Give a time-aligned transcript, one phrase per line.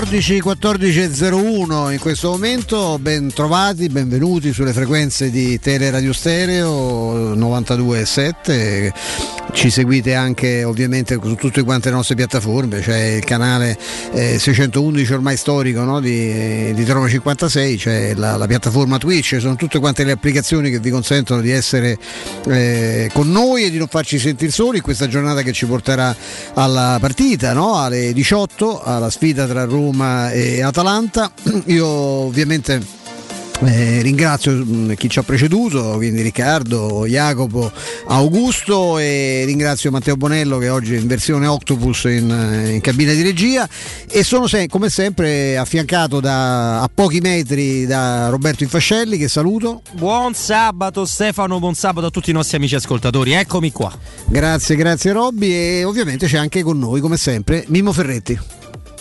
[0.00, 8.92] 14 14.01 in questo momento, ben trovati, benvenuti sulle frequenze di Teleradio Stereo 92.7
[9.60, 13.76] ci seguite anche ovviamente su tutte quante le nostre piattaforme, c'è il canale
[14.14, 16.00] eh, 611 ormai storico no?
[16.00, 20.78] di, di Roma 56, c'è la, la, piattaforma Twitch, sono tutte quante le applicazioni che
[20.78, 21.98] vi consentono di essere
[22.46, 26.16] eh, con noi e di non farci sentire soli in questa giornata che ci porterà
[26.54, 27.76] alla partita, no?
[27.76, 31.30] alle 18, alla sfida tra Roma e Atalanta.
[31.66, 32.99] Io ovviamente
[33.64, 37.70] eh, ringrazio mm, chi ci ha preceduto, quindi Riccardo, Jacopo,
[38.06, 43.12] Augusto e ringrazio Matteo Bonello che oggi è in versione Octopus in, eh, in cabina
[43.12, 43.68] di regia
[44.08, 49.82] e sono se, come sempre affiancato da, a pochi metri da Roberto Infascelli che saluto.
[49.92, 53.92] Buon sabato Stefano, buon sabato a tutti i nostri amici ascoltatori, eccomi qua.
[54.26, 58.59] Grazie, grazie Robby e ovviamente c'è anche con noi come sempre Mimmo Ferretti.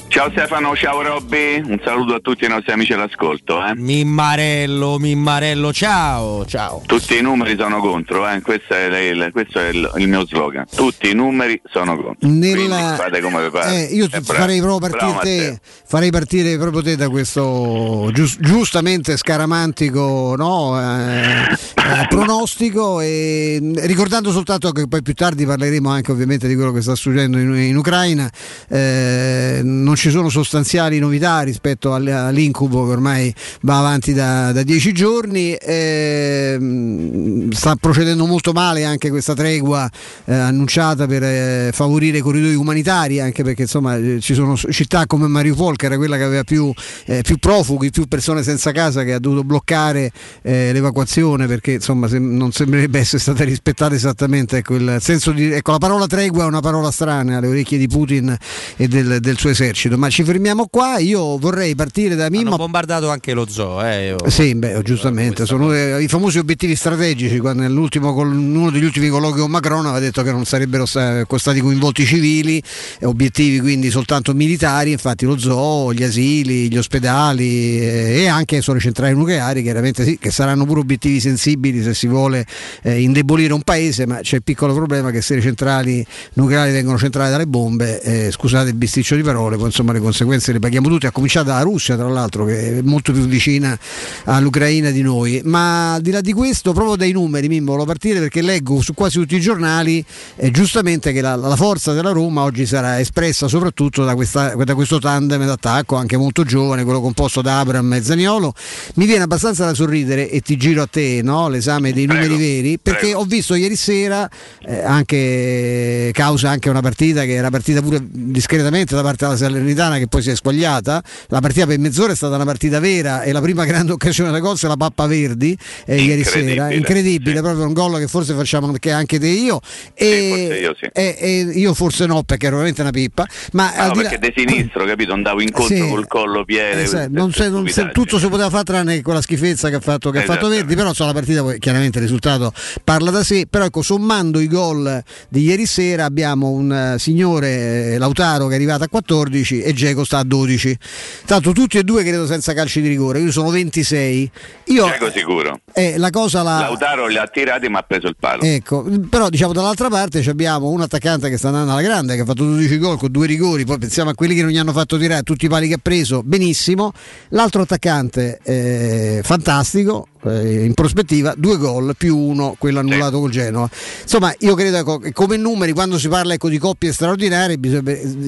[0.09, 3.63] Ciao Stefano, ciao Robby, un saluto a tutti i nostri amici all'ascolto.
[3.63, 3.75] Eh.
[3.75, 6.81] Mimmarello, Mimmarello, ciao, ciao.
[6.87, 8.41] Tutti i numeri sono contro, eh.
[8.41, 10.65] questo è, il, questo è il, il, mio slogan.
[10.75, 12.27] Tutti i numeri sono contro.
[12.27, 12.95] Nella...
[12.95, 13.87] fate come vi pare.
[13.87, 19.15] Eh, io eh, farei proprio partire te, farei partire proprio te da questo giust, giustamente
[19.15, 20.81] scaramantico no?
[20.81, 26.71] eh, eh, pronostico e ricordando soltanto che poi più tardi parleremo anche ovviamente di quello
[26.71, 28.27] che sta succedendo in, in Ucraina.
[28.67, 34.93] Eh, non ci sono sostanziali novità rispetto all'incubo che ormai va avanti da, da dieci
[34.93, 35.53] giorni.
[35.55, 39.89] Eh, sta procedendo molto male anche questa tregua
[40.23, 45.05] eh, annunciata per eh, favorire i corridoi umanitari, anche perché insomma eh, ci sono città
[45.05, 46.71] come Mariupol, che era quella che aveva più,
[47.05, 52.07] eh, più profughi, più persone senza casa, che ha dovuto bloccare eh, l'evacuazione perché insomma
[52.07, 54.57] se, non sembrerebbe essere stata rispettata esattamente.
[54.57, 57.87] Ecco, il senso di, ecco, la parola tregua è una parola strana alle orecchie di
[57.87, 58.33] Putin
[58.77, 60.99] e del, del suo esercito esercito, ma ci fermiamo qua.
[60.99, 62.49] Io vorrei partire da Mimmo.
[62.49, 64.17] Hanno bombardato anche lo zoo, eh, io...
[64.29, 67.39] Sì, beh, giustamente, sono i famosi obiettivi strategici.
[67.39, 72.05] Quando nell'ultimo, uno degli ultimi colloqui con Macron aveva detto che non sarebbero stati coinvolti
[72.05, 72.61] civili,
[73.01, 74.91] obiettivi quindi soltanto militari.
[74.91, 80.17] Infatti, lo zoo, gli asili, gli ospedali eh, e anche sulle centrali nucleari, chiaramente sì,
[80.19, 82.45] che saranno pure obiettivi sensibili se si vuole
[82.83, 86.97] eh, indebolire un paese, ma c'è il piccolo problema che se le centrali nucleari vengono
[86.97, 91.05] centrate dalle bombe, eh, scusate il bisticcio di parole, insomma le conseguenze le paghiamo tutti,
[91.05, 93.77] a cominciare dalla Russia tra l'altro che è molto più vicina
[94.25, 98.19] all'Ucraina di noi, ma al di là di questo proprio dai numeri mi volevo partire
[98.19, 100.03] perché leggo su quasi tutti i giornali
[100.35, 104.75] eh, giustamente che la, la, forza della Roma oggi sarà espressa soprattutto da, questa, da
[104.75, 108.53] questo tandem d'attacco anche molto giovane, quello composto da Abram e Zaniolo,
[108.95, 111.47] mi viene abbastanza da sorridere e ti giro a te no?
[111.47, 113.19] l'esame dei numeri prego, veri perché prego.
[113.19, 114.29] ho visto ieri sera
[114.61, 119.68] eh, anche causa anche una partita che era partita pure discretamente da parte della Salernitana
[119.69, 121.01] Salernitana che poi si è squagliata.
[121.27, 124.39] La partita per mezz'ora è stata una partita vera e la prima grande occasione da
[124.39, 126.71] gol è la Pappa Verdi eh, ieri sera.
[126.71, 127.41] Incredibile, sì.
[127.41, 129.59] proprio un gol che forse facciamo anche, anche te io.
[129.93, 130.89] E, sì, io, sì.
[130.91, 133.25] e, e, io forse no perché ero veramente una pippa.
[133.53, 134.27] Ma no, perché là...
[134.27, 135.13] di sinistro, capito?
[135.13, 137.03] Andavo incontro col collo piede.
[137.03, 140.09] Eh, non se, non se, tutto si poteva fare tranne quella schifezza che ha fatto,
[140.11, 142.51] che ha fatto Verdi, però insomma, la partita chiaramente il risultato
[142.83, 143.45] parla da sé.
[143.49, 148.55] Però ecco, sommando i gol di ieri sera abbiamo un uh, signore Lautaro che è
[148.55, 150.77] arrivato a 14 e Geco sta a 12.
[151.25, 154.31] Tanto tutti e due credo senza calci di rigore, io sono 26.
[154.65, 155.59] Io, Geco sicuro.
[155.73, 156.59] Eh, la cosa la...
[156.59, 158.41] Lautaro li ha tirati ma ha preso il palo.
[158.41, 162.25] Ecco, però diciamo dall'altra parte abbiamo un attaccante che sta andando alla grande, che ha
[162.25, 164.97] fatto 12 gol con due rigori, poi pensiamo a quelli che non gli hanno fatto
[164.97, 166.91] tirare, tutti i pali che ha preso, benissimo.
[167.29, 173.19] L'altro attaccante eh, fantastico, eh, in prospettiva due gol più uno quello annullato sì.
[173.21, 173.69] col Genoa
[174.01, 177.57] insomma io credo che come numeri quando si parla ecco, di coppie straordinarie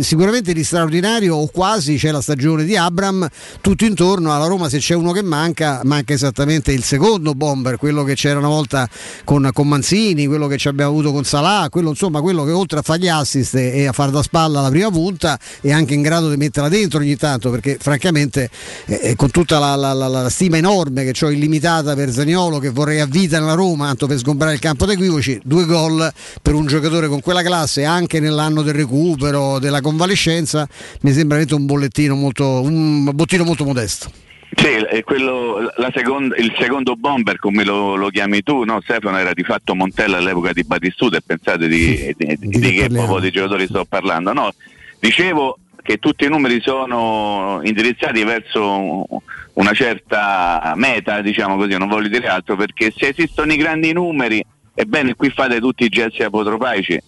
[0.01, 3.27] sicuramente di straordinario o quasi c'è la stagione di Abram
[3.59, 8.03] tutto intorno alla Roma se c'è uno che manca manca esattamente il secondo bomber quello
[8.03, 8.87] che c'era una volta
[9.25, 12.79] con, con Manzini quello che ci abbiamo avuto con Salah quello insomma quello che oltre
[12.79, 16.01] a fare gli assist e a fare da spalla la prima punta è anche in
[16.01, 18.49] grado di metterla dentro ogni tanto perché francamente
[18.85, 22.09] eh, eh con tutta la, la, la, la stima enorme che ho illimitata giocata per
[22.11, 25.65] Zaniolo che vorrei a vita nella Roma, tanto per sgombrare il campo dei equivoci, due
[25.65, 26.11] gol
[26.41, 30.67] per un giocatore con quella classe anche nell'anno del recupero, della convalescenza,
[31.01, 34.11] mi sembra veramente un bollettino molto, un bottino molto modesto.
[34.53, 34.67] Sì,
[35.03, 39.73] quello, seconda, il secondo bomber, come lo, lo chiami tu, no, Stefano, era di fatto
[39.73, 43.85] Montella all'epoca di Battistuta e pensate di, di, di, di che proprio di giocatori sto
[43.85, 44.33] parlando.
[44.33, 44.51] No,
[44.99, 49.07] dicevo che tutti i numeri sono indirizzati verso
[49.53, 54.43] una certa meta, diciamo così, non voglio dire altro, perché se esistono i grandi numeri,
[54.73, 57.01] ebbene qui fate tutti i gesti apotropaici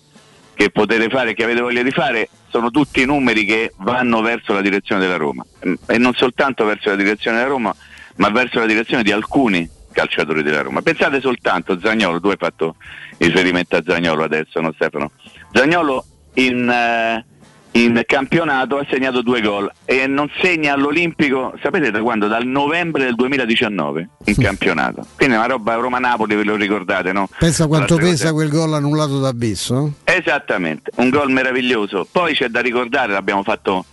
[0.54, 4.62] che potete fare, che avete voglia di fare, sono tutti numeri che vanno verso la
[4.62, 5.44] direzione della Roma
[5.88, 7.76] e non soltanto verso la direzione della Roma,
[8.18, 10.82] ma verso la direzione di alcuni calciatori della Roma.
[10.82, 12.76] Pensate soltanto, Zagnolo, tu hai fatto
[13.18, 15.12] riferimento a Zagnolo adesso, no Stefano?
[15.52, 16.06] Zagnolo
[16.36, 17.26] in, eh,
[17.74, 22.28] in campionato ha segnato due gol e non segna all'Olimpico, sapete da quando?
[22.28, 25.06] Dal novembre del 2019 in campionato.
[25.16, 27.28] Quindi è una roba Roma-Napoli, ve lo ricordate, no?
[27.38, 29.94] Pensa quanto pesa quel gol annullato da Bisso?
[30.04, 32.08] Esattamente, un gol meraviglioso.
[32.10, 33.86] Poi c'è da ricordare, l'abbiamo fatto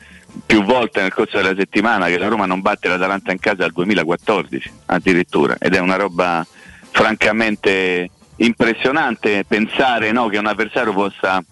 [0.44, 3.72] più volte nel corso della settimana, che la Roma non batte l'Atalanta in casa dal
[3.72, 6.46] 2014 addirittura ed è una roba
[6.90, 11.42] francamente impressionante pensare no, che un avversario possa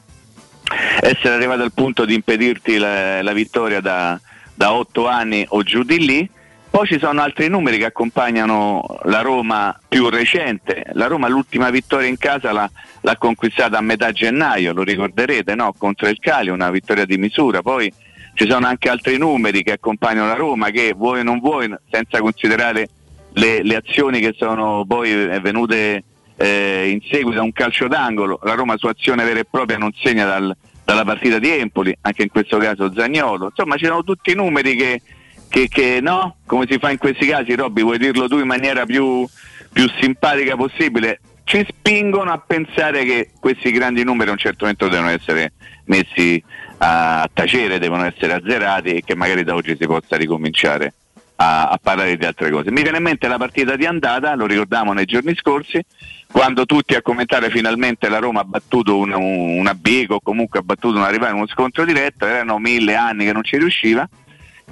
[1.01, 4.21] essere arrivato al punto di impedirti la, la vittoria da,
[4.55, 6.31] da 8 anni o giù di lì.
[6.71, 10.85] Poi ci sono altri numeri che accompagnano la Roma più recente.
[10.93, 12.71] La Roma l'ultima vittoria in casa l'ha,
[13.01, 15.73] l'ha conquistata a metà gennaio, lo ricorderete, no?
[15.77, 17.63] contro il Cali, una vittoria di misura.
[17.63, 17.91] Poi
[18.35, 22.21] ci sono anche altri numeri che accompagnano la Roma che vuoi o non vuoi, senza
[22.21, 22.89] considerare
[23.33, 26.05] le, le azioni che sono poi venute
[26.39, 29.93] eh, in seguito a un calcio d'angolo, la Roma su azione vera e propria non
[30.01, 34.31] segna dal, dalla partita di Empoli, anche in questo caso Zagnolo, insomma ci sono tutti
[34.31, 35.03] i numeri che,
[35.49, 38.87] che, che no, come si fa in questi casi, Robby, vuoi dirlo tu in maniera
[38.87, 39.27] più,
[39.73, 41.21] più simpatica possibile?
[41.43, 45.55] Ci spingono a pensare che questi grandi numeri a un certo momento devono essere
[45.87, 46.43] messi
[46.77, 50.93] a tacere, devono essere azzerati e che magari da oggi si possa ricominciare
[51.37, 52.71] a, a, parlare di altre cose.
[52.71, 55.83] Mi viene in mente la partita di andata, lo ricordiamo nei giorni scorsi,
[56.31, 60.59] quando tutti a commentare finalmente la Roma ha battuto un, un, una big o comunque
[60.59, 64.09] ha battuto una rivale in uno scontro diretto, erano mille anni che non ci riusciva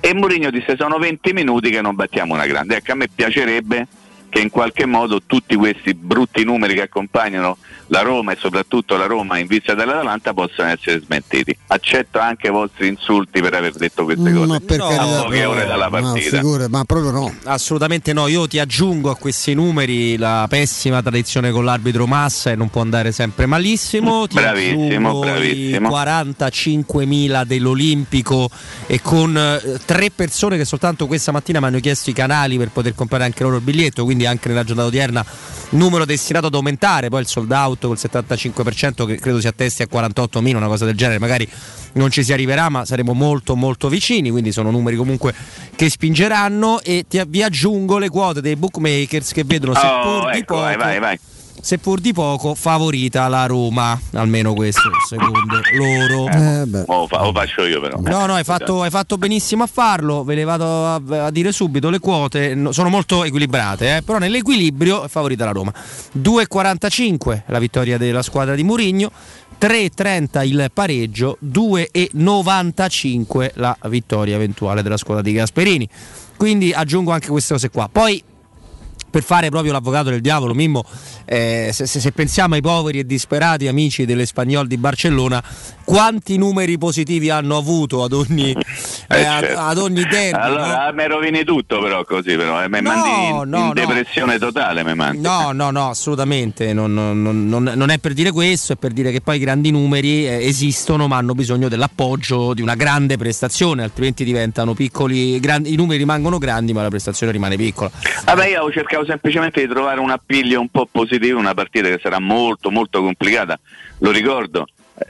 [0.01, 2.77] e Mourinho disse sono 20 minuti che non battiamo una grande.
[2.77, 3.87] Ecco, a me piacerebbe
[4.29, 7.57] che in qualche modo tutti questi brutti numeri che accompagnano
[7.89, 11.57] la Roma e soprattutto la Roma in vista dell'Atalanta possano essere smentiti.
[11.69, 15.45] Accetto anche i vostri insulti per aver detto queste cose ma per no, a poche
[15.45, 16.37] ore dalla partita.
[16.37, 17.35] No, figure, ma proprio no.
[17.45, 22.57] Assolutamente no, io ti aggiungo a questi numeri la pessima tradizione con l'arbitro Massa e
[22.57, 24.27] non può andare sempre malissimo.
[24.27, 25.89] Ti bravissimo, bravissimo.
[25.89, 28.49] 45.000 dell'Olimpico
[28.87, 32.71] e con eh, tre persone che soltanto questa mattina mi hanno chiesto i canali per
[32.71, 35.25] poter comprare anche loro il biglietto, quindi anche nella giornata odierna
[35.71, 39.89] numero destinato ad aumentare, poi il sold out col 75% che credo si attesti a
[39.91, 41.49] 48.000, una cosa del genere, magari
[41.93, 45.35] non ci si arriverà ma saremo molto molto vicini, quindi sono numeri comunque
[45.75, 46.81] che spingeranno.
[46.83, 50.61] E ti, vi aggiungo le quote dei bookmakers che vedono seppur oh, di ecco, poco
[50.61, 51.19] vai, vai, vai
[51.61, 56.29] seppur di poco, favorita la Roma, almeno questo secondo loro.
[56.29, 57.99] Eh, eh o, fa, o, faccio io però.
[58.01, 61.53] No, no, hai fatto, hai fatto, benissimo a farlo, ve le vado a, a dire
[61.53, 64.03] subito, le quote sono molto equilibrate, eh?
[64.03, 65.73] però nell'equilibrio è favorita la Roma.
[66.19, 69.11] 2,45 la vittoria della squadra di Murigno.
[69.59, 75.89] 3,30 il pareggio, 2,95 la vittoria eventuale della squadra di Gasperini.
[76.37, 77.89] Quindi aggiungo anche queste cose qua.
[77.91, 78.23] Poi
[79.17, 80.85] per fare proprio l'avvocato del diavolo, Mimmo,
[81.25, 85.43] eh, se, se, pensiamo ai poveri e disperati amici dell'Espagnol di Barcellona,
[85.85, 88.51] quanti numeri positivi hanno avuto ad ogni,
[89.09, 89.59] eh, ad, certo.
[89.59, 90.39] ad ogni derby?
[90.39, 90.93] Allora, no?
[90.93, 94.83] mi rovini tutto però così, però, eh, mi no, mandi in, no, in depressione totale.
[95.15, 99.13] No, no, no, assolutamente, non, non, non, non, è per dire questo, è per dire
[99.13, 103.83] che poi i grandi numeri eh, esistono ma hanno bisogno dell'appoggio di una grande prestazione,
[103.83, 107.91] altrimenti diventano piccoli, grandi, i numeri rimangono grandi ma la prestazione rimane piccola.
[108.27, 112.19] Vabbè, io cercavo semplicemente di trovare un appiglio un po' positivo, una partita che sarà
[112.19, 113.59] molto molto complicata,
[114.01, 114.67] lo ricordo.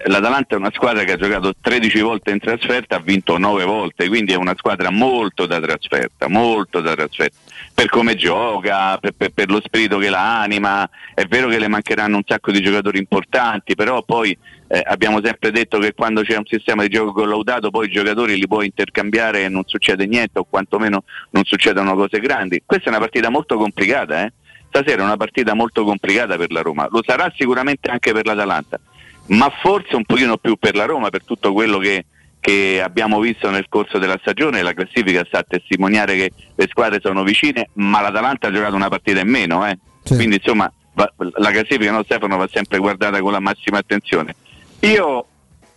[0.06, 4.08] L'Atalanta è una squadra che ha giocato 13 volte in trasferta, ha vinto 9 volte,
[4.08, 7.36] quindi è una squadra molto da trasferta, molto da trasferta.
[7.72, 11.68] Per come gioca, per, per, per, lo spirito che la anima, è vero che le
[11.68, 16.36] mancheranno un sacco di giocatori importanti, però poi eh, abbiamo sempre detto che quando c'è
[16.36, 20.40] un sistema di gioco collaudato poi i giocatori li puoi intercambiare e non succede niente
[20.40, 22.60] o quantomeno non succedono cose grandi.
[22.66, 24.32] Questa è una partita molto complicata, eh?
[24.68, 28.80] stasera è una partita molto complicata per la Roma, lo sarà sicuramente anche per l'Atalanta
[29.26, 32.06] ma forse un pochino più per la Roma, per tutto quello che,
[32.40, 37.00] che abbiamo visto nel corso della stagione, la classifica sta a testimoniare che le squadre
[37.00, 39.78] sono vicine, ma l'Atalanta ha giocato una partita in meno, eh?
[40.04, 40.14] sì.
[40.14, 44.34] quindi insomma va, la classifica no, Stefano va sempre guardata con la massima attenzione.
[44.80, 45.26] Io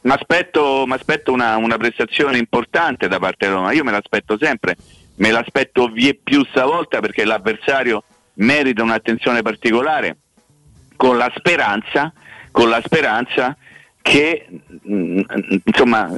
[0.01, 0.85] mi aspetto
[1.31, 4.77] una, una, prestazione importante da parte della Roma, io me l'aspetto sempre,
[5.15, 8.03] me l'aspetto vie più stavolta perché l'avversario
[8.35, 10.17] merita un'attenzione particolare
[10.95, 12.13] con la speranza
[12.51, 13.55] con la speranza
[14.01, 14.47] che
[14.87, 15.21] mm,
[15.63, 16.09] insomma,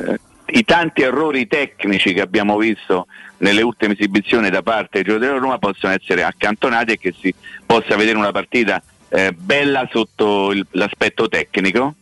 [0.48, 3.08] i tanti errori tecnici che abbiamo visto
[3.38, 7.34] nelle ultime esibizioni da parte giocatori della Roma possano essere accantonati e che si
[7.66, 11.96] possa vedere una partita eh, bella sotto il, l'aspetto tecnico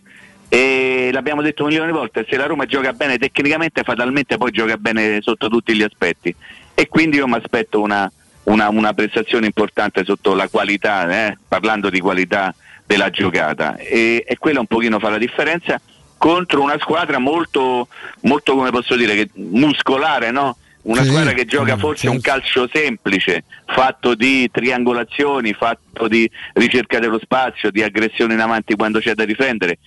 [0.47, 4.77] e l'abbiamo detto milioni di volte, se la Roma gioca bene tecnicamente, fatalmente poi gioca
[4.77, 6.35] bene sotto tutti gli aspetti
[6.73, 8.11] e quindi io mi aspetto una,
[8.43, 11.37] una, una, prestazione importante sotto la qualità, eh?
[11.47, 12.53] parlando di qualità
[12.89, 15.79] della giocata e, e quella un pochino fa la differenza
[16.17, 17.87] contro una squadra molto,
[18.21, 20.57] molto come posso dire, che, muscolare, no?
[20.81, 22.15] una sì, squadra che gioca forse certo.
[22.15, 28.75] un calcio semplice, fatto di triangolazioni, fatto di ricerca dello spazio, di aggressione in avanti
[28.75, 29.77] quando c'è da difendere,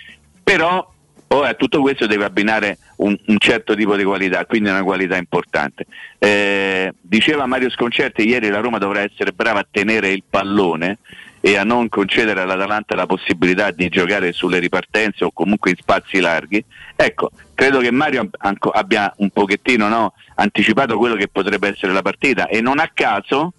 [0.41, 0.89] però
[1.27, 5.17] poi a tutto questo deve abbinare un, un, certo tipo di qualità, quindi una qualità
[5.17, 5.87] importante.
[6.19, 10.99] Eh, diceva Mario Sconcerti ieri la Roma dovrà essere brava a tenere il pallone
[11.45, 16.21] e a non concedere all'Atalanta la possibilità di giocare sulle ripartenze o comunque in spazi
[16.21, 16.65] larghi.
[16.95, 18.31] Ecco, credo che Mario
[18.73, 23.55] abbia un pochettino no, anticipato quello che potrebbe essere la partita e non a caso,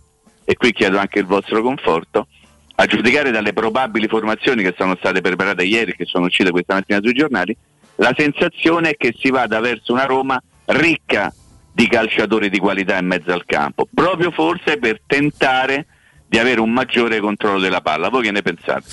[0.46, 2.28] e qui chiedo anche il vostro conforto,
[2.76, 7.02] a giudicare dalle probabili formazioni che sono state preparate ieri che sono uscite questa mattina
[7.02, 7.56] sui giornali,
[7.98, 11.34] la sensazione è che si vada verso una Roma ricca
[11.74, 15.86] di calciatori di qualità in mezzo al campo, proprio forse per tentare
[16.34, 18.10] di avere un maggiore controllo della palla.
[18.10, 18.86] Voi che ne pensate?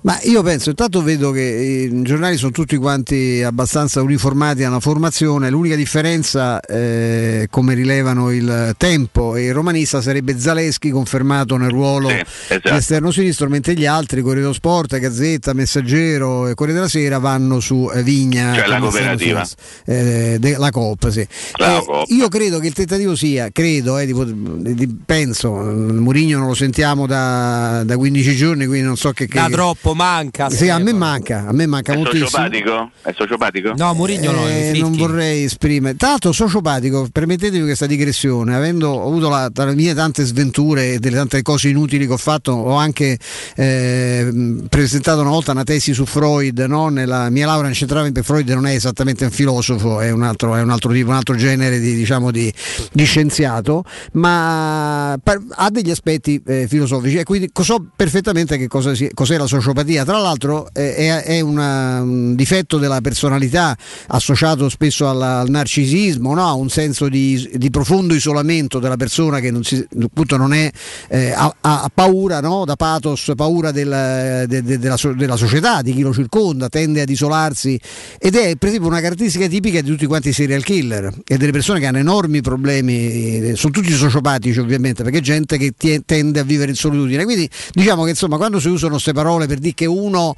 [0.00, 1.42] Ma io penso, intanto vedo che
[1.90, 8.74] i giornali sono tutti quanti abbastanza uniformati alla formazione, l'unica differenza, eh, come rilevano il
[8.76, 12.74] tempo e il romanista, sarebbe Zaleschi confermato nel ruolo sì, esatto.
[12.74, 17.58] esterno sinistro, mentre gli altri, Corriere dello Sport, Gazzetta, Messaggero e Corriere della Sera, vanno
[17.58, 18.54] su eh, Vigna.
[18.54, 19.46] Cioè la cooperativa.
[19.84, 21.26] Eh, de, la Coop, sì.
[21.54, 26.46] La eh, io credo che il tentativo sia, credo, eh, tipo, di, penso, Murigno non
[26.46, 29.26] lo sentiamo da, da 15 giorni, quindi non so che...
[29.26, 30.50] che da troppo troppo manca.
[30.50, 32.26] Sì, a me manca, a me manca è moltissimo.
[32.26, 32.90] Sociopatico?
[33.02, 33.72] È sociopatico?
[33.76, 34.46] No, Murigno no.
[34.46, 35.96] Eh, non vorrei esprimere.
[35.96, 40.98] Tra l'altro, sociopatico, permettetemi questa digressione, avendo avuto la, tra le mie tante sventure e
[40.98, 43.18] delle tante cose inutili che ho fatto, ho anche
[43.56, 46.88] eh, presentato una volta una tesi su Freud, no?
[46.88, 50.62] nella mia laurea incentrava in Freud non è esattamente un filosofo, è un altro, è
[50.62, 52.52] un altro tipo, un altro genere di, diciamo, di,
[52.92, 59.08] di scienziato, ma ha degli aspetti eh, filosofici e quindi so perfettamente che cosa sia,
[59.12, 60.04] cos'è la sociopatia psicopatia.
[60.04, 63.76] Tra l'altro è, è una, un difetto della personalità
[64.08, 66.56] associato spesso alla, al narcisismo, no?
[66.56, 70.70] un senso di, di, profondo isolamento della persona che non, si, appunto non è,
[71.08, 72.64] eh, ha, ha, paura no?
[72.64, 77.08] da pathos, paura del, de, de, della, della, società, di chi lo circonda, tende ad
[77.08, 77.78] isolarsi
[78.18, 81.52] ed è per esempio una caratteristica tipica di tutti quanti i serial killer e delle
[81.52, 86.70] persone che hanno enormi problemi, sono tutti sociopatici ovviamente perché gente che tende a vivere
[86.70, 87.24] in solitudine.
[87.24, 90.34] Quindi diciamo che insomma quando si usano queste parole per dire che uno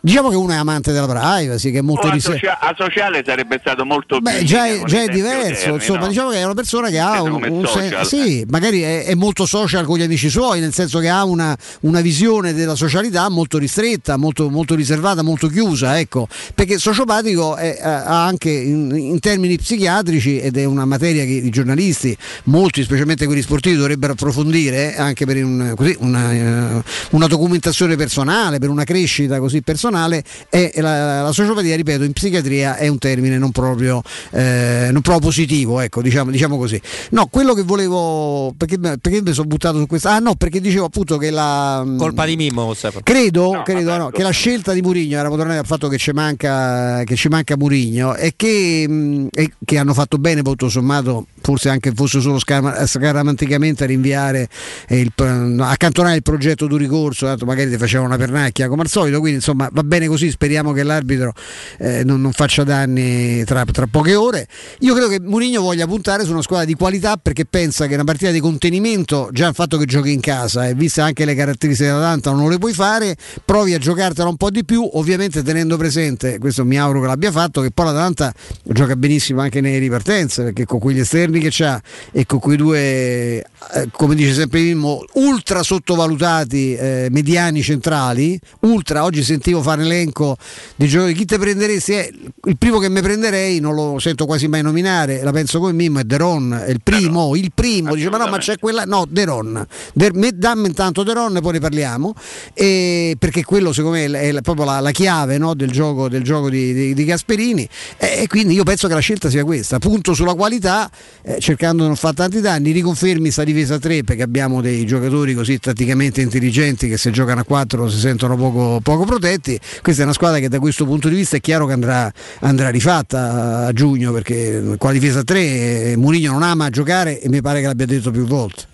[0.00, 2.46] Diciamo che uno è amante della privacy, che è molto riservato.
[2.60, 6.06] A sociale sarebbe stato molto Beh, già, è, già è diverso, termini, insomma, no?
[6.06, 9.44] diciamo che è una persona che ha un, un sen- sì, magari è, è, molto
[9.44, 13.58] social con gli amici suoi, nel senso che ha una, una visione della socialità molto
[13.58, 19.56] ristretta, molto, molto, riservata, molto chiusa, ecco, perché sociopatico è, ha anche in, in, termini
[19.56, 25.00] psichiatrici ed è una materia che i giornalisti, molti, specialmente quelli sportivi, dovrebbero approfondire eh,
[25.00, 30.72] anche per un, così, una, una documentazione personale, per una crescita così personale personale e
[30.76, 35.80] la, la sociopatia, ripeto, in psichiatria è un termine non proprio, eh, non proprio positivo,
[35.80, 36.80] ecco, diciamo, diciamo, così.
[37.10, 40.08] No, quello che volevo, perché, perché mi sono buttato su questo?
[40.08, 41.82] Ah no, perché dicevo appunto che la...
[41.84, 45.58] Mm, Colpa di Mimmo, credo, no, credo no, che la scelta di Murigno era tornare
[45.58, 49.94] al fatto che ci manca, che ci manca Murigno e che, mm, e che hanno
[49.94, 54.48] fatto bene, tutto sommato, forse anche fosse solo scaramanticamente a rinviare,
[54.88, 55.12] il,
[55.60, 59.68] accantonare il progetto di ricorso, magari ti faceva una pernacchia come al solito, quindi insomma
[59.78, 61.32] va bene così, speriamo che l'arbitro
[61.78, 64.48] eh, non, non, faccia danni tra, tra, poche ore.
[64.80, 68.04] Io credo che Mourinho voglia puntare su una squadra di qualità perché pensa che una
[68.04, 71.90] partita di contenimento, già il fatto che giochi in casa e viste anche le caratteristiche
[71.90, 76.38] dell'Atalanta non le puoi fare, provi a giocartela un po' di più, ovviamente tenendo presente,
[76.38, 78.32] questo mi auguro che l'abbia fatto, che poi l'Atalanta
[78.64, 81.80] gioca benissimo anche nelle ripartenze perché con quegli esterni che ha
[82.10, 83.44] e con quei due, eh,
[83.92, 90.36] come dice sempre Mimmo, ultra sottovalutati eh, mediani centrali, ultra, oggi sentivo fare elenco
[90.76, 91.92] di giocatori, chi te prenderesti?
[91.92, 95.72] Eh, il primo che mi prenderei, non lo sento quasi mai nominare, la penso come
[95.72, 99.04] Mimmo, è Deron, è il primo, il primo, dice ma no ma c'è quella, no
[99.08, 102.14] Deron, De, dammi intanto Deron e poi ne parliamo,
[102.54, 106.22] e, perché quello secondo me è, è proprio la, la chiave no, del gioco, del
[106.22, 107.68] gioco di, di, di, Gasperini.
[107.98, 110.90] E, e, quindi io penso che la scelta sia questa, punto sulla qualità,
[111.22, 115.34] eh, cercando di non fare tanti danni, riconfermi sta difesa 3 perché abbiamo dei giocatori
[115.34, 120.04] così tatticamente intelligenti che se giocano a 4 si sentono poco, poco protetti questa è
[120.04, 123.72] una squadra che da questo punto di vista è chiaro che andrà, andrà rifatta a
[123.72, 127.86] giugno perché con la difesa 3 Murigno non ama giocare e mi pare che l'abbia
[127.86, 128.66] detto più volte.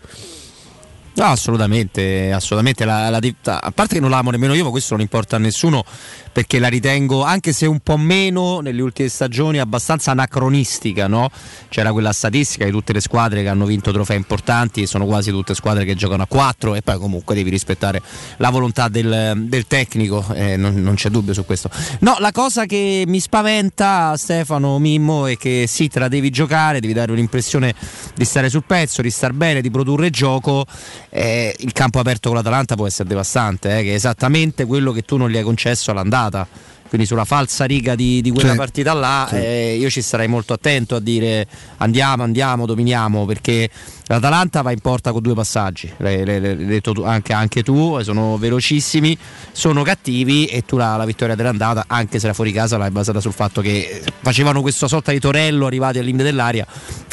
[1.16, 2.84] No, assolutamente, assolutamente.
[2.84, 5.84] La, la, a parte che non l'amo nemmeno io, ma questo non importa a nessuno
[6.34, 11.06] perché la ritengo, anche se un po' meno nelle ultime stagioni, abbastanza anacronistica.
[11.06, 11.30] No?
[11.68, 15.54] C'era quella statistica di tutte le squadre che hanno vinto trofei importanti sono quasi tutte
[15.54, 18.02] squadre che giocano a 4 e poi comunque devi rispettare
[18.38, 21.70] la volontà del, del tecnico, eh, non, non, c'è dubbio su questo.
[22.00, 26.80] No, la cosa che mi spaventa Stefano Mimmo è che sì, te la devi giocare,
[26.80, 27.72] devi dare un'impressione
[28.16, 30.66] di stare sul pezzo, di star bene, di produrre gioco
[31.10, 35.02] eh, il campo aperto con l'Atalanta può essere devastante, eh, che è esattamente quello che
[35.02, 36.23] tu non gli hai concesso all'andata.
[36.30, 36.46] data
[36.94, 39.34] Quindi sulla falsa riga di, di quella sì, partita là sì.
[39.34, 41.44] eh, io ci sarei molto attento a dire
[41.78, 43.68] andiamo, andiamo, dominiamo, perché
[44.06, 49.18] l'Atalanta va in porta con due passaggi, l'hai, l'hai, detto anche, anche, tu, sono velocissimi,
[49.50, 53.18] sono cattivi e tu la, la, vittoria dell'andata, anche se la fuori casa l'hai basata
[53.18, 56.64] sul fatto che facevano questa sorta di torello arrivati al limite dell'aria,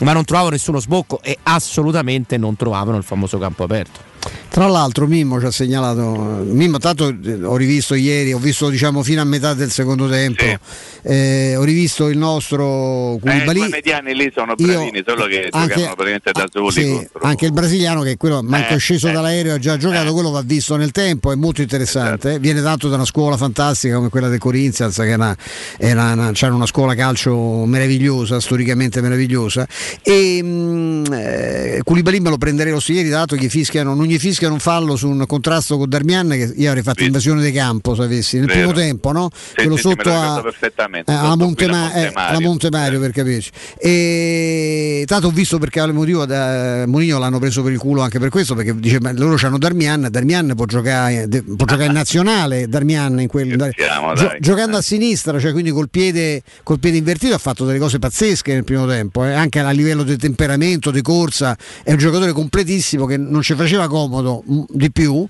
[0.01, 4.09] ma non trovavano nessuno sbocco e assolutamente non trovavano il famoso campo aperto.
[4.49, 9.01] Tra l'altro Mimmo ci ha segnalato, Mimmo tanto eh, ho rivisto ieri, ho visto diciamo
[9.01, 10.57] fino a metà del secondo tempo, sì.
[11.03, 13.61] eh, ho rivisto il nostro Koulibaly.
[13.61, 16.71] Eh, I mediani lì sono bravini, Io, solo che anche, giocano praticamente da soli.
[16.71, 20.11] Sì, anche il brasiliano che quello manco eh, sceso eh, dall'aereo ha già giocato, eh.
[20.11, 22.39] quello va visto nel tempo, è molto interessante, certo.
[22.39, 25.35] viene tanto da una scuola fantastica come quella del Corinthians che è una,
[25.77, 29.67] è una, una, c'era una scuola calcio meravigliosa, storicamente meravigliosa
[30.01, 34.17] e mh, mm, eh, Koulibaly me lo prenderei lo ieri dato che fischiano, non gli
[34.17, 37.05] fischiano fischiano un fallo su un contrasto con Darmian che io avrei fatto sì.
[37.05, 38.71] invasione di campo se avessi nel Vero.
[38.71, 39.29] primo tempo no?
[39.53, 45.27] Quello sì, sotto a, eh, alla Monte, Ma- eh, Monte Mario per capirci e tanto
[45.27, 48.73] ho visto perché motivo da Monino l'hanno preso per il culo anche per questo perché
[48.75, 53.53] dice ma loro hanno Darmian Darmian può giocare, può giocare in nazionale Darmian in quel,
[53.53, 57.79] Scherziamo, gio- giocando a sinistra cioè quindi col piede, col piede invertito ha fatto delle
[57.79, 59.33] cose pazzesche nel primo tempo eh?
[59.33, 63.87] anche a livello di temperamento di corsa è un giocatore completissimo che non ci faceva
[63.87, 65.25] comodo secondo mm, di più.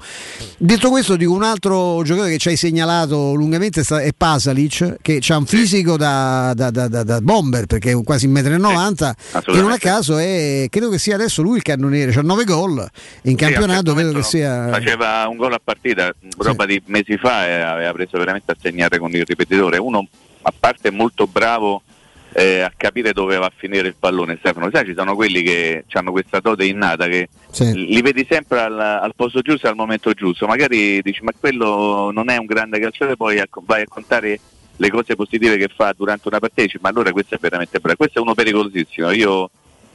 [0.57, 5.37] Detto questo, dico un altro giocatore che ci hai segnalato lungamente è Pasalic, che ha
[5.37, 9.71] un fisico da, da, da, da, bomber perché è quasi 1,90 m sì, e non
[9.71, 12.89] a caso è, credo che sia adesso lui il cannoniere, ha 9 gol
[13.23, 14.69] in campionato, credo che sia...
[14.69, 16.69] Faceva un gol a partita, roba sì.
[16.69, 19.77] di mesi fa e aveva preso veramente a segnare con il ripetitore.
[19.77, 20.07] Uno
[20.43, 21.83] a parte molto bravo
[22.33, 24.69] eh, a capire dove va a finire il pallone Stefano.
[24.71, 27.73] Sai, ci sono quelli che hanno questa dote innata che sì.
[27.73, 30.47] li vedi sempre al, al, posto giusto e al momento giusto.
[30.47, 34.39] Magari dici ma quello non è un grande calciatore, poi a, vai a contare
[34.77, 37.97] le cose positive che fa durante una partita, dici, ma allora questo è veramente bravo.
[37.97, 39.11] Questo è uno pericolosissimo.
[39.11, 39.49] Io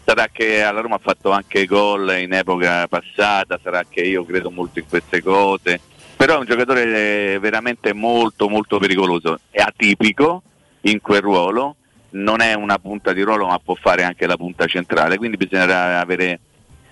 [0.04, 4.50] sarà che alla Roma ha fatto anche gol in epoca passata, sarà che io credo
[4.50, 5.80] molto in queste cose,
[6.16, 10.42] però è un giocatore veramente molto molto pericoloso, è atipico
[10.82, 11.76] in quel ruolo
[12.16, 16.00] non è una punta di ruolo ma può fare anche la punta centrale, quindi bisognerà
[16.00, 16.40] avere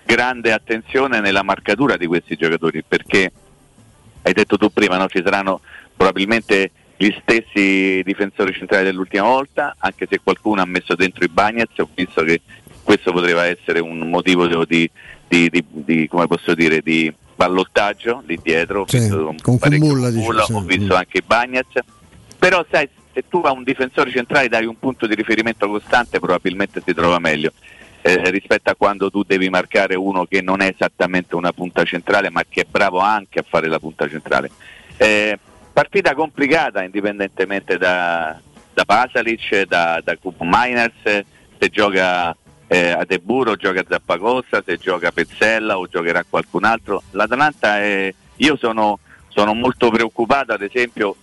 [0.05, 3.33] grande attenzione nella marcatura di questi giocatori perché
[4.23, 5.09] hai detto tu prima, no?
[5.09, 5.61] ci saranno
[5.97, 11.79] probabilmente gli stessi difensori centrali dell'ultima volta, anche se qualcuno ha messo dentro i Bagnets,
[11.79, 12.41] ho visto che
[12.83, 14.89] questo poteva essere un motivo di,
[15.27, 20.95] di, di, di come posso dire, di ballottaggio lì dietro, sì, con Kumbulla, ho visto
[20.95, 21.81] anche i Bagnets,
[22.39, 26.83] però sai se tu a un difensore centrale dai un punto di riferimento costante probabilmente
[26.85, 27.53] si trova meglio
[28.03, 32.29] eh, rispetto a quando tu devi marcare uno che non è esattamente una punta centrale
[32.29, 34.50] ma che è bravo anche a fare la punta centrale.
[34.98, 35.38] Eh,
[35.72, 38.38] partita complicata indipendentemente da,
[38.74, 41.24] da Pasalic, da, da Cup Miners,
[41.59, 46.64] se gioca eh, a De Buro, gioca a Zappacosta, se gioca Pezzella o giocherà qualcun
[46.64, 47.05] altro.
[47.12, 48.98] L'Atalanta è, io sono,
[49.29, 51.16] sono molto preoccupato ad esempio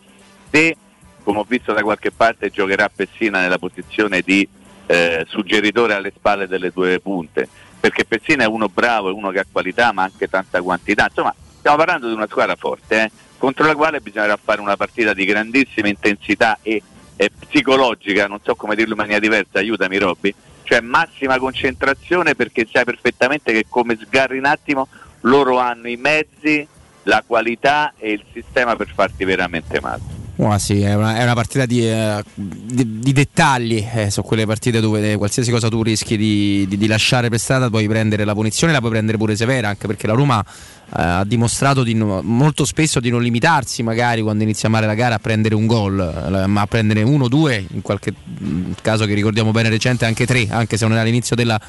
[0.50, 0.76] se
[1.24, 4.48] come ho visto da qualche parte giocherà Pessina nella posizione di
[4.88, 7.48] eh, suggeritore alle spalle delle due punte,
[7.80, 11.34] perché Pessina è uno bravo, è uno che ha qualità ma anche tanta quantità, insomma
[11.58, 15.26] stiamo parlando di una squadra forte, eh, contro la quale bisognerà fare una partita di
[15.26, 16.82] grandissima intensità e,
[17.16, 22.68] e psicologica, non so come dirlo in maniera diversa, aiutami Robby, cioè massima concentrazione perché
[22.72, 24.88] sai perfettamente che come sgarri un attimo
[25.22, 26.68] loro hanno i mezzi,
[27.04, 30.11] la qualità e il sistema per farti veramente male.
[30.44, 34.48] Oh, sì, è, una, è una, partita di, eh, di, di dettagli, eh, sono quelle
[34.48, 38.74] partite dove qualsiasi cosa tu rischi di, di, lasciare per strada puoi prendere la punizione,
[38.74, 40.50] la puoi prendere pure severa, anche perché la Roma eh,
[40.94, 41.86] ha dimostrato
[42.24, 46.00] molto spesso di non limitarsi magari quando inizia male la gara a prendere un gol,
[46.00, 50.26] eh, ma a prendere uno, due, in qualche mm, caso che ricordiamo bene recente anche
[50.26, 51.62] tre, anche se non era all'inizio della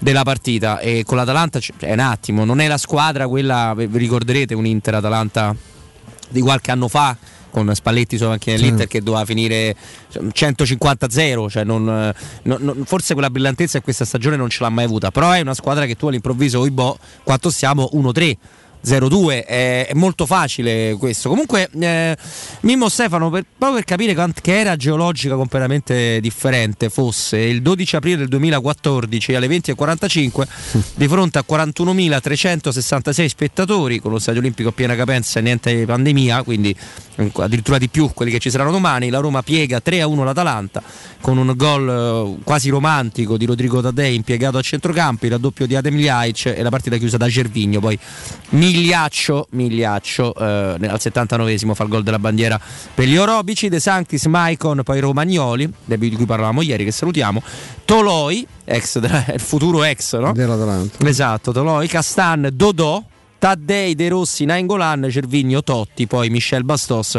[0.00, 0.80] della partita.
[0.80, 5.56] E con l'Atalanta è un attimo, non è la squadra quella, vi ricorderete un Inter-Atalanta
[6.28, 7.16] di qualche anno fa
[7.50, 8.88] con Spalletti sulla macchina dell'Inter sì.
[8.88, 9.74] che doveva finire
[10.12, 15.10] 150-0, cioè non, non, forse quella brillantezza in questa stagione non ce l'ha mai avuta,
[15.10, 17.90] però è una squadra che tu all'improvviso, oi boh, quanto siamo?
[17.94, 18.36] 1-3
[18.84, 21.28] 0-2 è, molto facile questo.
[21.28, 22.16] Comunque eh,
[22.60, 28.16] Mimmo Stefano per, proprio per capire che era geologica completamente differente fosse il 12 aprile
[28.16, 30.46] del 2014 alle 20.45
[30.94, 36.42] di fronte a 41.366 spettatori con lo stadio olimpico a piena capenza e niente pandemia
[36.42, 36.74] quindi
[37.16, 40.82] addirittura di più quelli che ci saranno domani la Roma piega 3-1 l'Atalanta
[41.20, 45.74] con un gol eh, quasi romantico di Rodrigo Taddei impiegato a centrocampo il raddoppio di
[45.74, 47.98] Adem Ljaic e la partita chiusa da Gervigno poi
[48.70, 52.60] Migliaccio, Migliaccio eh, al 79esimo fa il gol della bandiera
[52.94, 57.42] per gli Orobici, De Sanctis, Maicon, poi Romagnoli, di cui parlavamo ieri, che salutiamo,
[57.84, 60.32] Toloi, ex, il futuro ex no?
[60.32, 61.06] dell'Atalanta.
[61.06, 63.02] Esatto, Toloi, Castan, Dodò,
[63.38, 67.16] Taddei, De Rossi, Nainggolan, Cervigno, Totti, poi Michel Bastos,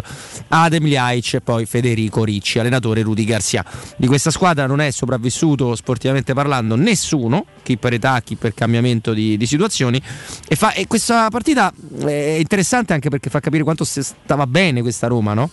[0.50, 3.66] Adem Ljaic e poi Federico Ricci, allenatore Rudy Garcia.
[3.96, 9.14] Di questa squadra non è sopravvissuto sportivamente parlando nessuno, chi per età, chi per cambiamento
[9.14, 10.02] di, di situazioni.
[10.48, 11.72] E, fa, e questa partita
[12.06, 15.50] è interessante anche perché fa capire quanto stava bene questa Roma, no?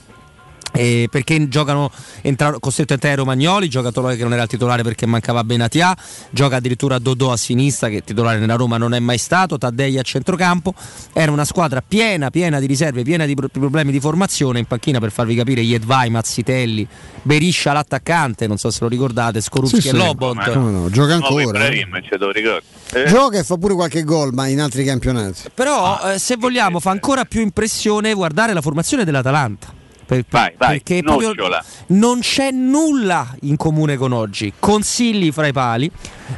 [0.77, 4.83] Eh, perché giocano entra, costretto a entrare Romagnoli, gioca Toloi che non era il titolare
[4.83, 5.97] perché mancava Benatia,
[6.31, 10.03] gioca addirittura Dodò a sinistra che titolare nella Roma non è mai stato, Taddei a
[10.03, 10.75] centrocampo,
[11.15, 15.11] era una squadra piena, piena di riserve, piena di problemi di formazione, in panchina per
[15.11, 16.87] farvi capire Jedvai, Mazzitelli,
[17.23, 19.97] Beriscia l'attaccante, non so se lo ricordate, Skorupski sì, e sì.
[19.97, 20.55] Lobont.
[20.55, 21.67] No, no, gioca ancora.
[21.67, 21.87] Eh.
[22.93, 23.07] Eh.
[23.07, 25.43] Gioca e fa pure qualche gol, ma in altri campionati.
[25.55, 29.76] Però ah, eh, se vogliamo fa ancora più impressione guardare la formazione dell'Atalanta
[30.07, 31.03] per, vai, vai, perché
[31.89, 34.53] non c'è nulla in comune con oggi.
[34.59, 35.91] Consigli fra i pali,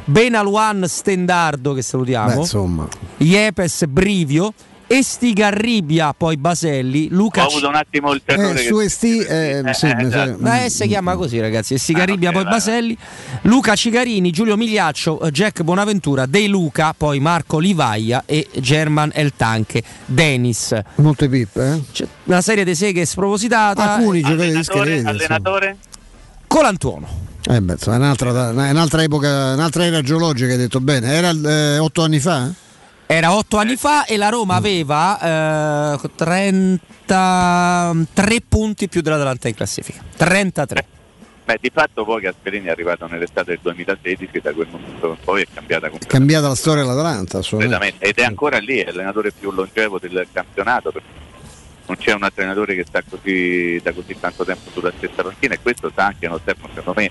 [0.05, 2.87] Benaluan Stendardo che salutiamo, Beh, insomma.
[3.17, 4.53] Iepes Brivio
[4.91, 7.43] Estigarribia, poi Baselli, Luca.
[7.43, 8.59] Ho avuto un attimo il terrore.
[8.59, 10.43] Eh, su Esti, eh, eh, sì, eh, esatto.
[10.43, 11.75] eh, si chiama così, ragazzi.
[11.75, 12.97] Estigarribia, ah, okay, poi vai, Baselli,
[13.41, 19.33] Luca Cigarini, Giulio Migliaccio, eh, Jack Bonaventura, De Luca, poi Marco Livaia e German El
[19.35, 20.75] Tanque, Denis.
[20.95, 21.81] Molte pippe, eh?
[21.91, 23.93] C'è una serie di seghe spropositata.
[23.93, 25.07] Alcuni giocatori discreti.
[25.07, 25.77] Allenatore?
[26.47, 27.07] Colantuono.
[27.47, 31.13] Eh beh, è un'altra, un'altra, epoca, un'altra era geologica, hai detto bene.
[31.13, 32.51] Era eh, otto anni fa?
[33.11, 40.03] Era otto anni fa e la Roma aveva eh, 33 punti più dell'Atalanta in classifica.
[40.15, 40.85] 33.
[41.43, 45.41] Beh, di fatto poi Gasperini è arrivato nell'estate del 2016, da quel momento in poi
[45.41, 46.05] è cambiata completamente.
[46.05, 48.05] È cambiata la storia dell'Atalanta, assolutamente.
[48.05, 50.93] Ed è ancora lì, è l'allenatore più longevo del campionato.
[51.87, 55.59] Non c'è un allenatore che sta così, da così tanto tempo sulla stessa panchina e
[55.63, 57.09] questo sta anche, non secondo me,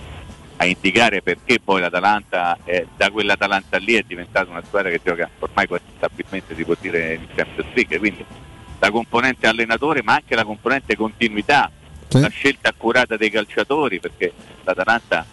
[0.60, 5.28] a indicare perché poi l'Atalanta eh, da quell'Atalanta lì è diventata una squadra che gioca
[5.38, 8.24] ormai quasi stabilmente si può dire in Champions League quindi
[8.80, 11.70] la componente allenatore ma anche la componente continuità
[12.08, 12.20] sì.
[12.20, 14.32] la scelta accurata dei calciatori perché
[14.64, 15.24] l'Atalanta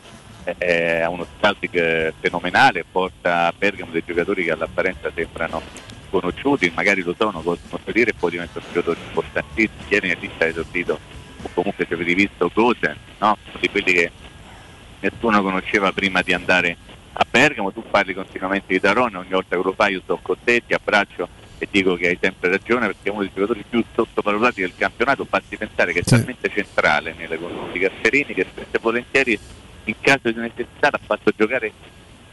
[0.60, 5.60] eh, ha uno scouting fenomenale porta a Bergamo dei giocatori che all'apparenza sembrano
[6.12, 11.00] conosciuti magari lo sono, possono dire e poi diventano giocatori importantissimi ieri nel lista esordito
[11.42, 13.38] o comunque se avete visto Gosen no?
[13.60, 14.12] di quelli che
[15.00, 16.78] nessuno conosceva prima di andare
[17.14, 20.36] a Bergamo, tu parli continuamente di Tarone, ogni volta che lo fai io sto con
[20.44, 21.28] te, ti abbraccio
[21.58, 25.26] e dico che hai sempre ragione perché è uno dei giocatori più sottovalutati del campionato,
[25.30, 26.16] basti pensare che è sì.
[26.16, 29.40] talmente centrale nelle cose di Gasperini che spesso e volentieri
[29.86, 31.72] in caso di necessità l'ha fatto giocare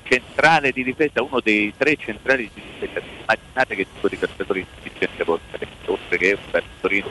[0.02, 3.00] centrale di difesa, uno dei tre centrali di difesa.
[3.20, 7.10] Immaginate che tipo di calciatori intelligente può essere, oltre che un bel Torino,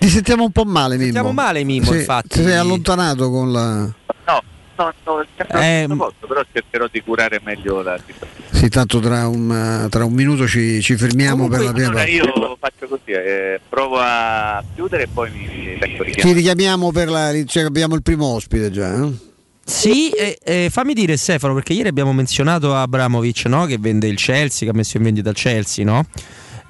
[0.00, 1.12] ti sentiamo un po' male, Mimmo.
[1.12, 2.28] Sentiamo male, Mimmo, sì, infatti.
[2.28, 3.80] Ti sei allontanato con la...
[3.82, 4.42] No,
[4.76, 5.20] no, no
[5.60, 8.48] eh, posto, però cercherò di curare meglio la situazione.
[8.50, 12.04] Sì, tanto tra un, tra un minuto ci, ci fermiamo Comunque, per la prima allora
[12.04, 12.16] parte.
[12.16, 17.32] Io faccio così, eh, provo a chiudere e poi mi vengo Ti richiamiamo per la...
[17.44, 19.28] Cioè, abbiamo il primo ospite già, eh?
[19.62, 23.66] Sì, eh, eh, fammi dire Stefano, perché ieri abbiamo menzionato Abramovic no?
[23.66, 26.06] che vende il Chelsea, che ha messo in vendita il Chelsea, no?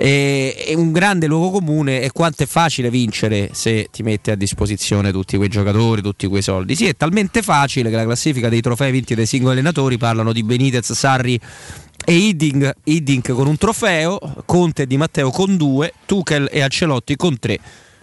[0.02, 5.12] E, un grande luogo comune è quanto è facile vincere se ti metti a disposizione
[5.12, 6.74] tutti quei giocatori, tutti quei soldi.
[6.74, 10.42] Sì, è talmente facile che la classifica dei trofei vinti dai singoli allenatori parlano di
[10.42, 11.38] Benitez, Sarri
[12.02, 17.14] e Hiddink, Hiddink con un trofeo, Conte e Di Matteo con due, Tuchel e Ancelotti
[17.16, 17.58] con tre,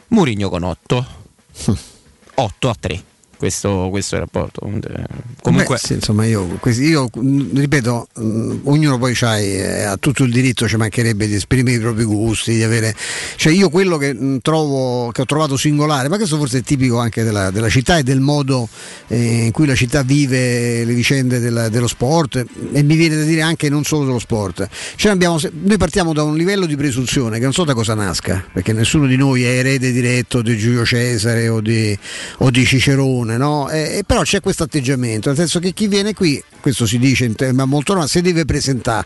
[0.09, 1.03] Murigno con otto.
[2.35, 3.03] 8 a 3.
[3.37, 4.61] Questo, questo è il rapporto.
[5.41, 8.07] Comunque, Beh, sì, insomma, io, io, ripeto,
[8.63, 12.63] ognuno poi eh, ha tutto il diritto, ci mancherebbe di esprimere i propri gusti, di
[12.63, 12.95] avere.
[13.35, 17.23] Cioè, io quello che trovo che ho trovato singolare, ma questo forse è tipico anche
[17.23, 18.67] della, della città e del modo
[19.07, 23.23] eh, in cui la città vive le vicende della, dello sport, e mi viene da
[23.23, 24.67] dire anche non solo dello sport.
[24.95, 28.43] Cioè abbiamo, noi partiamo da un livello di presunzione che non so da cosa nasca,
[28.51, 31.97] perché nessuno di noi è erede diretto di Giulio Cesare o di,
[32.37, 33.69] o di Cicerone, no?
[33.69, 37.35] e, però c'è questo atteggiamento, nel senso che chi viene qui, questo si dice in
[37.35, 39.05] tema molto normale, si deve presentare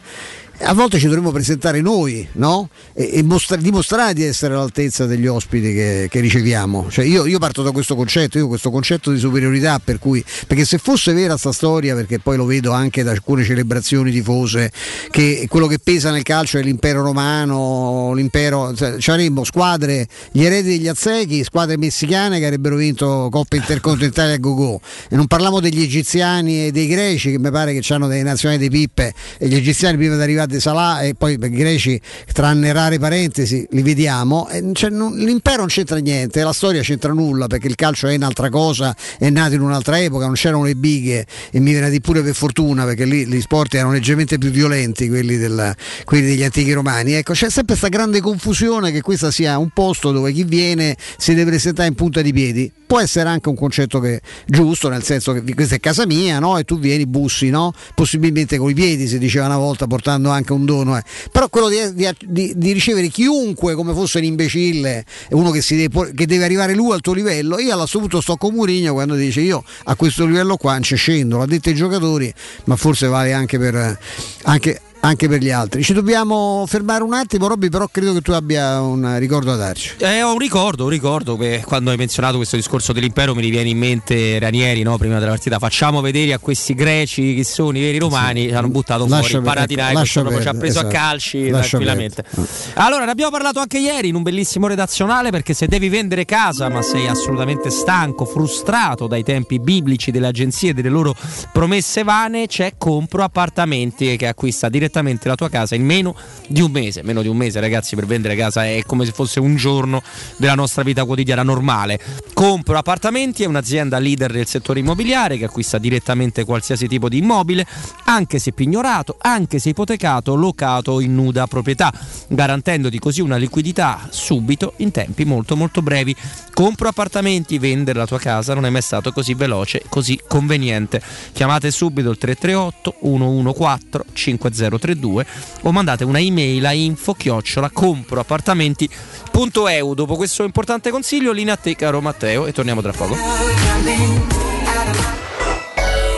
[0.63, 2.69] a volte ci dovremmo presentare noi no?
[2.93, 6.88] e, e mostra- dimostrare di essere all'altezza degli ospiti che, che riceviamo.
[6.89, 10.65] Cioè io, io, parto da questo concetto, io questo concetto di superiorità per cui, perché
[10.65, 14.71] se fosse vera sta storia, perché poi lo vedo anche da alcune celebrazioni tifose,
[15.10, 20.78] che quello che pesa nel calcio è l'impero romano, l'impero, cioè, avremmo squadre, gli eredi
[20.78, 24.80] degli Azzechi, squadre messicane che avrebbero vinto Coppa Intercontinentale a Go-Go.
[25.10, 28.62] E non parliamo degli egiziani e dei greci che mi pare che hanno dei nazionali
[28.62, 32.00] di pippe e gli egiziani prima di arrivare di Salah e poi i greci,
[32.32, 34.48] tranne rare parentesi, li vediamo.
[34.74, 38.50] Cioè, non, l'impero non c'entra niente, la storia c'entra nulla perché il calcio è un'altra
[38.50, 42.22] cosa, è nato in un'altra epoca, non c'erano le bighe e mi viene dire pure
[42.22, 46.74] per fortuna perché lì gli sport erano leggermente più violenti quelli, del, quelli degli antichi
[46.74, 47.14] romani.
[47.14, 51.34] Ecco, c'è sempre questa grande confusione che questo sia un posto dove chi viene si
[51.34, 52.72] deve presentare in punta di piedi.
[52.92, 56.58] Può essere anche un concetto che, giusto, nel senso che questa è casa mia, no?
[56.58, 57.72] E tu vieni, bussi, no?
[57.96, 60.97] Possibilmente con i piedi, si diceva una volta, portando anche un dono.
[60.97, 61.04] Eh.
[61.32, 61.77] Però quello di,
[62.19, 66.93] di, di, ricevere chiunque come fosse un imbecille, uno che, deve, che, deve, arrivare lui
[66.93, 70.73] al tuo livello, io all'assoluto sto con Murigno quando dice io a questo livello qua
[70.73, 72.34] non ci scendo, l'ha detto ai giocatori,
[72.65, 73.99] ma forse vale anche per...
[74.43, 75.84] Anche, anche per gli altri.
[75.84, 79.96] Ci dobbiamo fermare un attimo, Robby, però credo che tu abbia un ricordo da darci.
[79.98, 83.70] Eh, ho un ricordo, un ricordo che quando hai menzionato questo discorso dell'impero mi riviene
[83.70, 84.98] in mente Ranieri, no?
[84.98, 85.60] prima della partita.
[85.60, 88.54] Facciamo vedere a questi greci che sono i veri romani, sì.
[88.54, 90.88] hanno buttato lascia fuori il Paradinaico, proprio ci ha preso esatto.
[90.88, 92.24] a calci lascia tranquillamente.
[92.24, 92.48] Perdere.
[92.76, 96.70] Allora, ne abbiamo parlato anche ieri in un bellissimo redazionale perché se devi vendere casa
[96.70, 101.16] ma sei assolutamente stanco, frustrato dai tempi biblici delle agenzie e delle loro
[101.52, 106.13] promesse vane, c'è Compro Appartamenti che acquista direttamente direttamente la tua casa in meno
[106.47, 107.01] di un mese.
[107.04, 110.04] Meno di un mese, ragazzi, per vendere casa è come se fosse un giorno
[110.36, 111.99] della nostra vita quotidiana normale.
[112.34, 117.65] Compro appartamenti è un'azienda leader del settore immobiliare che acquista direttamente qualsiasi tipo di immobile,
[118.06, 121.93] anche se pignorato, anche se ipotecato, locato in nuda proprietà,
[122.27, 126.13] garantendoti così una liquidità subito in tempi molto molto brevi.
[126.54, 131.01] Compro appartamenti, vendere la tua casa non è mai stato così veloce, così conveniente.
[131.32, 135.26] Chiamate subito il 338 114 50 032
[135.62, 141.76] o mandate una email a info chiocciola comproappartamenti.eu dopo questo importante consiglio linea a te
[141.76, 143.15] caro Matteo e torniamo tra poco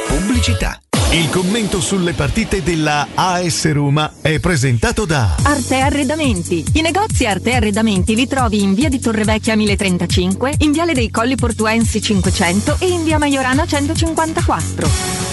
[0.08, 0.80] pubblicità
[1.14, 6.66] il commento sulle partite della AS Roma è presentato da Arte Arredamenti.
[6.74, 11.36] I negozi Arte Arredamenti li trovi in via di Torrevecchia 1035, in viale dei Colli
[11.36, 15.33] Portuensi 500 e in via Maiorana 154.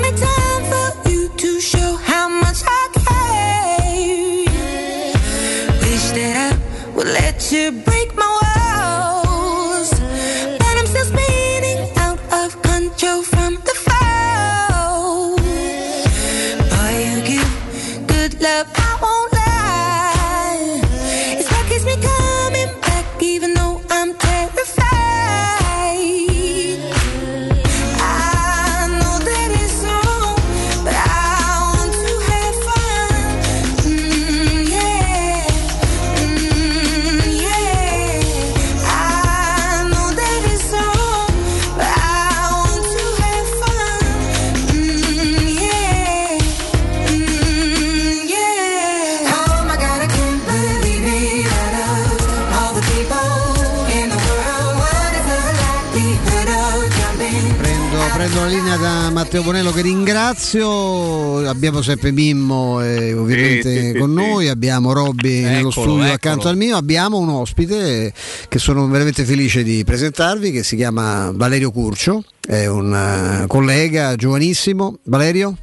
[0.00, 1.96] Make time for you to show
[59.26, 64.14] Matteo Bonello che ringrazio, abbiamo sempre Mimmo eh, ovviamente Sì, sì, con sì.
[64.14, 66.12] noi, abbiamo Robby nello Eccolo, studio eccolo.
[66.12, 68.12] accanto al mio, abbiamo un ospite
[68.46, 72.94] che sono veramente felice di presentarvi che si chiama Valerio Curcio, è un
[73.42, 74.98] eh, collega giovanissimo.
[75.02, 75.56] Valerio?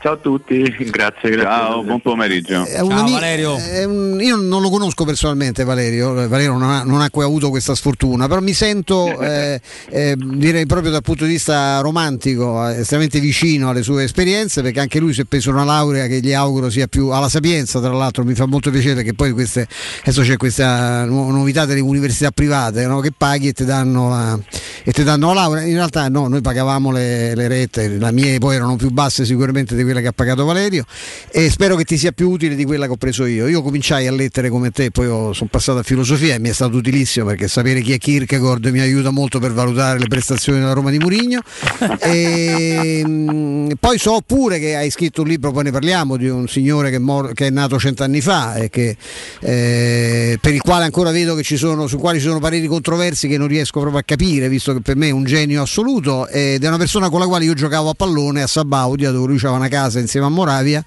[0.00, 1.42] Ciao a tutti, grazie, grazie.
[1.42, 2.64] Ciao, buon pomeriggio.
[2.64, 7.00] È un ami- è un- io non lo conosco personalmente Valerio, Valerio non ha, non
[7.00, 11.80] ha avuto questa sfortuna, però mi sento eh, eh, direi proprio dal punto di vista
[11.80, 16.06] romantico eh, estremamente vicino alle sue esperienze perché anche lui si è preso una laurea
[16.06, 19.32] che gli auguro sia più alla sapienza tra l'altro mi fa molto piacere che poi
[19.32, 19.66] queste,
[20.02, 23.00] adesso c'è questa nu- novità delle università private no?
[23.00, 24.38] che paghi e ti danno la,
[24.84, 28.38] e ti danno la laurea in realtà no, noi pagavamo le, le rette, le mie
[28.38, 30.84] poi erano più basse sicuramente di quella che ha pagato Valerio
[31.30, 33.46] e spero che ti sia più utile di quella che ho preso io.
[33.48, 36.76] Io cominciai a lettere come te, poi sono passato a filosofia e mi è stato
[36.76, 40.90] utilissimo perché sapere chi è Kierkegaard mi aiuta molto per valutare le prestazioni della Roma
[40.90, 41.40] di Murigno.
[42.08, 46.46] E, mm, poi so pure che hai scritto un libro, poi ne parliamo, di un
[46.48, 48.96] signore che è, mor- che è nato cent'anni fa e che,
[49.40, 53.28] eh, per il quale ancora vedo che ci sono, su quali ci sono pareri controversi
[53.28, 56.62] che non riesco proprio a capire, visto che per me è un genio assoluto ed
[56.62, 59.56] è una persona con la quale io giocavo a pallone a Sabaudia dove lui aveva
[59.56, 60.84] una casa insieme a Moravia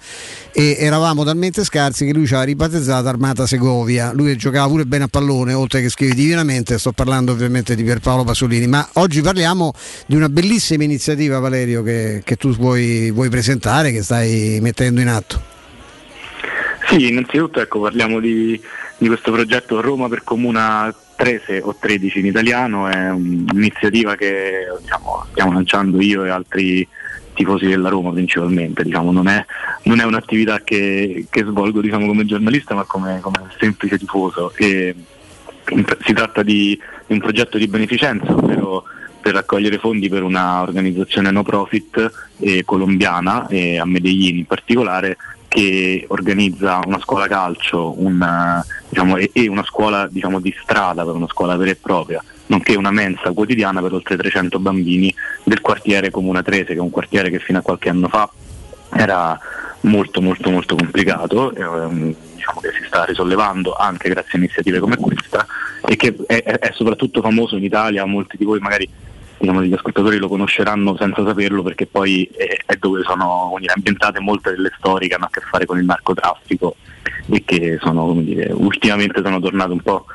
[0.52, 4.12] e eravamo talmente scarsi che lui ci aveva ribattezzato Armata Segovia.
[4.14, 8.24] Lui giocava pure bene a pallone, oltre che scrive divinamente, sto parlando ovviamente di Pierpaolo
[8.24, 9.74] Pasolini, ma oggi parliamo
[10.06, 15.08] di una bellissima iniziativa Valerio che, che tu vuoi, vuoi presentare, che stai mettendo in
[15.08, 15.42] atto.
[16.88, 18.60] Sì, innanzitutto ecco, parliamo di,
[18.98, 25.26] di questo progetto Roma per Comuna 13 o 13 in italiano, è un'iniziativa che diciamo,
[25.30, 26.88] stiamo lanciando io e altri
[27.34, 29.46] tifosi della Roma principalmente, diciamo, non, è,
[29.84, 34.54] non è un'attività che, che svolgo diciamo, come giornalista ma come, come semplice tifoso.
[34.56, 34.96] E,
[36.04, 38.84] si tratta di, un progetto di beneficenza, ovvero
[39.22, 45.18] per raccogliere fondi per una organizzazione no profit eh, colombiana, eh, a Medellin in particolare,
[45.48, 51.04] che organizza una scuola calcio un, eh, diciamo, e, e una scuola diciamo, di strada,
[51.06, 55.62] per una scuola vera e propria, nonché una mensa quotidiana per oltre 300 bambini del
[55.62, 58.30] quartiere Comuna 13, che è un quartiere che fino a qualche anno fa
[58.93, 59.39] era
[59.82, 64.97] molto molto molto complicato, ehm, diciamo che si sta risollevando anche grazie a iniziative come
[64.97, 65.47] questa
[65.88, 68.88] e che è, è- soprattutto famoso in Italia, molti di voi magari
[69.38, 74.52] diciamo, gli ascoltatori lo conosceranno senza saperlo perché poi è, è dove sono ambientate molte
[74.52, 76.76] delle storie che hanno a che fare con il narcotraffico
[77.30, 80.06] e che sono, dire, ultimamente sono tornate un po'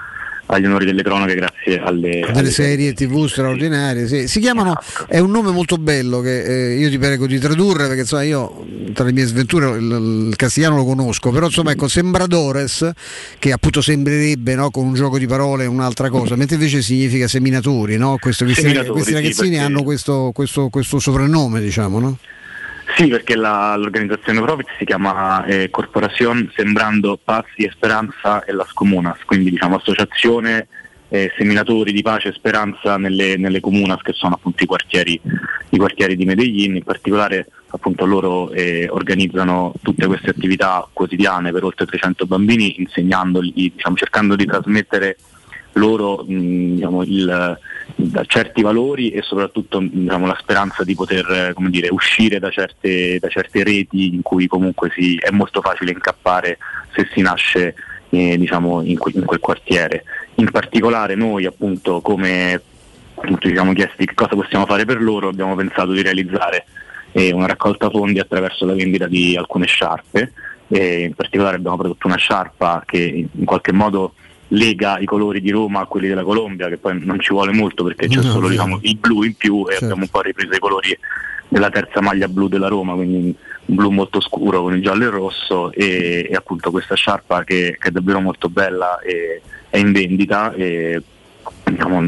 [0.47, 4.29] agli onori delle cronache grazie alle, delle alle serie tv straordinarie sì.
[4.29, 4.75] si chiamano
[5.09, 8.65] è un nome molto bello che eh, io ti prego di tradurre perché insomma io
[8.93, 12.91] tra le mie sventure il, il castigliano lo conosco però insomma ecco Sembradores
[13.39, 17.97] che appunto sembrerebbe no, con un gioco di parole un'altra cosa mentre invece significa seminatori
[17.97, 18.17] no?
[18.21, 22.19] Questo- questi, Seminatori, questi sì, ragazzini perché- hanno questo, questo, questo soprannome diciamo no?
[22.97, 28.73] Sì, perché la- l'organizzazione Profit si chiama eh, Corporación Sembrando Pazzi e Speranza e Las
[28.73, 30.67] Comunas, quindi diciamo associazione
[31.11, 35.21] eh, seminatori di pace e speranza nelle, nelle comunas che sono appunto i quartieri,
[35.69, 41.65] i quartieri di Medellin, in particolare appunto loro eh, organizzano tutte queste attività quotidiane per
[41.65, 45.19] oltre 300 bambini insegnandoli, diciamo, cercando di trasmettere
[45.73, 47.59] loro mh, diciamo, il,
[47.99, 53.19] da certi valori e soprattutto diciamo, la speranza di poter eh, dire, uscire da certe,
[53.19, 56.59] da certe reti in cui comunque si, è molto facile incappare
[56.95, 57.75] se si nasce
[58.11, 60.05] eh, diciamo, in, que- in quel quartiere.
[60.37, 62.61] In particolare noi appunto come
[63.15, 66.67] appunto, ci siamo chiesti che cosa possiamo fare per loro, abbiamo pensato di realizzare
[67.13, 70.33] eh, una raccolta fondi attraverso la vendita di alcune sciarpe,
[70.69, 74.15] e in particolare abbiamo prodotto una sciarpa che in qualche modo
[74.49, 77.83] lega i colori di Roma a quelli della Colombia, che poi non ci vuole molto
[77.85, 79.85] perché c'è No, solo diciamo, il blu in più e Certo.
[79.85, 80.99] abbiamo un po' ripreso i colori
[81.49, 83.35] della terza maglia blu della Roma, quindi
[83.67, 87.45] un blu molto scuro con il giallo e il rosso e, e appunto questa sciarpa
[87.45, 91.03] che, che è davvero molto bella e è in vendita e
[91.65, 92.01] diciamo,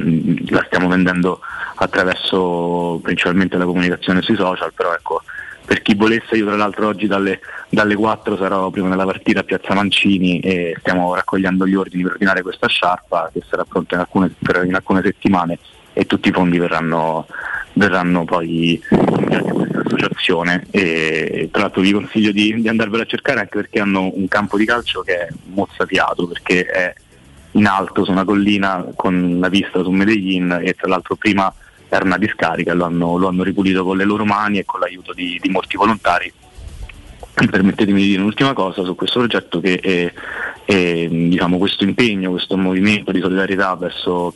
[0.48, 1.40] la stiamo vendendo
[1.76, 5.22] attraverso principalmente la comunicazione sui social, però ecco
[5.68, 9.42] per chi volesse io tra l'altro oggi dalle, dalle 4 sarò prima della partita a
[9.42, 14.00] Piazza Mancini e stiamo raccogliendo gli ordini per ordinare questa sciarpa che sarà pronta in
[14.00, 15.58] alcune, per- in alcune settimane
[15.92, 17.26] e tutti i fondi verranno,
[17.74, 20.66] verranno poi inviati a questa associazione.
[20.70, 24.56] E tra l'altro vi consiglio di, di andarvela a cercare anche perché hanno un campo
[24.56, 26.94] di calcio che è mozzafiato perché è
[27.52, 31.52] in alto su una collina con la vista su Medellin e tra l'altro prima
[31.88, 35.12] era una discarica, lo hanno, lo hanno ripulito con le loro mani e con l'aiuto
[35.12, 36.32] di, di molti volontari.
[37.32, 40.12] Permettetemi di dire un'ultima cosa su questo progetto che è,
[40.64, 44.34] è, diciamo, questo impegno, questo movimento di solidarietà verso,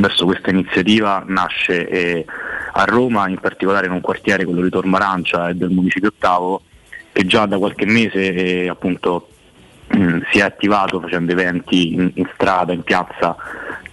[0.00, 2.24] verso questa iniziativa nasce eh,
[2.72, 6.62] a Roma, in particolare in un quartiere, quello di Tormarancia e del municipio ottavo,
[7.12, 9.28] che già da qualche mese eh, appunto
[9.86, 13.36] mh, si è attivato facendo eventi in, in strada, in piazza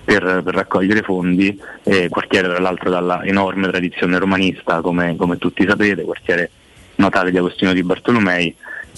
[0.09, 5.63] per, per raccogliere fondi, eh, quartiere tra l'altro dalla enorme tradizione romanista come, come tutti
[5.67, 6.49] sapete, quartiere
[6.95, 8.55] natale di Agostino di Bartolomei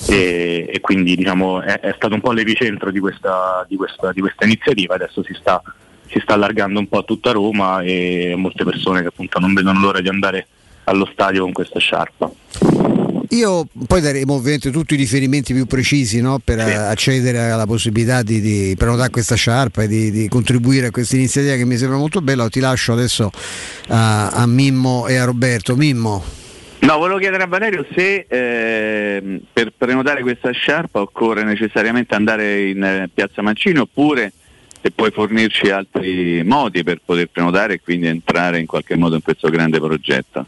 [0.07, 4.22] e, e quindi diciamo, è, è stato un po' l'epicentro di questa, di questa- di
[4.22, 5.62] questa iniziativa, adesso si sta,
[6.07, 9.82] si sta allargando un po' a tutta Roma e molte persone che appunto non vedono
[9.82, 10.47] l'ora di andare
[10.86, 13.01] allo stadio con questa sciarpa.
[13.32, 18.24] Io poi daremo ovviamente tutti i riferimenti più precisi no, per eh, accedere alla possibilità
[18.24, 21.98] di, di prenotare questa sciarpa e di, di contribuire a questa iniziativa che mi sembra
[21.98, 22.50] molto bella.
[22.50, 23.32] Ti lascio adesso
[23.88, 25.78] a, a Mimmo e a Roberto.
[25.78, 26.22] Mimmo.
[26.80, 32.84] No, volevo chiedere a Valerio se ehm, per prenotare questa sciarpa occorre necessariamente andare in
[32.84, 34.34] eh, Piazza Mancini oppure
[34.82, 39.22] se puoi fornirci altri modi per poter prenotare e quindi entrare in qualche modo in
[39.22, 40.46] questo grande progetto.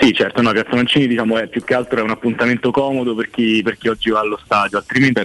[0.00, 3.28] Sì, certo, no, Piazza Mancini diciamo, è più che altro è un appuntamento comodo per
[3.28, 5.20] chi, per chi oggi va allo stadio, altrimenti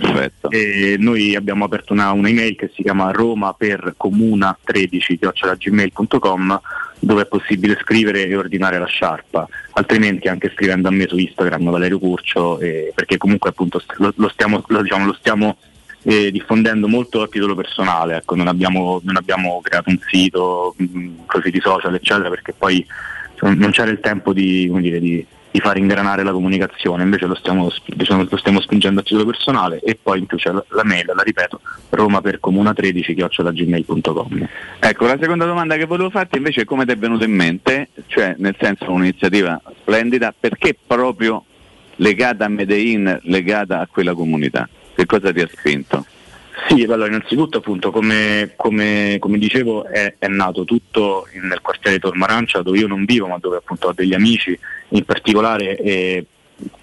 [0.50, 5.18] eh, noi abbiamo aperto una, una email che si chiama roma per comuna 13
[5.58, 6.62] gmail.com
[7.00, 11.70] dove è possibile scrivere e ordinare la sciarpa, altrimenti anche scrivendo a me su Instagram
[11.70, 15.58] Valerio Curcio, eh, perché comunque appunto lo, lo stiamo, lo, diciamo, lo stiamo
[16.04, 21.26] eh, diffondendo molto a titolo personale, ecco, non, abbiamo, non, abbiamo, creato un sito mh,
[21.28, 22.86] così di social eccetera perché poi
[23.42, 27.72] non c'era il tempo di, dire, di, di far ingranare la comunicazione, invece lo stiamo,
[27.86, 31.24] diciamo, lo stiamo, spingendo a titolo personale e poi in più c'è la, mail, la
[31.24, 31.62] ripeto,
[31.92, 34.48] roma per comuna 13 gmail.com.
[34.80, 37.90] Ecco, la seconda domanda che volevo farti invece è come ti è venuta in mente,
[38.08, 41.46] cioè nel senso un'iniziativa splendida, perché proprio
[41.98, 44.68] legata a Medellin, legata a quella comunità?
[44.94, 46.06] Che cosa ti ha spinto?
[46.68, 52.62] Sì, allora innanzitutto appunto come, come, come dicevo è, è, nato tutto nel quartiere Tormarancia
[52.62, 54.58] dove io non vivo ma dove appunto ho degli amici,
[54.90, 56.26] in particolare eh,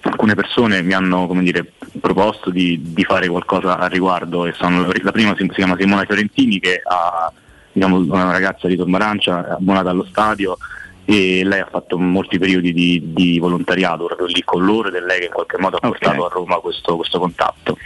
[0.03, 5.13] alcune persone mi hanno dire, proposto di, di, fare qualcosa al riguardo e sono, la
[5.13, 7.33] prima si, si chiama Simona Fiorentini che ha,
[7.73, 10.59] diciamo, una ragazza di Tormarancia abbonata allo stadio
[11.05, 15.01] e lei ha fatto molti periodi di, di volontariato proprio lì con loro ed è
[15.01, 16.31] lei che in qualche modo ha portato okay.
[16.31, 17.77] a Roma questo, questo contatto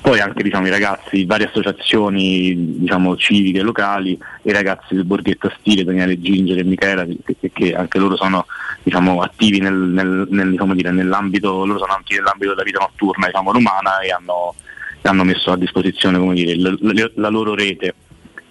[0.00, 5.84] poi anche diciamo, i ragazzi, varie associazioni diciamo, civiche locali, i ragazzi del Borghetto Stile,
[5.84, 8.46] Daniele Ginger e Michela, che, che anche loro sono
[8.82, 14.00] diciamo, attivi nel, nel, nel, diciamo dire, nell'ambito, attivi nell'ambito della vita notturna diciamo, romana
[14.00, 14.54] e hanno,
[15.02, 17.94] hanno, messo a disposizione dire, la, la, la, loro rete.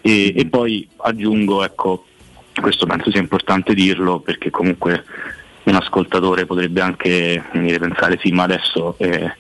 [0.02, 2.06] E, e poi aggiungo, ecco,
[2.62, 5.04] questo penso sia importante dirlo perché comunque
[5.64, 9.32] un ascoltatore potrebbe anche dire, pensare sì ma adesso eh,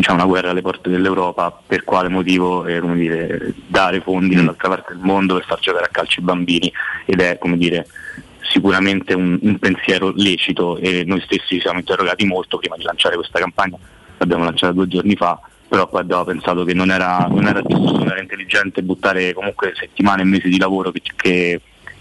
[0.00, 4.38] c'è una guerra alle porte dell'Europa, per quale motivo eh, dire, dare fondi mm.
[4.38, 6.72] dall'altra parte del mondo per far giocare a calcio i bambini
[7.06, 7.86] ed è dire,
[8.42, 13.16] sicuramente un, un, pensiero lecito e noi stessi ci siamo interrogati molto prima di lanciare
[13.16, 13.78] questa campagna,
[14.18, 17.98] l'abbiamo lanciata due giorni fa, però poi abbiamo pensato che non era, non era giusto,
[17.98, 21.60] non era intelligente buttare comunque settimane e mesi di lavoro che, che,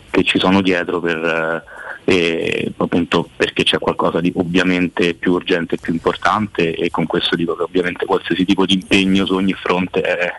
[0.10, 1.18] che ci sono dietro per...
[1.18, 7.08] Eh, e appunto perché c'è qualcosa di ovviamente più urgente e più importante e con
[7.08, 10.32] questo dico che ovviamente qualsiasi tipo di impegno su ogni fronte è,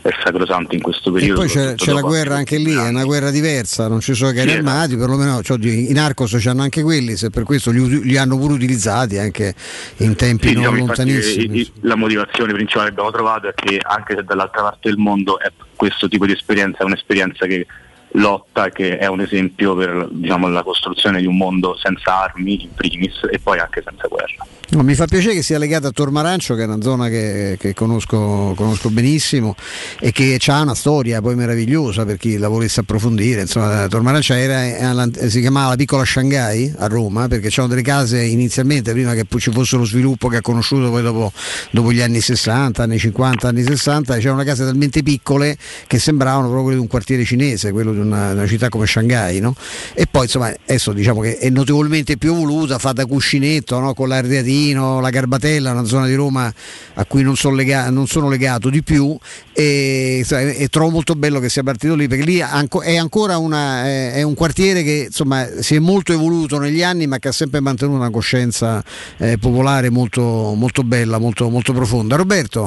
[0.00, 1.42] è sacrosanto in questo periodo.
[1.42, 4.32] E poi c'è, c'è la guerra anche lì, è una guerra diversa, non ci sono
[4.32, 8.38] carri armati, perlomeno cioè, i narcos c'hanno anche quelli, se per questo li, li, hanno
[8.38, 9.54] pure utilizzati anche
[9.98, 11.72] in tempi sì, non diciamo, lontanissimi.
[11.82, 15.52] la motivazione principale che abbiamo trovato è che anche se dall'altra parte del mondo è
[15.76, 17.66] questo tipo di esperienza è un'esperienza che
[18.12, 22.74] lotta che è un esempio per diciamo, la costruzione di un mondo senza armi in
[22.74, 24.46] primis e poi anche senza guerra.
[24.72, 27.74] No, mi fa piacere che sia legata a Tormarancio, che è una zona che, che
[27.74, 29.56] conosco, conosco, benissimo
[29.98, 33.40] e che ha una storia poi meravigliosa per chi la volesse approfondire.
[33.40, 38.92] Insomma, Tormarancio era, si chiamava la piccola Shanghai a Roma perché c'erano delle case inizialmente,
[38.92, 41.32] prima che ci fosse lo sviluppo che ha conosciuto poi dopo,
[41.72, 45.56] dopo gli anni 60, anni 50, anni 60, c'erano case talmente piccole
[45.88, 49.40] che sembravano proprio di un quartiere cinese, quello di una, una città come Shanghai.
[49.40, 49.54] No?
[49.94, 53.94] E poi insomma adesso diciamo che è notevolmente più evoluta, fatta cuscinetto no?
[53.94, 56.52] con l'ardeatina Torino, la Garbatella, una zona di Roma
[56.94, 59.16] a cui non sono, lega- non sono legato di più
[59.52, 64.22] e, e, trovo molto bello che sia partito lì perché lì è ancora una, è
[64.22, 67.98] un quartiere che insomma, si è molto evoluto negli anni ma che ha sempre mantenuto
[67.98, 68.82] una coscienza
[69.18, 72.16] eh, popolare molto, molto bella, molto, molto profonda.
[72.16, 72.66] Roberto?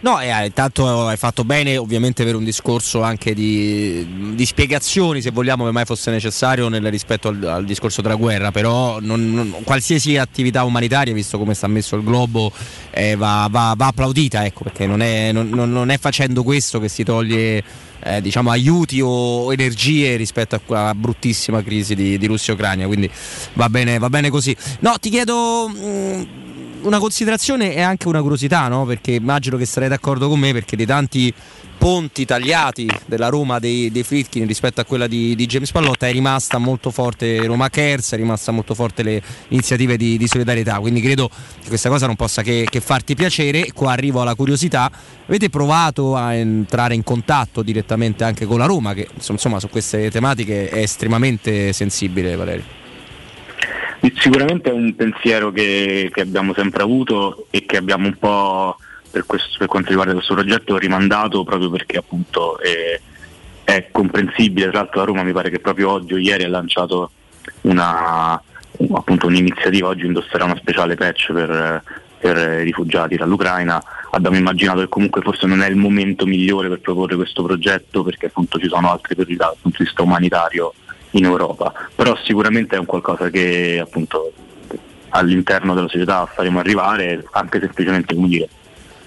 [0.00, 5.32] No, eh, intanto hai fatto bene ovviamente per un discorso anche di, di spiegazioni, se
[5.32, 9.54] vogliamo, che mai fosse necessario nel rispetto al, al discorso della guerra, però non, non,
[9.64, 12.52] qualsiasi attività umanitaria, visto come sta messo il globo,
[12.90, 16.88] eh, va, va, va, applaudita, ecco, perché non è, non, non è facendo questo che
[16.88, 17.64] si toglie
[18.00, 22.86] eh, diciamo, aiuti o energie rispetto a quella bruttissima crisi di, di Russia e Ucraina,
[22.86, 23.10] quindi
[23.54, 24.56] va bene, va bene così.
[24.78, 25.68] No, ti chiedo...
[25.68, 26.46] Mh, mm,
[26.82, 28.84] una considerazione e anche una curiosità, no?
[28.84, 31.32] perché immagino che sarei d'accordo con me, perché dei tanti
[31.78, 36.12] ponti tagliati della Roma dei, dei Fritkin rispetto a quella di, di, James Pallotta è
[36.12, 41.00] rimasta molto forte Roma Cares, è rimasta molto forte le iniziative di, di solidarietà, quindi
[41.00, 41.30] credo
[41.62, 43.70] che questa cosa non possa che, che, farti piacere.
[43.72, 44.90] Qua arrivo alla curiosità,
[45.26, 50.10] avete provato a entrare in contatto direttamente anche con la Roma, che insomma su queste
[50.10, 52.87] tematiche è estremamente sensibile Valerio?
[54.00, 58.76] Sicuramente è un pensiero che, che, abbiamo sempre avuto e che abbiamo un po'
[59.10, 63.00] per, questo, per, quanto riguarda questo progetto rimandato proprio perché appunto è,
[63.64, 64.68] è, comprensibile.
[64.68, 67.10] Tra l'altro la Roma mi pare che proprio oggi o ieri ha lanciato
[67.62, 68.40] una,
[68.92, 71.82] appunto un'iniziativa, oggi indosserà una speciale patch per,
[72.18, 77.16] per rifugiati dall'Ucraina, abbiamo immaginato che comunque forse non è il momento migliore per proporre
[77.16, 80.72] questo progetto perché appunto ci sono altre priorità dal punto di vista umanitario
[81.12, 84.32] in Europa, però sicuramente è un qualcosa che appunto
[85.10, 88.48] all'interno della società faremo arrivare anche semplicemente come dire,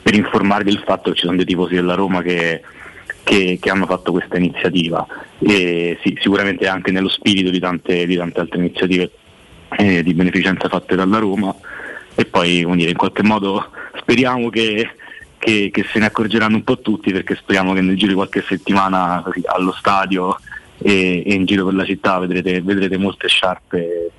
[0.02, 2.62] per informarvi del fatto che ci sono dei tifosi della Roma che,
[3.24, 5.06] che, che hanno fatto questa iniziativa.
[5.40, 9.12] E sì, sicuramente anche nello spirito di tante, di tante altre iniziative
[9.78, 11.54] eh, di beneficenza fatte dalla Roma.
[12.16, 14.90] E poi dire, in qualche modo speriamo che,
[15.38, 18.44] che, che, se ne accorgeranno un po' tutti perché speriamo che nel giro di qualche
[18.46, 20.38] settimana così, allo stadio
[20.82, 24.12] e, e, in giro per la città vedrete, vedrete molte sciarpe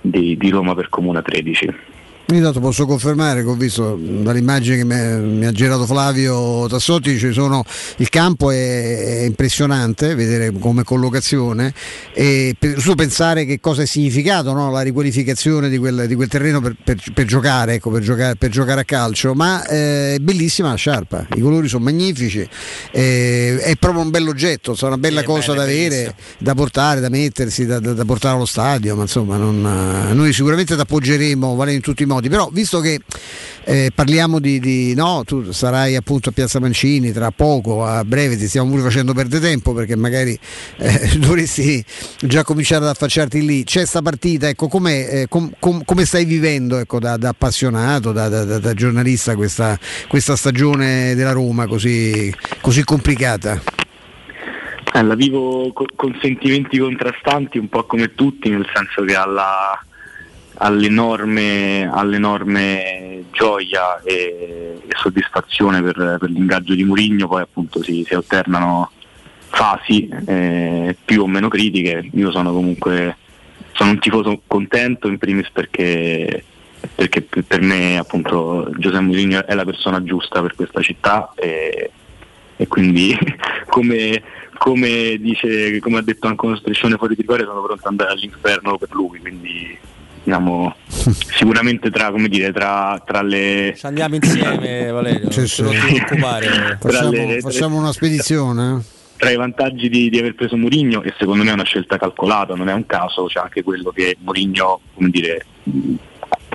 [0.00, 1.74] di, di Roma per Comuna 13.
[2.28, 7.62] Intanto posso confermare che ho visto dall'immagine che mi ha girato Flavio Tassotti, sono,
[7.98, 11.72] il campo è, impressionante, vedere come collocazione
[12.12, 14.72] e per, su pensare che cosa è significato no?
[14.72, 18.80] la riqualificazione di quel, di quel terreno per, per, per giocare, ecco, giocare, per, giocare,
[18.80, 22.44] a calcio, ma eh, è bellissima la sciarpa, i colori sono magnifici,
[22.90, 27.66] eh, è proprio un bell'oggetto, è una bella cosa da avere, da portare, da mettersi,
[27.66, 29.60] da, da, da, portare allo stadio, ma insomma non,
[30.12, 33.00] noi sicuramente ti appoggeremo vale in tutti i modi modi, però visto che
[33.64, 38.36] eh, parliamo di, di, no, tu sarai appunto a Piazza Mancini tra poco, a breve
[38.36, 40.38] ti stiamo pure facendo perdere tempo perché magari
[40.78, 41.84] eh, dovresti
[42.20, 43.64] già cominciare ad affacciarti lì.
[43.64, 48.28] C'è sta partita, ecco, eh, com, com, come stai vivendo ecco, da, da appassionato, da,
[48.28, 53.60] da, da giornalista questa, questa, stagione della Roma così, così complicata?
[54.94, 59.78] Eh, la vivo con sentimenti contrastanti un po' come tutti, nel senso che alla
[60.58, 68.14] all'enorme, all'enorme gioia e, e soddisfazione per, per, l'ingaggio di Murigno, poi appunto si, si
[68.14, 68.90] alternano
[69.48, 72.08] fasi eh, più o meno critiche.
[72.12, 73.16] Io sono comunque
[73.76, 76.42] sono un tifoso contento in primis perché,
[76.94, 81.90] perché per me appunto Giuseppe Mourinho è la persona giusta per questa città e,
[82.56, 83.16] e quindi
[83.68, 84.22] come,
[84.56, 88.12] come, dice, come ha detto anche uno striscione fuori di cuore sono pronto ad andare
[88.12, 89.78] all'inferno per lui, quindi
[90.26, 93.74] diciamo, sicuramente tra, come dire, tra, tra le...
[93.76, 95.62] Ci andiamo insieme Valerio, sì, sì.
[95.62, 96.78] non ti preoccupare.
[96.80, 98.82] Facciamo, le, facciamo una spedizione.
[99.16, 102.54] Tra i vantaggi di, di aver preso Mourinho, e secondo me è una scelta calcolata,
[102.54, 105.46] non è un caso, c'è anche quello che Mourinho come dire,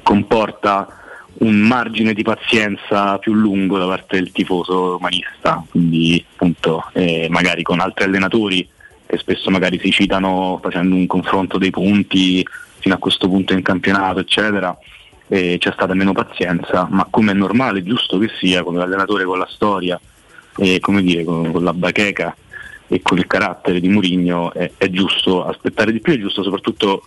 [0.03, 0.97] comporta
[1.39, 7.63] un margine di pazienza più lungo da parte del tifoso romanista, quindi appunto eh, magari
[7.63, 8.67] con altri allenatori
[9.12, 12.47] che spesso magari si citano facendo un confronto dei punti
[12.80, 14.76] fino a questo punto in campionato, eccetera,
[15.28, 19.38] e c'è stata meno pazienza, ma come è normale, giusto che sia, come l'allenatore con
[19.38, 19.99] la storia,
[20.57, 22.34] e come dire, con, con la bacheca
[22.88, 27.03] e con il carattere di Murigno è, è, giusto aspettare di più, è giusto soprattutto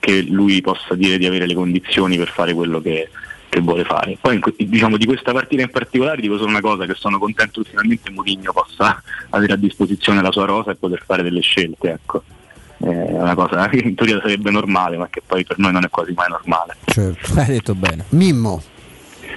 [0.00, 3.08] che lui possa dire di avere le condizioni per fare quello che,
[3.56, 4.18] che vuole fare.
[4.20, 7.70] Poi diciamo, di questa partita in particolare dico solo una cosa, che sono contento che
[7.70, 11.90] finalmente Murigno possa avere a disposizione la sua rosa e poter fare delle scelte.
[11.90, 12.22] Ecco
[12.78, 15.88] è una cosa che in teoria sarebbe normale, ma che poi per noi non è
[15.88, 16.76] quasi mai normale.
[16.84, 17.32] Certo.
[17.34, 18.04] Hai detto bene.
[18.10, 18.62] Mimmo.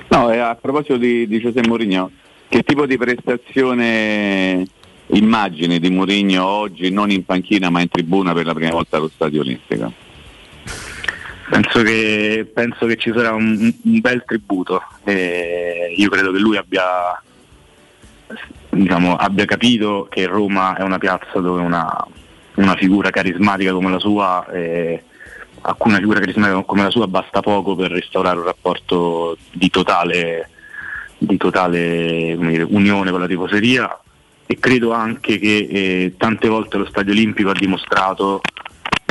[0.09, 2.11] No, a proposito di, di Giuseppe Mourinho,
[2.49, 4.67] che tipo di prestazione
[5.11, 9.09] immagini di Mourinho oggi non in panchina ma in tribuna per la prima volta allo
[9.13, 9.93] Stadio Olimpico?
[11.49, 14.83] Penso che, penso che ci sarà un, un bel tributo.
[15.03, 17.19] Eh, io credo che lui abbia,
[18.69, 22.05] diciamo, abbia capito che Roma è una piazza dove una,
[22.55, 25.03] una figura carismatica come la sua, eh,
[25.61, 29.71] a cui una figura carismatica come la sua basta poco per restaurare un rapporto di
[29.71, 30.49] totale,
[31.17, 33.99] di totale dire, unione con la tifoseria
[34.45, 38.41] e credo anche che eh, tante volte lo Stadio Olimpico ha dimostrato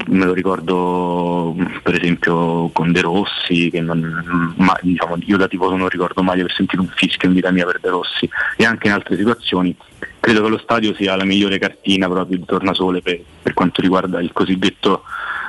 [0.09, 5.77] me lo ricordo per esempio con De Rossi, che non, ma, diciamo, io da tifoso
[5.77, 8.65] non ricordo mai di aver sentito un fischio in vita mia per De Rossi e
[8.65, 9.75] anche in altre situazioni.
[10.21, 14.21] Credo che lo stadio sia la migliore cartina proprio di tornasole per, per quanto riguarda
[14.21, 15.03] il cosiddetto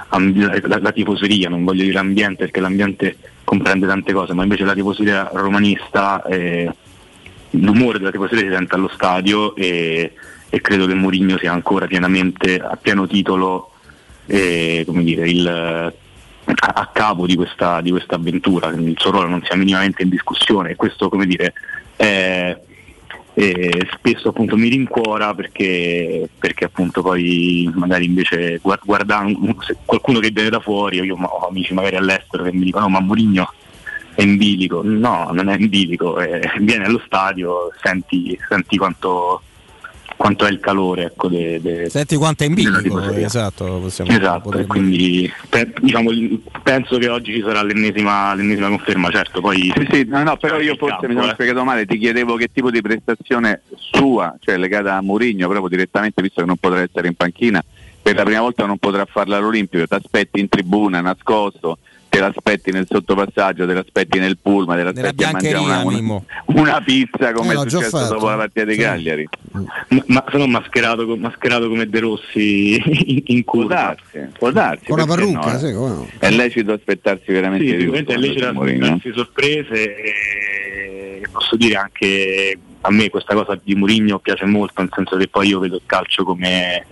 [0.09, 4.73] la, la, tifoseria, non voglio dire ambiente perché l'ambiente comprende tante cose, ma invece la
[4.73, 6.71] tifoseria romanista, eh,
[7.51, 10.13] l'umore della tifoseria si sente allo stadio e,
[10.49, 13.68] e credo che Mourinho sia ancora pienamente a pieno titolo
[14.29, 19.55] eh, dire, il, a capo di questa, di questa, avventura, il suo ruolo non sia
[19.55, 20.71] minimamente in discussione.
[20.71, 21.53] E questo come dire,
[21.95, 22.55] è,
[23.33, 29.55] è, spesso appunto mi rincuora perché, perché appunto poi magari invece guardando
[29.85, 32.99] qualcuno che viene da fuori, io ho amici magari all'estero che mi dicono no ma
[32.99, 33.51] Mourinho
[34.13, 39.41] è in bilico, no non è in bilico, eh, viene allo stadio, senti, senti quanto
[40.19, 44.41] quanto è il calore ecco, de, de, Senti quanto è in bilico, esatto, possiamo Esatto,
[44.41, 46.09] potremmo- e quindi pe- diciamo,
[46.61, 50.59] penso che oggi ci sarà l'ennesima, l'ennesima conferma, certo, poi Sì, sì, no, no, però
[50.59, 51.33] io forse mi campo, sono eh.
[51.35, 56.21] spiegato male, ti chiedevo che tipo di prestazione sua, cioè legata a Mourinho, proprio direttamente,
[56.21, 57.63] visto che non potrà essere in panchina,
[58.01, 61.77] per la prima volta non potrà farla all'Olimpico, ti aspetti in tribuna, nascosto,
[62.09, 66.81] te l'aspetti nel sottopassaggio, te l'aspetti nel pullman, te l'aspetti a mangiare una, una, una
[66.81, 68.13] pizza come Eh, è successo fatto.
[68.15, 68.79] dopo la partita di Sì.
[68.79, 69.29] Cagliari.
[69.51, 73.75] ma, ma sono mascherato, mascherato come De Rossi in, in Può curva.
[73.75, 74.85] darsi, può darsi.
[74.85, 75.73] Con perché parrucca, no, sì, eh?
[75.73, 76.07] come no.
[76.17, 82.57] È lecito aspettarsi veramente Sì, di sicuramente è lecito darsi sorprese e posso dire anche
[82.81, 85.81] a me questa cosa di Mourinho piace molto, nel senso che poi io vedo il
[85.85, 86.85] calcio come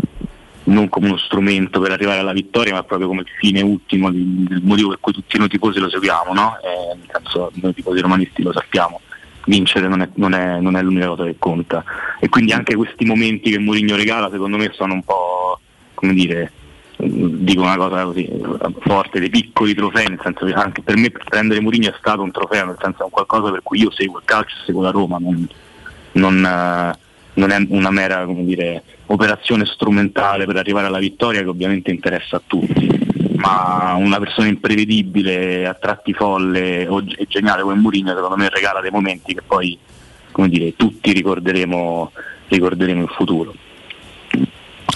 [0.68, 4.90] non come uno strumento per arrivare alla vittoria, ma proprio come fine ultimo, il motivo
[4.90, 6.58] per cui tutti noi tifosi lo seguiamo, no?
[6.62, 9.02] Eh, nel senso noi tifosi romanisti lo sappiamo.
[9.46, 11.84] Vincere non è, non, è, non è l'unica cosa che conta.
[12.20, 15.60] E quindi anche questi momenti che Mourinho regala, secondo me, sono un po'
[15.94, 16.52] come dire,
[16.98, 18.30] dico una cosa così
[18.80, 22.32] forte, dei piccoli trofei, nel senso che anche per me prendere Mourinho è stato un
[22.32, 25.18] trofeo, nel senso è un qualcosa per cui io seguo il calcio, seguo la Roma,
[25.18, 25.48] non,
[26.14, 26.98] non, eh,
[27.36, 32.38] non è una mera come dire, operazione strumentale per arrivare alla vittoria che ovviamente interessa
[32.38, 32.90] a tutti,
[33.36, 38.92] ma una persona imprevedibile, a tratti folle ge- geniale come Mourinho secondo me regala dei
[38.92, 39.78] momenti che poi
[40.46, 42.12] dire, tutti ricorderemo,
[42.48, 43.56] ricorderemo in futuro.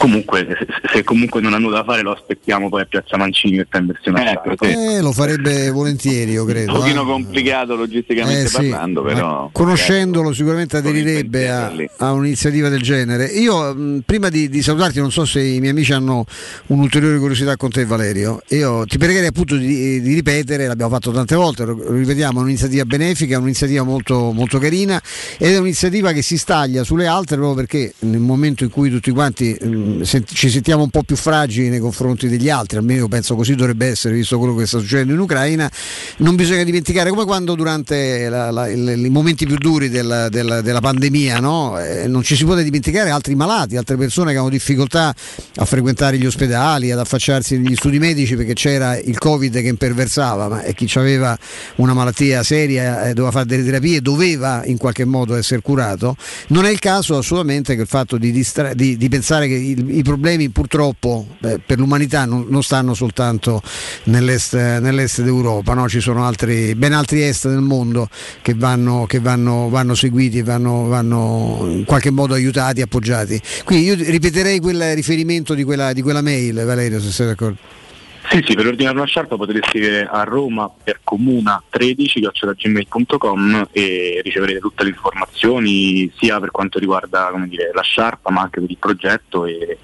[0.02, 3.58] Comunque, se, se comunque non ha nulla da fare, lo aspettiamo poi a Piazza Mancini
[3.58, 4.66] per prendersi una Ecco, sciarpa.
[4.66, 4.95] sì.
[4.95, 6.74] Eh, lo farebbe volentieri, io Un credo.
[6.74, 7.06] pochino eh.
[7.06, 9.43] complicato logisticamente Eh, sì, parlando, però.
[9.43, 13.26] ma conoscendolo sicuramente con il aderirebbe a, a un'iniziativa del genere.
[13.26, 16.26] Io mh, prima di, di salutarti, non so se i miei amici hanno
[16.68, 21.36] un'ulteriore curiosità con te Valerio, io ti pregherei appunto di, di ripetere, l'abbiamo fatto tante
[21.36, 24.99] volte, lo, lo ripetiamo, è un'iniziativa benefica, è un'iniziativa molto, molto carina
[25.38, 29.12] ed è un'iniziativa che si staglia sulle altre proprio perché nel momento in cui tutti
[29.12, 33.08] quanti mh, sent- ci sentiamo un po' più fragili nei confronti degli altri, almeno io
[33.08, 35.70] penso così dovrebbe essere visto quello che sta succedendo in Ucraina,
[36.18, 38.28] non bisogna dimenticare come quando durante
[38.74, 41.80] i momenti più duri della, della- della pandemia no?
[41.80, 45.14] Eh, non ci si può dimenticare altri malati, altre persone che avevano difficoltà
[45.56, 50.48] a frequentare gli ospedali, ad affacciarsi negli studi medici perché c'era il covid che imperversava,
[50.48, 51.38] ma e chi aveva
[51.76, 56.16] una malattia seria e doveva fare delle terapie doveva in qualche modo essere curato.
[56.48, 59.80] Non è il caso assolutamente che il fatto di, distra- di- di pensare che il-
[59.88, 63.61] i problemi purtroppo eh, per l'umanità non, non stanno soltanto
[64.05, 65.88] nell'est, nell'est d'Europa, no?
[65.89, 68.09] ci sono altri, ben altri est del mondo
[68.41, 73.41] che vanno, che vanno, vanno seguiti vanno, vanno in qualche modo aiutati, appoggiati.
[73.63, 77.80] Quindi io ripeterei quel riferimento di quella, di quella mail, Valerio, se sei d'accordo.
[78.30, 84.22] Sì, sì, per ordinare una sciarpa potete scrivere a Roma per comuna 13 gmail.com e
[84.24, 88.78] riceverete tutte le informazioni sia per quanto riguarda dire, la sciarpa ma anche per il
[88.78, 89.78] progetto e,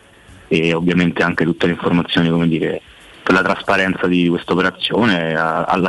[0.47, 2.81] e ovviamente anche tutte le informazioni dire,
[3.27, 5.35] per la trasparenza di questa operazione,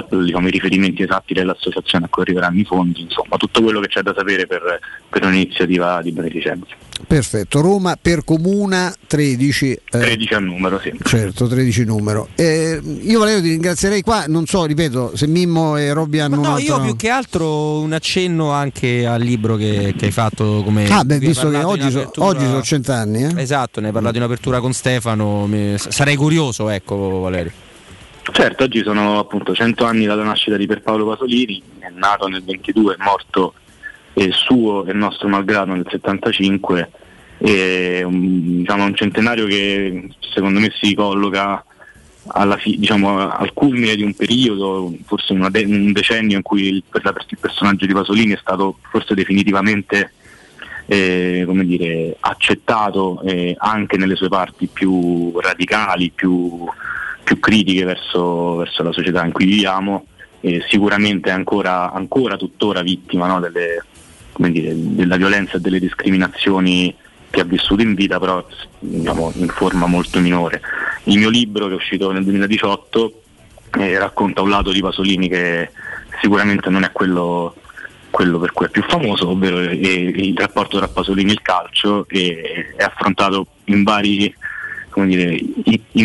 [0.09, 4.03] diciamo, i riferimenti esatti dell'associazione a cui arriveranno i fondi, insomma tutto quello che c'è
[4.03, 6.75] da sapere per, per un'iniziativa di beneficenza.
[7.07, 9.71] Perfetto, Roma per comuna 13.
[9.73, 10.93] eh, 13 al numero, sì.
[11.05, 12.29] Certo, 13 numero.
[12.35, 16.55] Eh, io Valerio ti ringrazierei qua, non so, ripeto, se Mimmo e Robby hanno No,
[16.55, 16.77] altro...
[16.77, 20.89] io più che altro un accenno anche al libro che, che hai fatto come...
[20.89, 23.41] Ah, beh, visto che oggi, so- oggi sono cent'anni, eh?
[23.43, 27.53] Esatto, ne hai parlato in apertura con Stefano, mi- sarei curioso, ecco Valerio.
[28.31, 32.95] Certo, oggi sono appunto 100 anni dalla nascita di Pierpaolo Pasolini, è nato nel 22,
[32.95, 33.55] è morto
[34.19, 36.91] eh, suo e nostro malgrado nel 75,
[37.39, 41.63] e, um, diciamo, un centenario che secondo me si colloca
[42.59, 47.05] fi- diciamo, al culmine di un periodo, forse de- un decennio in cui il, per
[47.05, 50.13] la- il personaggio di Pasolini è stato forse definitivamente
[50.87, 56.65] eh, dire, accettato eh, anche nelle sue parti più radicali, più,
[57.23, 60.07] più critiche verso, verso la società in cui viviamo,
[60.41, 63.85] e sicuramente è ancora, ancora tuttora vittima no, delle,
[64.39, 66.95] dire, della violenza e delle discriminazioni
[67.31, 68.45] che ha vissuto in vita, però
[68.79, 70.63] diciamo, in forma molto minore.
[71.05, 73.23] Il mio libro che è uscito nel 2018
[73.79, 75.71] eh, racconta un lato di Pasolini che
[76.21, 77.55] sicuramente non è quello,
[78.11, 82.07] quello per cui è più famoso, ovvero eh, il rapporto tra Pasolini e il calcio
[82.09, 84.35] e è affrontato in vari
[85.07, 85.39] dire,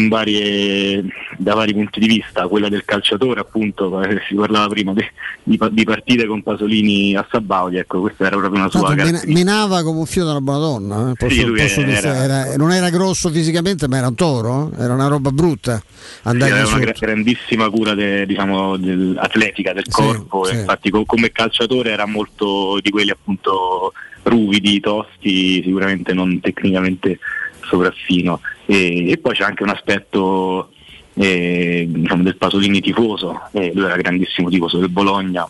[0.07, 1.03] varie,
[1.37, 5.11] da vari punti di vista, quella del calciatore appunto, eh, si parlava prima de-
[5.43, 9.83] di, di partite con Pasolini a Sabaudi, ecco questa era proprio una sua Tanto menava
[9.83, 11.09] come un filo della buona donna.
[11.11, 14.71] eh, Posso, Sì, posso dire- era- era- non era grosso fisicamente, ma era un toro,
[14.77, 15.81] eh, era una roba brutta.
[15.85, 16.91] Sì, Andare aveva una sotto.
[16.91, 20.55] gra- grandissima cura de- diciamo, del- atletica del Sì, corpo, sì.
[20.55, 27.19] infatti co- come calciatore era molto di quelli appunto ruvidi, tosti, sicuramente non tecnicamente
[27.61, 28.39] sopraffino.
[28.65, 30.69] E, e poi c'è anche un aspetto
[31.15, 35.47] eh, diciamo, del Pasolini tifoso, eh, lui era grandissimo tifoso del Bologna,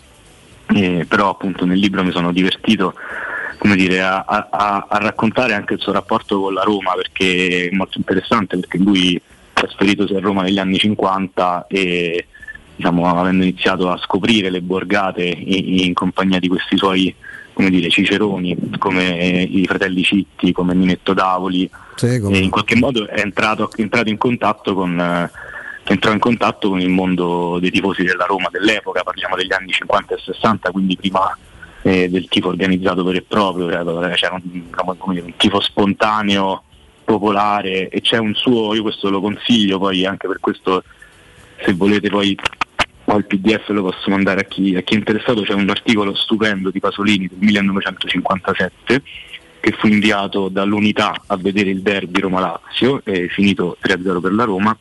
[0.74, 2.94] eh, però appunto nel libro mi sono divertito
[3.76, 7.98] dire, a, a, a, raccontare anche il suo rapporto con la Roma perché è molto
[7.98, 9.20] interessante perché lui
[9.54, 12.28] trasferitosi a Roma negli anni 50 e
[12.76, 17.14] diciamo, avendo iniziato a scoprire le borgate in, in compagnia di questi suoi
[17.54, 23.08] come dire, ciceroni come i fratelli Citti, come Ninetto Davoli sì, e in qualche modo
[23.08, 25.32] è entrato, è entrato in contatto con eh,
[25.86, 30.16] entrò in contatto con il mondo dei tifosi della Roma dell'epoca, parliamo degli anni 50
[30.16, 31.38] e 60, quindi prima
[31.82, 36.64] eh, del tifo organizzato vero e proprio, c'era un, diciamo, un tifo spontaneo,
[37.04, 40.84] popolare e c'è un suo, io questo lo consiglio poi anche per questo
[41.64, 42.38] se volete poi
[43.06, 46.16] ho il pdf lo posso mandare a chi, a chi è interessato, c'è un articolo
[46.16, 49.02] stupendo di Pasolini del 1957
[49.60, 54.78] che fu inviato dall'unità a vedere il derby Roma-Lazio, è finito 3-0 per la Roma.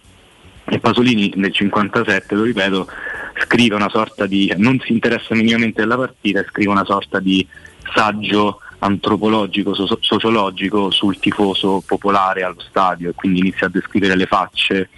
[0.64, 2.88] E Pasolini nel 57, lo ripeto,
[3.44, 7.46] scrive una sorta di, non si interessa minimamente della partita, scrive una sorta di
[7.94, 14.26] saggio antropologico, so- sociologico sul tifoso popolare allo stadio e quindi inizia a descrivere le
[14.26, 14.88] facce,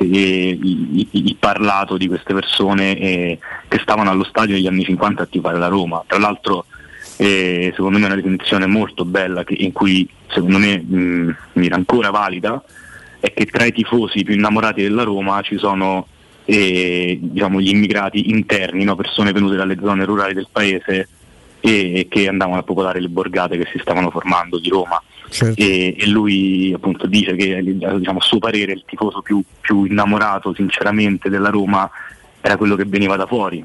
[0.00, 5.58] il parlato di queste persone eh, che stavano allo stadio negli anni 50 a tifare
[5.58, 6.02] la Roma.
[6.06, 6.66] Tra l'altro
[7.16, 11.66] eh, secondo me è una definizione molto bella che, in cui secondo me mh, mi
[11.66, 12.62] era ancora valida
[13.20, 16.06] è che tra i tifosi più innamorati della Roma ci sono
[16.44, 18.94] eh, diciamo, gli immigrati interni, no?
[18.94, 21.08] persone venute dalle zone rurali del paese
[21.60, 25.02] e che andavano a popolare le borgate che si stavano formando di Roma.
[25.30, 25.60] Certo.
[25.60, 30.54] E, e, lui appunto dice che diciamo, a suo parere il tifoso più, più, innamorato
[30.54, 31.88] sinceramente della Roma
[32.40, 33.64] era quello che veniva da fuori.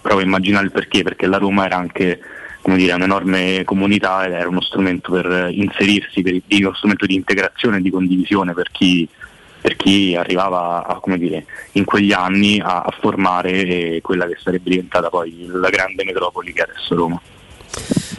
[0.00, 2.20] Provo a immaginare il perché, perché la Roma era anche
[2.62, 7.78] come dire, un'enorme comunità ed era uno strumento per inserirsi, per, uno strumento di integrazione
[7.78, 9.06] e di condivisione per chi,
[9.60, 14.70] per chi arrivava a, dire, in quegli anni a, a formare eh, quella che sarebbe
[14.70, 17.20] diventata poi la grande metropoli che è adesso Roma.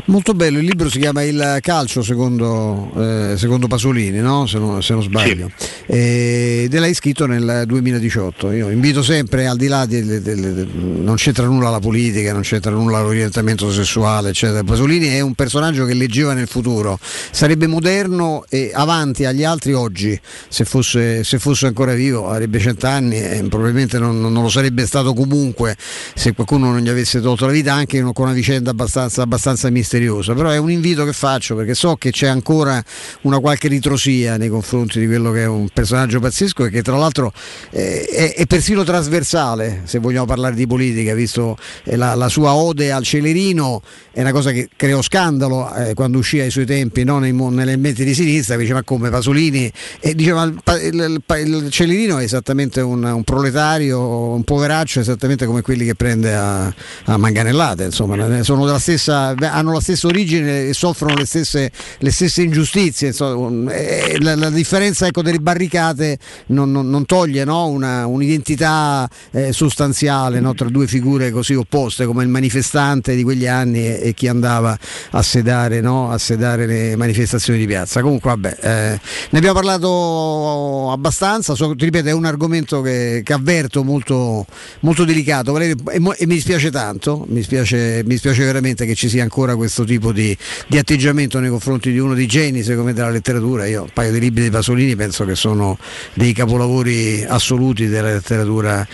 [0.06, 4.46] Molto bello, il libro si chiama Il calcio secondo, eh, secondo Pasolini, no?
[4.46, 5.66] se, non, se, non, sbaglio, sì.
[5.86, 8.52] ed l'hai scritto nel 2018.
[8.52, 12.34] Io invito sempre, al di là di, di, di, di, non c'entra nulla la politica,
[12.34, 14.62] non c'entra nulla l'orientamento sessuale, eccetera.
[14.66, 20.20] Pasolini è un personaggio che leggeva nel futuro, sarebbe moderno e avanti agli altri oggi,
[20.50, 25.14] se fosse, se fosse ancora vivo, avrebbe cent'anni e probabilmente non, non, lo sarebbe stato
[25.14, 25.78] comunque
[26.14, 29.92] se qualcuno non gli avesse tolto la vita, anche con una vicenda abbastanza, abbastanza misteriosa
[29.94, 32.84] misteriosa, però è un invito che faccio perché so che c'è ancora
[33.22, 36.98] una qualche ritrosia nei confronti di quello che è un personaggio pazzesco e che tra
[36.98, 37.32] l'altro
[37.70, 42.54] eh, è, è, persino trasversale, se vogliamo parlare di politica, visto eh, la, la, sua
[42.54, 43.82] ode al Celerino,
[44.12, 47.78] è una cosa che creò scandalo eh, quando uscì ai suoi tempi no, nei, nelle
[47.78, 52.82] menti di sinistra, diceva come Pasolini, e diceva il, il, il, il Celerino è esattamente
[52.82, 56.74] un, un, proletario, un poveraccio, esattamente come quelli che prende a,
[57.06, 62.12] a manganellate, insomma, sono della stessa, hanno la stessa origine e soffrono le stesse, le
[62.12, 63.10] stesse ingiustizie.
[63.10, 63.72] Insomma,
[64.20, 66.18] la, la, differenza ecco, delle barricate
[66.48, 67.68] non, non, non toglie no?
[67.68, 70.54] Una, un'identità eh, sostanziale no?
[70.54, 74.78] tra due figure così opposte come il manifestante di quegli anni e, e chi andava
[75.12, 76.10] a sedare, no?
[76.10, 78.02] a sedare, le manifestazioni di piazza.
[78.02, 83.34] Comunque vabbè, eh, ne abbiamo parlato abbastanza, so, ti ripeto è un argomento che, che
[83.34, 84.46] avverto molto,
[84.82, 89.24] molto delicato e, e, mi dispiace tanto, mi dispiace, mi dispiace veramente che ci sia
[89.24, 92.94] ancora questo questo tipo di, di, atteggiamento nei confronti di uno dei geni secondo me
[92.94, 93.66] della letteratura.
[93.66, 95.80] Io un paio di libri di Pasolini penso che sono
[96.14, 98.88] dei capolavori assoluti della letteratura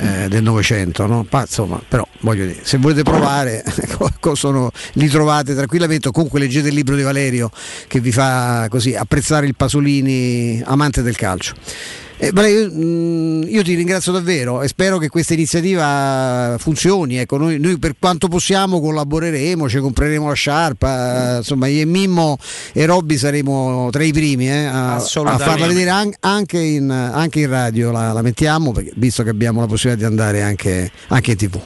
[0.00, 1.24] eh, del Novecento, no?
[1.30, 6.74] insomma, però voglio dire, se volete provare ecco, sono, li trovate tranquillamente, comunque leggete il
[6.74, 7.50] libro di Valerio
[7.86, 11.54] che vi fa così apprezzare il Pasolini amante del calcio.
[12.16, 17.16] Eh, io, mm, io, ti ringrazio davvero e spero che questa iniziativa funzioni.
[17.16, 22.38] Ecco, noi, noi, per quanto possiamo collaboreremo, ci compreremo la sciarpa, insomma io e Mimmo
[22.72, 27.40] e Robby saremo tra i primi eh, a, a, farla vedere an- anche, in, anche,
[27.40, 31.30] in, radio, la, la mettiamo, perché, visto che abbiamo la possibilità di andare anche, anche
[31.32, 31.60] in tv.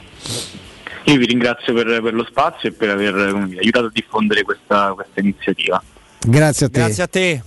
[1.05, 5.21] Io vi ringrazio per, per lo spazio e per aver aiutato a diffondere questa, questa
[5.21, 5.83] iniziativa.
[6.21, 6.79] Grazie a te.
[6.81, 7.43] Grazie a te.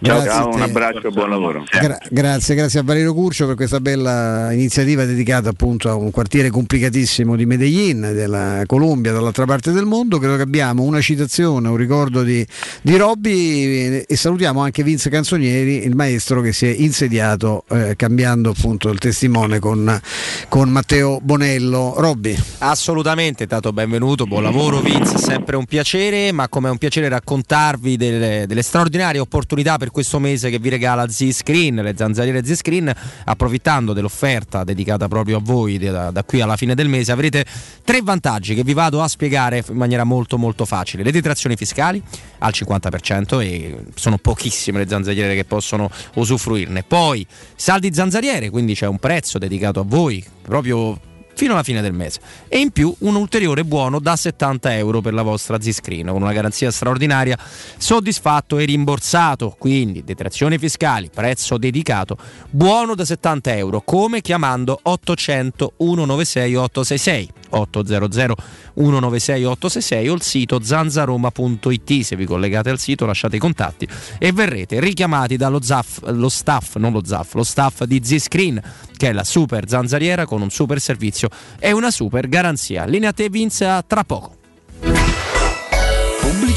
[0.00, 1.64] Ciao, ciao, un abbraccio, buon lavoro.
[1.68, 6.50] Gra- grazie, grazie a Valerio Curcio per questa bella iniziativa dedicata appunto a un quartiere
[6.50, 10.18] complicatissimo di Medellin, della Colombia, dall'altra parte del mondo.
[10.18, 12.46] Credo che abbiamo una citazione, un ricordo di,
[12.80, 18.50] di Robby e salutiamo anche Vince Canzonieri, il maestro che si è insediato eh, cambiando
[18.50, 20.00] appunto il testimone con,
[20.48, 21.94] con Matteo Bonello.
[21.96, 22.36] Robby.
[22.58, 27.96] Assolutamente, Tato, benvenuto, buon lavoro Vince, sempre un piacere, ma come è un piacere raccontarvi
[27.96, 32.92] delle, delle straordinarie opportunità per questo mese che vi regala Z-Screen, le zanzariere Z-Screen,
[33.24, 37.44] approfittando dell'offerta dedicata proprio a voi da, da qui alla fine del mese, avrete
[37.84, 41.02] tre vantaggi che vi vado a spiegare in maniera molto molto facile.
[41.02, 42.02] Le detrazioni fiscali
[42.38, 46.82] al 50% e sono pochissime le zanzariere che possono usufruirne.
[46.82, 50.98] Poi saldi zanzariere, quindi c'è un prezzo dedicato a voi, proprio
[51.38, 52.18] fino alla fine del mese.
[52.48, 56.32] E in più un ulteriore buono da 70 euro per la vostra Z-Screen con una
[56.32, 57.38] garanzia straordinaria
[57.76, 59.54] soddisfatto e rimborsato.
[59.56, 62.16] Quindi detrazioni fiscali prezzo dedicato
[62.50, 68.36] buono da 70 euro come chiamando 800 196 866 800
[68.74, 73.88] 196 866 o il sito zanzaroma.it se vi collegate al sito lasciate i contatti
[74.18, 78.60] e verrete richiamati dallo ZAF, lo staff, non lo ZAF, lo staff di Z-Screen
[78.96, 81.28] che è la super zanzariera con un super servizio
[81.58, 82.84] e una super garanzia.
[82.84, 84.36] Linea a te Vince a tra poco.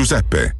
[0.00, 0.59] Giuseppe.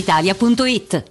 [0.01, 1.10] brispalitalia.it.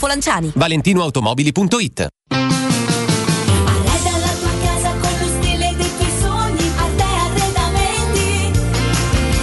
[0.07, 0.51] Lanciani.
[0.55, 8.51] ValentinoAutomobili.it Arreda la tua casa con lo stile dei tuoi sogni, Arte Arredamenti.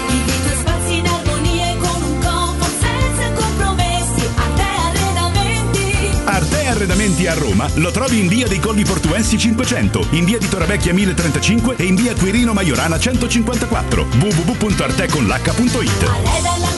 [0.09, 4.29] Vivi i tuoi spazi in armonia e con un comfort senza compromessi.
[4.35, 5.95] Arte Arredamenti.
[6.25, 10.49] Arte Arredamenti a Roma lo trovi in via dei Colli Portuensi 500, in via di
[10.49, 14.07] Torrevecchia 1035 e in via Quirino Maiorana 154.
[14.19, 16.78] www.arteconlh.it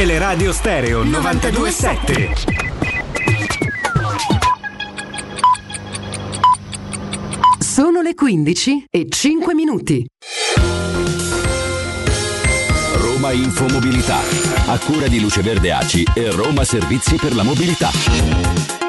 [0.00, 2.32] Teleradio Stereo 927.
[7.58, 10.06] Sono le 15 e 5 minuti.
[12.94, 14.20] Roma Infomobilità.
[14.68, 18.79] A cura di Luce Verde Aci e Roma Servizi per la Mobilità.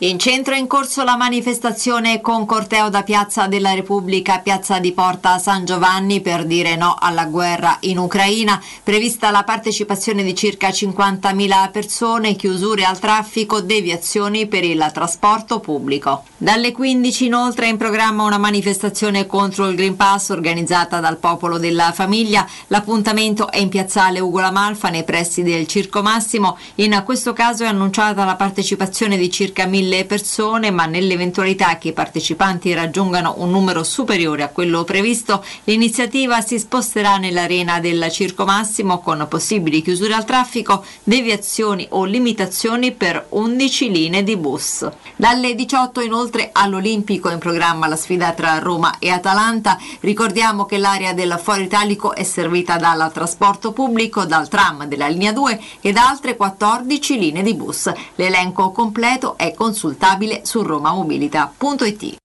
[0.00, 4.78] In centro è in corso la manifestazione con corteo da Piazza della Repubblica a Piazza
[4.78, 8.62] di Porta San Giovanni per dire no alla guerra in Ucraina.
[8.82, 16.24] Prevista la partecipazione di circa 50.000 persone, chiusure al traffico, deviazioni per il trasporto pubblico.
[16.36, 21.56] Dalle 15 inoltre è in programma una manifestazione contro il Green Pass organizzata dal Popolo
[21.56, 22.46] della Famiglia.
[22.66, 26.58] L'appuntamento è in piazzale Ugo La nei pressi del Circo Massimo.
[26.74, 31.92] In questo caso è annunciata la partecipazione di circa 1000 persone, ma nell'eventualità che i
[31.92, 39.00] partecipanti raggiungano un numero superiore a quello previsto, l'iniziativa si sposterà nell'arena del Circo Massimo
[39.00, 44.88] con possibili chiusure al traffico, deviazioni o limitazioni per 11 linee di bus.
[45.16, 49.78] Dalle 18 inoltre all'Olimpico in programma la sfida tra Roma e Atalanta.
[50.00, 55.32] Ricordiamo che l'area del Foro Italico è servita dal trasporto pubblico, dal tram della linea
[55.32, 57.90] 2 e da altre 14 linee di bus.
[58.16, 62.16] L'elenco completo è consultabile su romamobilita.it.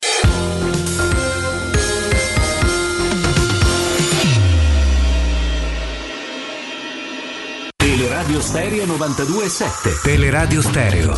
[7.76, 10.02] Teleradio Stereo 92.7.
[10.02, 11.18] Teleradio Stereo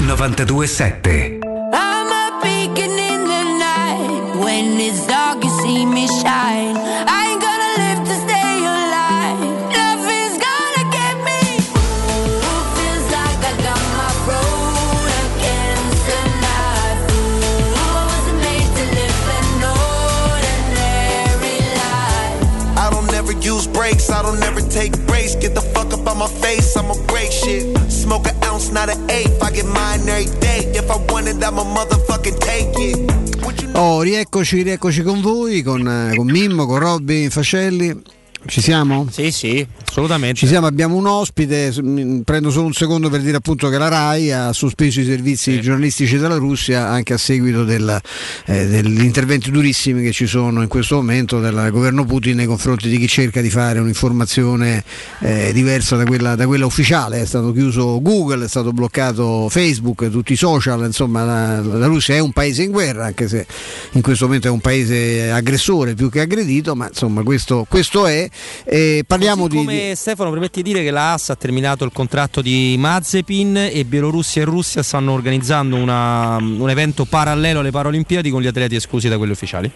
[0.00, 1.38] 927.
[1.72, 4.36] I'm a beacon in the night.
[4.36, 6.91] When it's dark, you see me shine.
[26.22, 27.76] My face, I'ma break shit.
[27.90, 29.42] Smoke an ounce, not an eighth.
[29.42, 30.70] I get mine every day.
[30.74, 33.74] If I want I'ma motherfucking take it.
[33.74, 38.02] Oh, rieccoci, rieccoci con voi, con, eh, con Mimmo, con Robby Fascelli.
[38.44, 39.06] Ci siamo?
[39.10, 40.38] Sì, sì, assolutamente.
[40.38, 41.72] Ci siamo, abbiamo un ospite,
[42.24, 46.18] prendo solo un secondo per dire appunto che la RAI ha sospeso i servizi giornalistici
[46.18, 48.00] della Russia anche a seguito del-
[48.46, 52.88] eh, degli interventi durissimi che ci sono in questo momento del governo Putin nei confronti
[52.88, 54.82] di chi cerca di fare un'informazione
[55.20, 57.20] eh, diversa da quella, da quella ufficiale.
[57.20, 62.16] È stato chiuso Google, è stato bloccato Facebook, tutti i social, insomma la, la Russia
[62.16, 63.46] è un paese in guerra, anche se
[63.92, 68.30] in questo momento è un paese aggressore più che aggredito, ma insomma questo, questo è.
[68.64, 71.90] E parliamo Così di- come Stefano, permetti di dire che la AS ha terminato il
[71.92, 78.30] contratto di Mazepin e Bielorussia e Russia stanno organizzando una- un evento parallelo alle Paralimpiadi
[78.30, 79.70] con gli atleti esclusi da quelli ufficiali.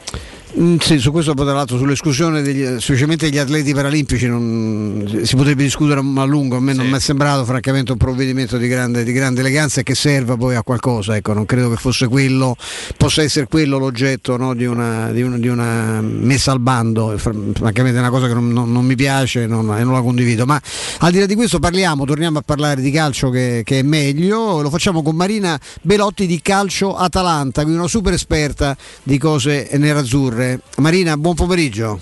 [0.58, 5.36] Mm, sì, su questo poi tra l'altro sull'esclusione degli, specialmente degli atleti paralimpici non- si
[5.36, 9.04] potrebbe discutere a lungo, a me non mi è sembrato francamente un provvedimento di grande,
[9.04, 12.56] di grande eleganza e che serva poi a qualcosa, ecco, non credo che fosse quello,
[12.96, 17.36] possa essere quello l'oggetto no, di, una, di una- di una messa al bando, fr-
[17.52, 20.44] francamente è una cosa che non, non- non mi piace non- e non la condivido,
[20.46, 20.60] ma
[21.00, 24.60] al di là di questo parliamo, torniamo a parlare di calcio che, che è meglio,
[24.62, 30.60] lo facciamo con Marina Belotti di Calcio Atalanta, quindi una super esperta di cose nerazzurre.
[30.78, 32.00] Marina, buon pomeriggio.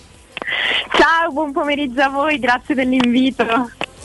[0.97, 3.45] Ciao, buon pomeriggio a voi, grazie dell'invito.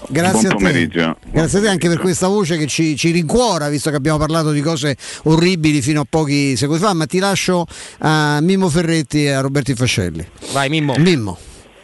[0.08, 0.56] Grazie Buon a te.
[0.56, 1.18] pomeriggio.
[1.30, 4.52] Grazie a te anche per questa voce che ci, ci rincuora, visto che abbiamo parlato
[4.52, 7.66] di cose orribili fino a pochi secondi fa, ma ti lascio
[8.00, 10.26] a Mimmo Ferretti e a Roberto Fascelli.
[10.54, 10.96] Vai Mimmo.
[10.98, 11.38] Mimmo.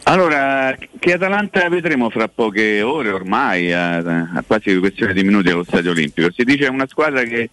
[0.08, 5.64] Allora, che Atalanta vedremo fra poche ore ormai, a, a quasi questione di minuti allo
[5.64, 6.32] Stadio Olimpico.
[6.32, 7.50] Si dice una squadra che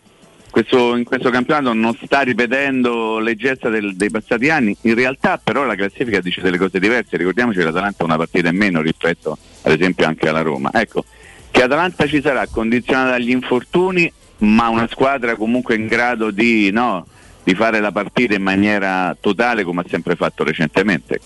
[0.51, 5.41] questo- in questo campionato non sta ripetendo le gesta del- dei passati anni, in realtà
[5.43, 8.83] però la classifica dice delle cose diverse, ricordiamoci che l'Atalanta ha una partita in meno
[8.83, 10.69] rispetto ad esempio anche alla Roma.
[10.75, 11.07] Ecco,
[11.51, 17.07] che Atalanta ci sarà condizionata dagli infortuni, ma una squadra comunque in grado di, no,
[17.43, 21.19] di fare la partita in maniera totale come ha sempre fatto recentemente.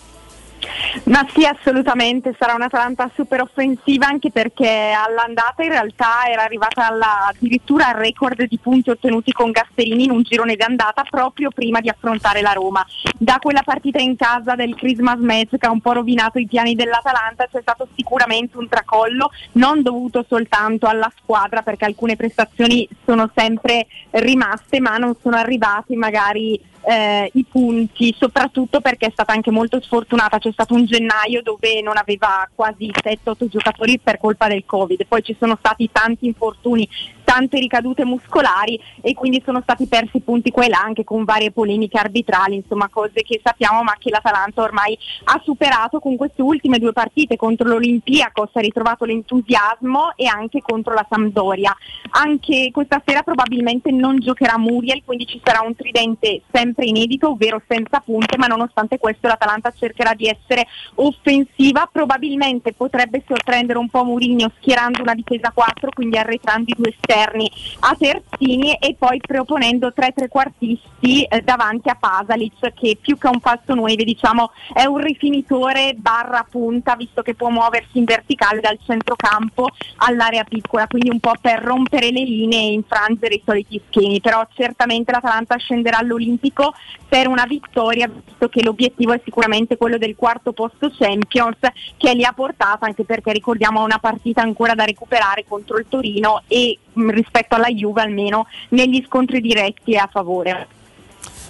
[1.05, 7.27] Ma sì, assolutamente, sarà un'Atalanta super offensiva anche perché all'andata in realtà era arrivata alla-
[7.29, 11.81] addirittura al record di punti ottenuti con Gasperini in un girone di andata proprio prima
[11.81, 12.85] di affrontare la Roma.
[13.19, 16.75] Da quella partita in casa del Christmas match che ha un po' rovinato i piani
[16.75, 23.31] dell'Atalanta c'è stato sicuramente un tracollo non dovuto soltanto alla squadra perché alcune prestazioni sono
[23.35, 29.51] sempre rimaste ma non sono arrivati magari eh, i punti, soprattutto perché è stata anche
[29.51, 30.39] molto sfortunata.
[30.39, 35.23] C'è stato un gennaio dove non aveva quasi 7-8 giocatori per colpa del Covid, poi
[35.23, 36.89] ci sono stati tanti infortuni,
[37.25, 41.51] tante ricadute muscolari e quindi sono stati persi punti qua e là anche con varie
[41.51, 46.79] polemiche arbitrali, insomma cose che sappiamo ma che l'Atalanta ormai ha superato con queste ultime
[46.79, 51.77] due partite contro l'Olimpiakos, ha ritrovato l'entusiasmo e anche contro la Sampdoria.
[52.11, 57.63] Anche questa sera probabilmente non giocherà Muriel, quindi ci sarà un tridente sempre inedito, ovvero
[57.67, 64.05] senza punte, ma nonostante questo l'Atalanta cercherà di essere offensiva, probabilmente potrebbe sorprendere un po'
[64.05, 67.51] Mourinho schierando una difesa a 4, quindi arretrando i due esterni
[67.81, 73.41] a terzini e poi proponendo tre trequartisti eh, davanti a Pasalic che più che un
[73.41, 78.79] falso 9 diciamo è un rifinitore barra punta visto che può muoversi in verticale dal
[78.85, 84.21] centrocampo all'area piccola, quindi un po' per rompere le linee e infrangere i soliti schemi,
[84.21, 86.66] però certamente l'Atalanta scenderà all'Olimpico
[87.09, 91.59] per una vittoria visto che l'obiettivo è sicuramente quello del quarto posto Champions
[91.97, 96.43] che li ha portato anche perché ricordiamo una partita ancora da recuperare contro il Torino
[96.47, 100.76] e mh, rispetto alla Juve almeno negli scontri diretti è a favore.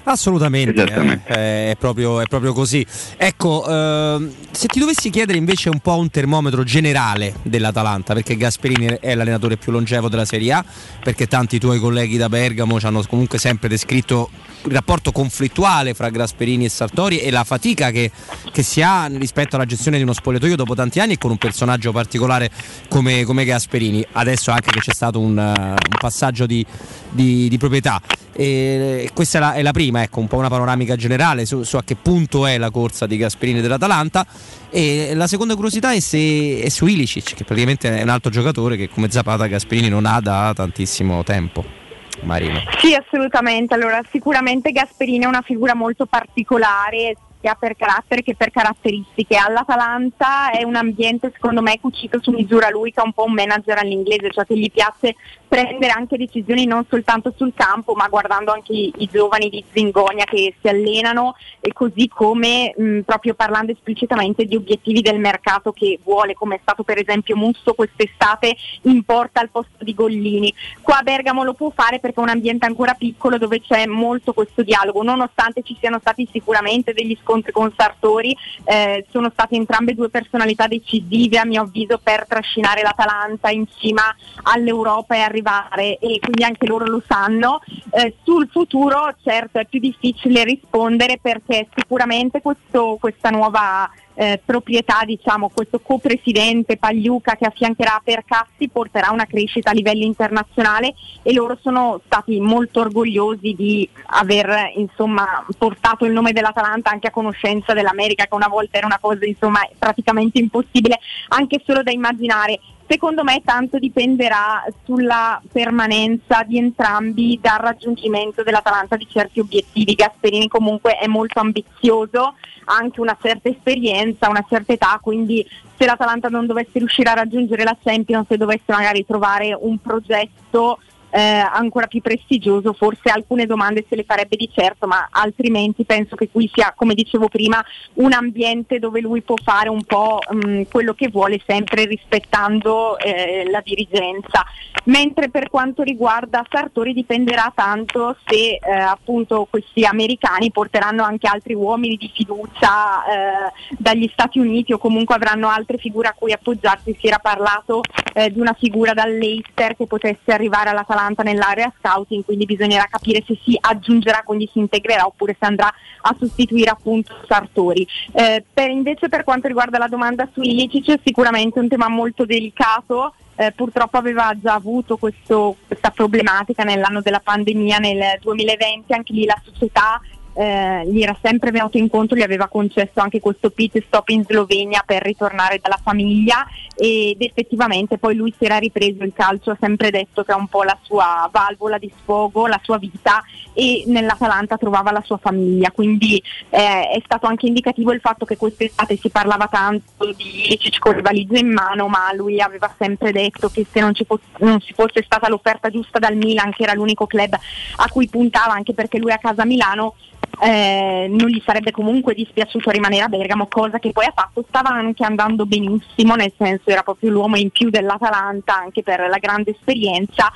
[0.08, 0.84] Assolutamente,
[1.26, 2.86] eh, è, proprio, è proprio così.
[3.16, 8.98] Ecco, ehm, se ti dovessi chiedere invece un po' un termometro generale dell'Atalanta, perché Gasperini
[9.00, 10.64] è l'allenatore più longevo della Serie A,
[11.02, 14.30] perché tanti tuoi colleghi da Bergamo ci hanno comunque sempre descritto
[14.66, 18.10] il rapporto conflittuale fra Gasperini e Sartori e la fatica che,
[18.52, 21.36] che si ha rispetto alla gestione di uno spogliatoio dopo tanti anni e con un
[21.36, 22.50] personaggio particolare
[22.88, 24.04] come, come Gasperini.
[24.12, 26.64] Adesso anche che c'è stato un, eh, un passaggio di,
[27.10, 28.00] di- di proprietà.
[28.38, 31.76] E questa è la, è la prima, ecco, un po' una panoramica generale su, su
[31.76, 34.26] a che punto è la corsa di Gasperini dell'Atalanta.
[34.70, 38.76] E la seconda curiosità è, se, è su Ilicic, che praticamente è un altro giocatore
[38.76, 41.84] che come Zapata Gasperini non ha da tantissimo tempo.
[42.22, 42.60] Marino.
[42.78, 43.74] Sì, assolutamente.
[43.74, 49.36] Allora, sicuramente Gasperini è una figura molto particolare sia per carattere che per caratteristiche.
[49.36, 53.32] All'Atalanta è un ambiente secondo me cucito su misura lui che è un po' un
[53.32, 55.14] manager all'inglese, cioè che gli piace
[55.46, 60.24] prendere anche decisioni non soltanto sul campo ma guardando anche i, i giovani di Zingonia
[60.24, 65.98] che si allenano e così come mh, proprio parlando esplicitamente di obiettivi del mercato che
[66.02, 70.52] vuole, come è stato per esempio Musso quest'estate in porta al posto di Gollini.
[70.82, 74.32] Qua a Bergamo lo può fare perché è un ambiente ancora piccolo dove c'è molto
[74.32, 79.94] questo dialogo, nonostante ci siano stati sicuramente degli scontri con Sartori, eh, sono state entrambe
[79.94, 84.02] due personalità decisive a mio avviso per trascinare l'Atalanta in cima
[84.42, 87.60] all'Europa e arrivare e quindi anche loro lo sanno.
[87.90, 95.02] Eh, sul futuro certo è più difficile rispondere perché sicuramente questo- questa nuova eh, proprietà,
[95.04, 101.58] diciamo, questo copresidente Pagliuca che affiancherà Percassi porterà una crescita a livello internazionale e loro
[101.60, 108.24] sono stati molto orgogliosi di aver insomma, portato il nome dell'Atalanta anche a conoscenza dell'America
[108.24, 110.98] che una volta era una cosa insomma, praticamente impossibile
[111.28, 112.58] anche solo da immaginare.
[112.88, 119.94] Secondo me tanto dipenderà sulla permanenza di entrambi dal raggiungimento dell'Atalanta di certi obiettivi.
[119.94, 122.34] Gasperini comunque è molto ambizioso,
[122.64, 125.44] ha anche una certa esperienza, una certa età, quindi
[125.76, 130.78] se l'Atalanta non dovesse riuscire a raggiungere la Champions e dovesse magari trovare un progetto
[131.16, 131.20] eh,
[131.50, 136.28] ancora più prestigioso, forse alcune domande se le farebbe di certo, ma altrimenti penso che
[136.28, 137.64] qui sia, come dicevo prima,
[137.94, 143.48] un ambiente dove lui può fare un po' mh, quello che vuole, sempre rispettando eh,
[143.50, 144.44] la dirigenza.
[144.84, 151.54] Mentre per quanto riguarda Sartori dipenderà tanto se eh, appunto questi americani porteranno anche altri
[151.54, 156.96] uomini di fiducia eh, dagli Stati Uniti o comunque avranno altre figure a cui appoggiarsi.
[157.00, 157.80] Si era parlato
[158.12, 160.70] eh, di una figura dall'Eister che potesse arrivare
[161.06, 165.72] all'Atalanta nell'area scouting, quindi bisognerà capire se si aggiungerà, quindi si integrerà oppure se andrà
[166.02, 167.86] a sostituire appunto Sartori.
[168.12, 173.14] Eh, per, invece per quanto riguarda la domanda su Ilicic, sicuramente un tema molto delicato.
[173.38, 179.26] Eh, purtroppo aveva già avuto questo- questa problematica nell'anno della pandemia nel 2020, anche lì
[179.26, 180.00] la società
[180.36, 184.82] eh, gli era sempre venuto incontro, gli aveva concesso anche questo pit stop in Slovenia
[184.84, 189.90] per ritornare dalla famiglia ed effettivamente poi lui si era ripreso il calcio, ha sempre
[189.90, 193.22] detto che è un po' la sua valvola di sfogo, la sua vita
[193.54, 198.36] e nell'Atalanta trovava la sua famiglia, quindi eh, è stato anche indicativo il fatto che
[198.36, 203.10] quest'estate si parlava tanto di Ilicic con le valigie in mano, ma lui aveva sempre
[203.10, 206.64] detto che se non, ci fosse, non si fosse stata l'offerta giusta dal Milan, che
[206.64, 207.34] era l'unico club
[207.76, 209.94] a cui puntava, anche perché lui a casa Milano
[210.40, 214.70] eh, non gli sarebbe comunque dispiaciuto rimanere a Bergamo, cosa che poi ha fatto, stava
[214.70, 219.52] anche andando benissimo, nel senso era proprio l'uomo in più dell'Atalanta anche per la grande
[219.52, 220.32] esperienza,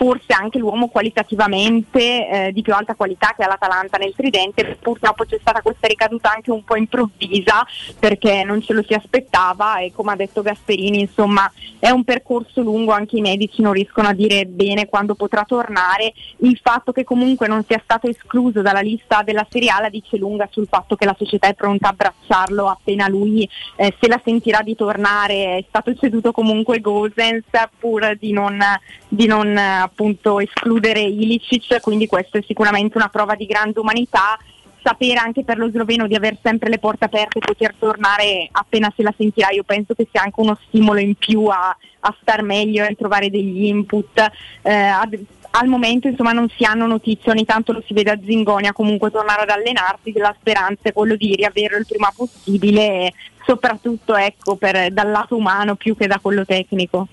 [0.00, 5.26] forse anche l'uomo qualitativamente eh, di più alta qualità che ha l'Atalanta nel tridente, purtroppo
[5.26, 7.66] c'è stata questa ricaduta anche un po' improvvisa
[7.98, 12.62] perché non ce lo si aspettava e come ha detto Gasperini insomma è un percorso
[12.62, 17.04] lungo, anche i medici non riescono a dire bene quando potrà tornare, il fatto che
[17.04, 20.96] comunque non sia stato escluso dalla lista della Serie A la dice lunga sul fatto
[20.96, 23.46] che la società è pronta a abbracciarlo appena lui
[23.76, 27.44] eh, se la sentirà di tornare, è stato ceduto comunque Gosens
[27.78, 28.58] pur di non,
[29.06, 34.38] di non eh, appunto escludere Ilicic, quindi questo è sicuramente una prova di grande umanità
[34.82, 38.90] sapere anche per lo sloveno di avere sempre le porte aperte e poter tornare appena
[38.96, 42.42] se la sentirà, io penso che sia anche uno stimolo in più a, a star
[42.42, 44.18] meglio e trovare degli input.
[44.62, 45.18] Eh, ad-
[45.52, 49.10] al momento insomma non si hanno notizie, ogni tanto lo si vede a Zingonia comunque
[49.10, 53.12] tornare ad allenarsi, la speranza è quello di riaverlo il prima possibile,
[53.50, 57.08] soprattutto ecco, per- dal lato umano più che da quello tecnico.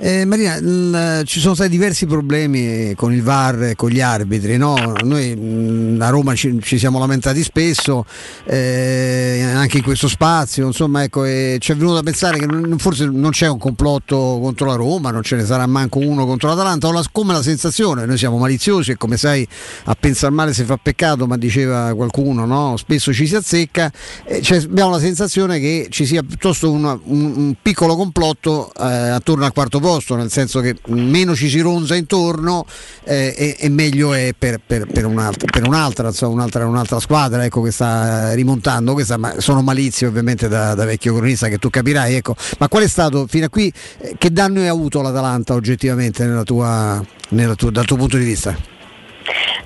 [0.00, 4.56] Eh, Marina, il- ci sono stati diversi problemi con il VAR e con gli arbitri,
[4.56, 4.76] no?
[5.02, 8.04] noi mh, a Roma ci, ci siamo lamentati spesso,
[8.44, 12.78] eh, anche in questo spazio, insomma ecco, e ci è venuto da pensare che non-
[12.78, 16.48] forse non c'è un complotto contro la Roma, non ce ne sarà manco uno contro
[16.48, 19.46] l'Atalanta, ho la, come la sensazione, noi siamo maliziosi e come sai
[19.86, 22.76] a pensare male si fa peccato, ma diceva qualcuno, no?
[22.76, 23.90] spesso ci si azzecca,
[24.26, 28.82] eh, cioè, abbiamo la sensazione che ci sia piuttosto una- un, un piccolo complotto eh,
[28.84, 32.66] attorno al quarto posto, nel senso che meno ci si ronza intorno
[33.04, 37.44] eh, e, e meglio è per, per- per un'altra, per un'altra, insomma, un'altra, un'altra squadra
[37.44, 38.92] ecco, che sta rimontando.
[38.94, 42.14] Questa, ma sono malizie ovviamente da, da vecchio cronista che tu capirai.
[42.14, 42.34] Ecco.
[42.58, 46.42] Ma qual è stato fino a qui, eh, che danno hai avuto l'Atalanta oggettivamente nella
[46.42, 48.76] tua, nella tua- dal tuo punto di vista?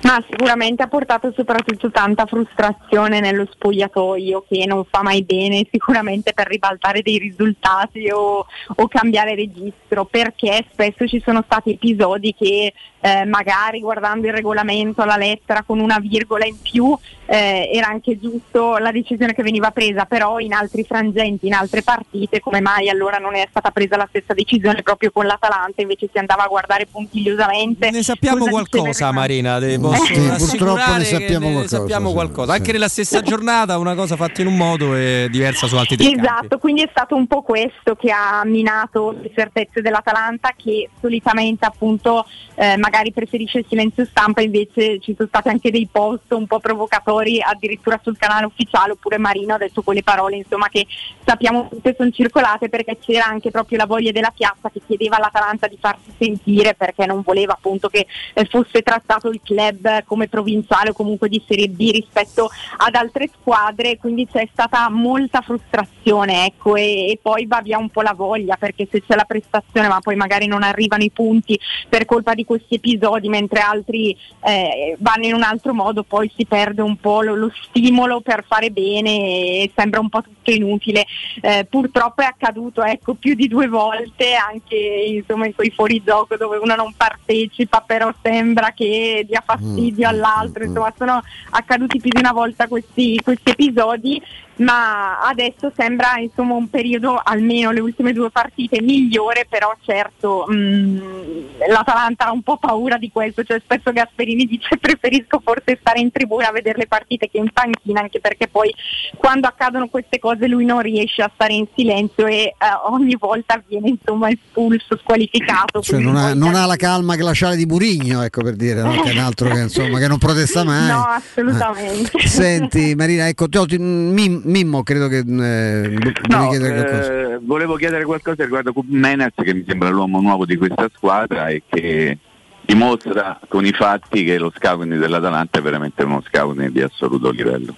[0.03, 6.33] Ma sicuramente ha portato soprattutto tanta frustrazione nello spogliatoio che non fa mai bene sicuramente
[6.33, 8.45] per ribaltare dei risultati o,
[8.75, 15.01] o cambiare registro perché spesso ci sono stati episodi che eh, magari guardando il regolamento
[15.01, 16.97] alla lettera con una virgola in più
[17.33, 21.81] eh, era anche giusto la decisione che veniva presa, però in altri frangenti, in altre
[21.81, 26.07] partite, come mai allora non è stata presa la stessa decisione proprio con l'Atalanta, invece
[26.11, 27.89] si andava a guardare puntigliosamente.
[27.89, 29.11] Ne sappiamo qualcosa.
[29.11, 29.57] Marina.
[29.57, 32.51] te posso Sì, purtroppo ne sappiamo ne qualcosa, sappiamo sì, qualcosa.
[32.51, 32.57] sì.
[32.59, 36.05] Anche nella stessa giornata, una cosa fatta in un modo e diversa su altri tre
[36.11, 36.21] campi.
[36.21, 41.65] Esatto, quindi è stato un po' questo che ha minato le certezze dell'Atalanta che solitamente
[41.65, 46.45] appunto eh, magari preferisce il silenzio stampa, invece ci sono stati anche dei post un
[46.45, 50.85] po' provocatori addirittura sul canale ufficiale oppure Marino ha detto quelle parole insomma che
[51.25, 55.67] sappiamo tutte sono circolate perché c'era anche proprio la voglia della piazza che chiedeva all'Atalanta
[55.67, 60.89] di farsi sentire perché non voleva appunto che eh, fosse trattato il club come provinciale
[60.89, 66.75] o comunque di Serie B rispetto ad altre squadre, quindi c'è stata molta frustrazione ecco,
[66.75, 69.99] e, e poi va via un po' la voglia perché se c'è la prestazione ma
[69.99, 71.59] poi magari non arrivano i punti
[71.89, 76.45] per colpa di questi episodi mentre altri eh, vanno in un altro modo poi si
[76.45, 81.05] perde un lo, lo stimolo per fare bene e sembra un po' tutto inutile.
[81.41, 86.57] Eh, purtroppo è accaduto ecco, più di due volte anche insomma, in quei fuorigioco dove
[86.57, 91.21] uno non partecipa però sembra che dia fastidio all'altro, insomma sono
[91.51, 94.21] accaduti più di una volta questi, questi episodi
[94.57, 101.67] ma adesso sembra insomma un periodo, almeno le ultime due partite, migliore, però certo mh,
[101.67, 106.11] l'Atalanta ha un po' paura di questo, cioè spesso Gasperini dice preferisco forse stare in
[106.11, 108.73] tribuna a vedere le partite che in panchina, anche perché poi
[109.17, 112.55] quando accadono queste cose lui non riesce a stare in silenzio e eh,
[112.89, 115.81] ogni volta viene insomma espulso, squalificato.
[115.81, 118.91] Cioè, non, ha, non ha la calma che lasciare di Murigno, ecco per dire, no?
[119.01, 120.81] che è un altro che, insomma, che non protesta mai.
[120.93, 122.19] No, assolutamente.
[122.27, 125.97] Senti Marina, ecco, ti- ti- Mim- Mimmo credo che eh,
[126.29, 130.55] No, chiedere eh, volevo chiedere qualcosa riguardo Cup Menez che mi sembra l'uomo nuovo di
[130.55, 132.17] questa squadra e che
[132.65, 137.75] dimostra con i fatti che lo scouting dell'Atalanta è veramente uno scouting di assoluto livello.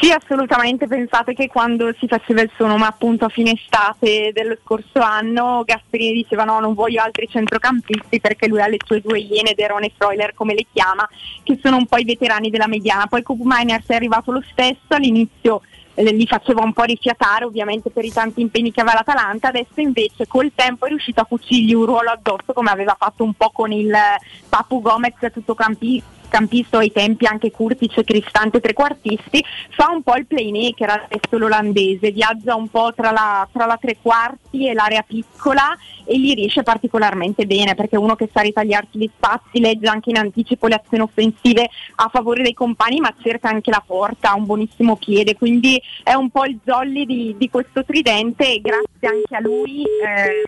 [0.00, 0.86] Sì, assolutamente.
[0.86, 5.62] Pensate che quando si faceva il suo nome appunto a fine estate dello scorso anno,
[5.64, 9.86] Gasperini diceva no, non voglio altri centrocampisti perché lui ha le sue due iene, Derone
[9.86, 11.08] e Freuler come le chiama,
[11.42, 13.06] che sono un po' i veterani della mediana.
[13.06, 15.60] Poi Cup Miners è arrivato lo stesso, all'inizio
[15.94, 19.80] eh, li faceva un po' rifiatare ovviamente per i tanti impegni che aveva l'Atalanta, adesso
[19.80, 23.50] invece col tempo è riuscito a cucirgli un ruolo addosso come aveva fatto un po'
[23.50, 24.18] con il eh,
[24.48, 30.26] Papu Gomez tuttocampista campista ai tempi anche Curtic e Cristante trequartisti, fa un po' il
[30.26, 35.76] playmaker adesso l'olandese, viaggia un po' tra la, tra la tre quarti e l'area piccola
[36.04, 40.10] e gli riesce particolarmente bene perché è uno che sa ritagliarsi gli spazi, legge anche
[40.10, 44.36] in anticipo le azioni offensive a favore dei compagni ma cerca anche la porta, ha
[44.36, 49.08] un buonissimo piede, quindi è un po' il jolly di, di questo tridente e grazie
[49.08, 50.42] anche a lui eh,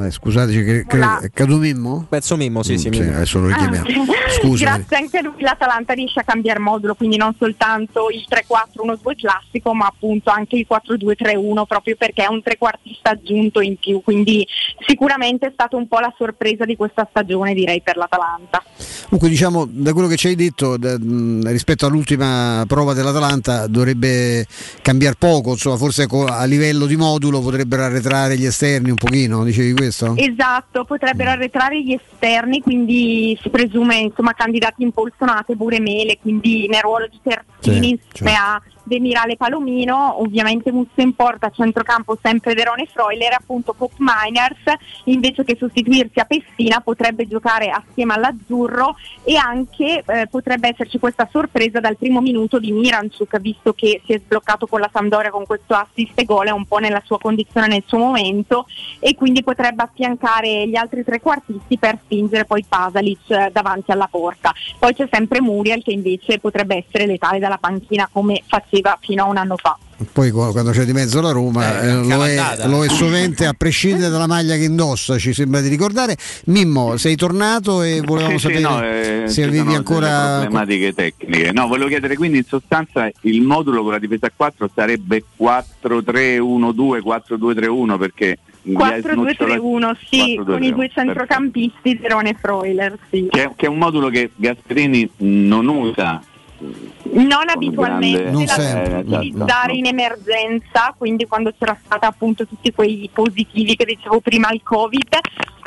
[0.00, 2.06] Eh, scusateci, che, che, è caduto Mimmo?
[2.08, 2.88] Pezzo Mimmo, sì, sì.
[2.88, 3.14] Mm, Mimmo.
[3.14, 3.86] adesso lo richiamiamo.
[3.86, 4.64] Ah, Scusa.
[4.64, 9.74] Grazie anche a lui l'Atalanta riesce a cambiare modulo, quindi non soltanto il 3-4-1-2 classico,
[9.74, 14.46] ma appunto anche il 4-2-3-1 proprio perché è un trequartista aggiunto in più, quindi
[14.86, 18.62] sicuramente è stata un po' la sorpresa di questa stagione direi per l'Atalanta.
[19.04, 24.46] Comunque diciamo, da quello che ci hai detto, da- mh, rispetto all'ultima prova dell'Atalanta dovrebbe
[24.82, 29.17] cambiare poco, insomma, forse co- a livello di modulo potrebbero arretrare gli esterni un pochino,
[29.26, 30.14] dicevi questo?
[30.16, 36.80] Esatto, potrebbero arretrare gli esterni, quindi si presume insomma candidati impolsonate pure Mele, quindi nel
[36.82, 42.88] ruolo di terzini Sì, insieme a Demirale Palomino, ovviamente Musso in porta, centrocampo sempre Verone
[42.90, 44.62] Freuler, appunto Pop Miners,
[45.04, 51.28] invece che sostituirsi a Pessina potrebbe giocare assieme all'Azzurro e anche eh, potrebbe esserci questa
[51.30, 55.44] sorpresa dal primo minuto di Miranchuk, visto che si è sbloccato con la Sampdoria con
[55.46, 58.66] questo assist e gol, è un po' nella sua condizione nel suo momento
[58.98, 64.08] e quindi potrebbe affiancare gli altri tre quartisti per spingere poi Pasalic eh, davanti alla
[64.10, 64.52] porta.
[64.78, 69.28] Poi c'è sempre Muriel che invece potrebbe essere letale dalla panchina come faceva fino a
[69.28, 69.76] un anno fa.
[70.12, 73.52] Poi qua- quando c'è di mezzo la Roma eh, lo, è, lo è sovente a
[73.52, 76.16] prescindere dalla maglia che indossa, ci sembra di ricordare.
[76.44, 80.36] Mimmo, sei tornato e volevamo Sì, sì, sapere no, eh, se avevi ancora...
[80.42, 81.50] problematiche tecniche.
[81.52, 87.00] No, volevo chiedere quindi in sostanza il modulo con la difesa a 4 sarebbe 4-3-1-2,
[87.02, 88.38] 4-2-3-1 perché
[88.68, 93.26] 4-2-3-1, sì, 4-2-3-1, con i due centrocampisti, Verone e Freuler, sì.
[93.30, 96.22] che, è- che è un modulo che Gasperini non usa
[96.60, 99.16] Non abitualmente Non la sempre, esatto.
[99.16, 104.60] utilizzare in emergenza, quindi quando c'era stata appunto tutti quei positivi che dicevo prima al
[104.62, 105.18] Covid,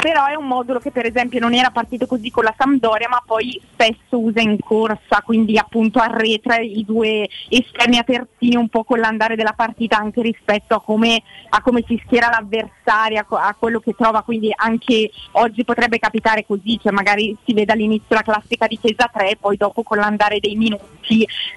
[0.02, 3.22] però è un modulo che per esempio non era partito così con la Sampdoria, ma
[3.24, 8.84] poi spesso usa in corsa, quindi appunto arretra i due esterni a terzini un po'
[8.84, 13.56] con l'andare della partita anche rispetto a come, a come si schiera l'avversaria, a a
[13.58, 18.22] quello che trova, quindi anche oggi potrebbe capitare così, cioè magari si vede all'inizio la
[18.22, 21.01] classica difesa 3 poi dopo con l'andare dei minuti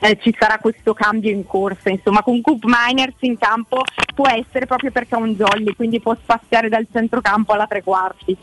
[0.01, 3.83] eh, ci sarà questo cambio in corsa, insomma con Coop Miners in campo
[4.15, 8.37] può essere proprio perché è un jolly, quindi può spaziare dal centrocampo alla tre quarti.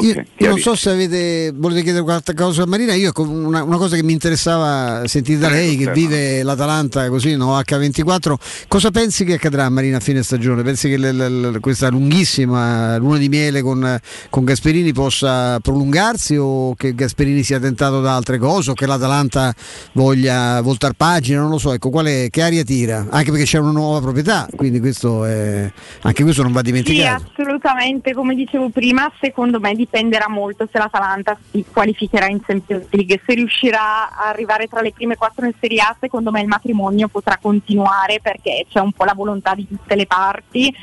[0.00, 3.62] Io, io non so se avete, volete chiedere qualche cosa a Marina, io ecco, una,
[3.62, 8.34] una cosa che mi interessava sentire da lei che vive l'Atalanta così, no, H24,
[8.68, 10.62] cosa pensi che accadrà Marina a fine stagione?
[10.62, 13.98] Pensi che l- l- questa lunghissima luna di miele con,
[14.28, 19.54] con Gasperini possa prolungarsi o che Gasperini sia tentato da altre cose o che l'Atalanta
[19.92, 21.40] voglia voltar pagina?
[21.40, 23.06] Non lo so, ecco, quale, che aria tira?
[23.10, 25.70] Anche perché c'è una nuova proprietà, quindi questo è,
[26.02, 27.30] anche questo non va Sì, dimenticato.
[27.32, 33.20] assolutamente, come dicevo prima, secondo me dipenderà molto se l'Atalanta si qualificherà in Champions League.
[33.24, 37.08] Se riuscirà a arrivare tra le prime quattro in Serie A, secondo me il matrimonio
[37.08, 40.74] potrà continuare perché c'è un po' la volontà di tutte le parti.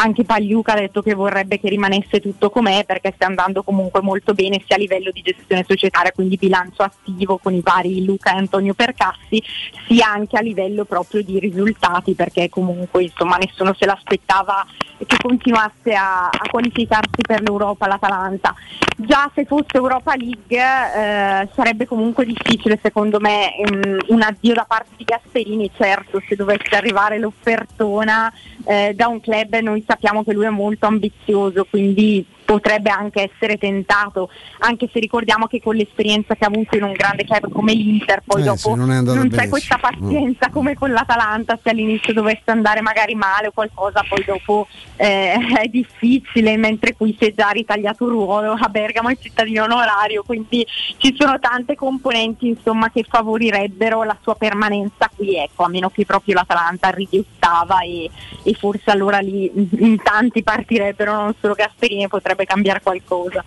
[0.00, 4.32] Anche Pagliuca ha detto che vorrebbe che rimanesse tutto com'è perché sta andando comunque molto
[4.34, 8.38] bene sia a livello di gestione societaria, quindi bilancio attivo con i vari Luca e
[8.38, 9.42] Antonio Percassi,
[9.86, 14.64] sia anche a livello proprio di risultati perché comunque insomma nessuno se l'aspettava
[14.98, 18.54] che continuasse a, a qualificarsi per l'Europa l'Atalanta Atalanta.
[18.96, 24.64] Già se fosse Europa League eh, sarebbe comunque difficile secondo me mm, un addio da
[24.66, 28.32] parte di Gasperini, certo se dovesse arrivare l'offertona
[28.64, 33.58] eh, da un club noi sappiamo che lui è molto ambizioso, quindi potrebbe anche essere
[33.58, 34.30] tentato,
[34.60, 38.22] anche se ricordiamo che con l'esperienza che ha avuto in un grande club come l'Inter,
[38.24, 42.80] poi Eh, dopo non non c'è questa pazienza come con l'Atalanta, se all'inizio dovesse andare
[42.80, 44.66] magari male o qualcosa, poi dopo
[44.96, 49.64] eh, è difficile, mentre qui si è già ritagliato un ruolo, a Bergamo è cittadino
[49.64, 50.66] onorario, quindi
[50.96, 56.06] ci sono tante componenti insomma, che favorirebbero la sua permanenza qui, ecco, a meno che
[56.06, 58.08] proprio l'Atalanta ridiottava e,
[58.42, 63.44] e forse allora lì in tanti partirebbero, non solo Gasperini, potrebbe cambiare qualcosa.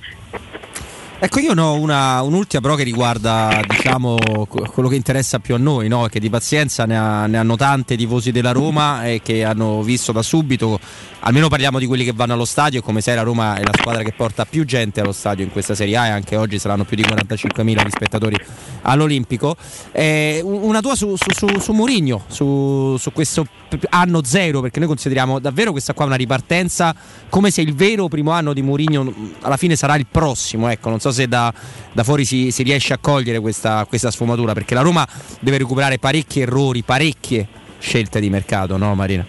[1.24, 4.18] Ecco, io ho una, un'ultima però che riguarda diciamo,
[4.50, 6.08] que- quello che interessa più a noi, no?
[6.08, 10.12] che di pazienza ne, ha- ne hanno tante tifosi della Roma e che hanno visto
[10.12, 10.80] da subito,
[11.20, 13.70] almeno parliamo di quelli che vanno allo stadio e come sai la Roma è la
[13.80, 16.86] squadra che porta più gente allo stadio in questa Serie A e anche oggi saranno
[16.86, 18.36] più di 45.000 gli spettatori
[18.82, 19.56] all'Olimpico.
[19.92, 23.46] Eh, un- una tua su, su, su, su Mourinho, su, su questo
[23.90, 26.96] anno zero, perché noi consideriamo davvero questa qua una ripartenza
[27.30, 30.90] come se il vero primo anno di Mourinho mh, alla fine sarà il prossimo, ecco,
[30.90, 31.54] non so se da,
[31.92, 35.08] da fuori si, si riesce a cogliere questa, questa sfumatura, perché la Roma
[35.40, 37.48] deve recuperare parecchi errori, parecchie
[37.80, 39.26] scelte di mercato, no Marina?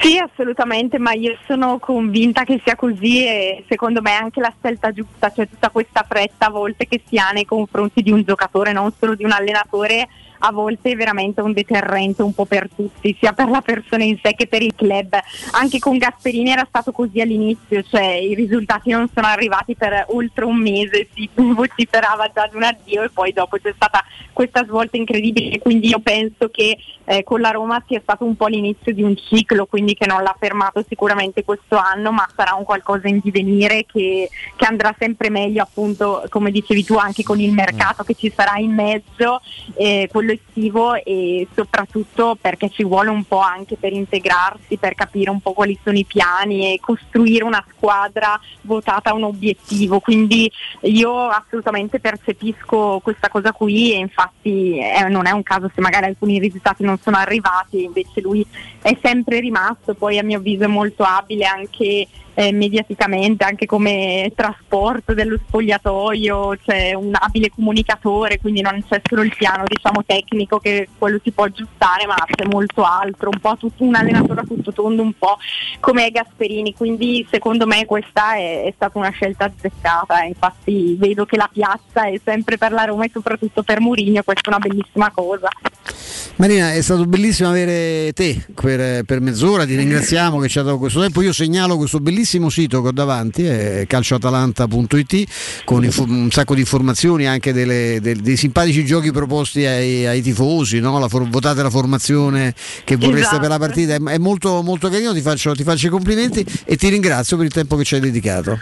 [0.00, 4.54] Sì, assolutamente, ma io sono convinta che sia così e secondo me è anche la
[4.56, 8.22] scelta giusta, cioè tutta questa fretta a volte che si ha nei confronti di un
[8.22, 10.08] giocatore, non solo di un allenatore,
[10.38, 14.18] a volte è veramente un deterrente un po' per tutti, sia per la persona in
[14.22, 15.16] sé che per il club.
[15.52, 20.44] Anche con Gasperini era stato così all'inizio, cioè i risultati non sono arrivati per oltre
[20.44, 24.02] un mese, si vociferava già di un addio e poi dopo c'è stata
[24.32, 28.46] questa svolta incredibile, quindi io penso che eh, con la Roma sia stato un po'
[28.46, 32.64] l'inizio di un ciclo, quindi che non l'ha fermato sicuramente questo anno, ma sarà un
[32.64, 37.52] qualcosa in divenire che, che andrà sempre meglio appunto, come dicevi tu, anche con il
[37.52, 39.40] mercato che ci sarà in mezzo,
[39.74, 45.30] eh, quello estivo e soprattutto perché ci vuole un po' anche per integrarsi, per capire
[45.30, 50.00] un po' quali sono i piani e costruire una squadra votata a un obiettivo.
[50.00, 50.50] Quindi
[50.82, 56.06] io assolutamente percepisco questa cosa qui e infatti eh, non è un caso se magari
[56.06, 58.44] alcuni risultati non sono arrivati, invece lui
[58.82, 62.06] è sempre rimasto, poi a mio avviso è molto abile anche
[62.38, 69.22] eh, mediaticamente, anche come trasporto dello spogliatoio, c'è un abile comunicatore, quindi non c'è solo
[69.22, 73.56] il piano diciamo tecnico che quello si può aggiustare, ma c'è molto altro, un po'
[73.56, 75.36] tutto un allenatore a tutto tondo, un po'
[75.80, 80.28] come è Gasperini, quindi secondo me questa è, è stata una scelta azzeccata, eh.
[80.28, 84.48] infatti vedo che la piazza è sempre per la Roma e soprattutto per Mourinho, questa
[84.48, 85.48] è una bellissima cosa.
[86.36, 90.78] Marina, è stato bellissimo avere te per, per mezz'ora, ti ringraziamo che ci ha dato
[90.78, 91.20] questo tempo.
[91.20, 95.24] Io segnalo questo bellissimo sito che ho davanti, è calcioatalanta.it,
[95.64, 100.22] con info- un sacco di informazioni, anche delle- del- dei simpatici giochi proposti ai, ai
[100.22, 100.98] tifosi, no?
[101.00, 103.40] la for- votate la formazione che vorreste Esatto.
[103.40, 106.76] per la partita, è, è molto, molto carino, ti faccio, ti faccio i complimenti e
[106.76, 108.58] ti ringrazio per il tempo che ci hai dedicato.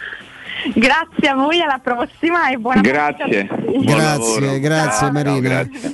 [0.75, 3.47] Grazie a voi, alla prossima e buona Grazie.
[3.47, 3.85] tutti.
[3.85, 5.39] Grazie, grazie Marina.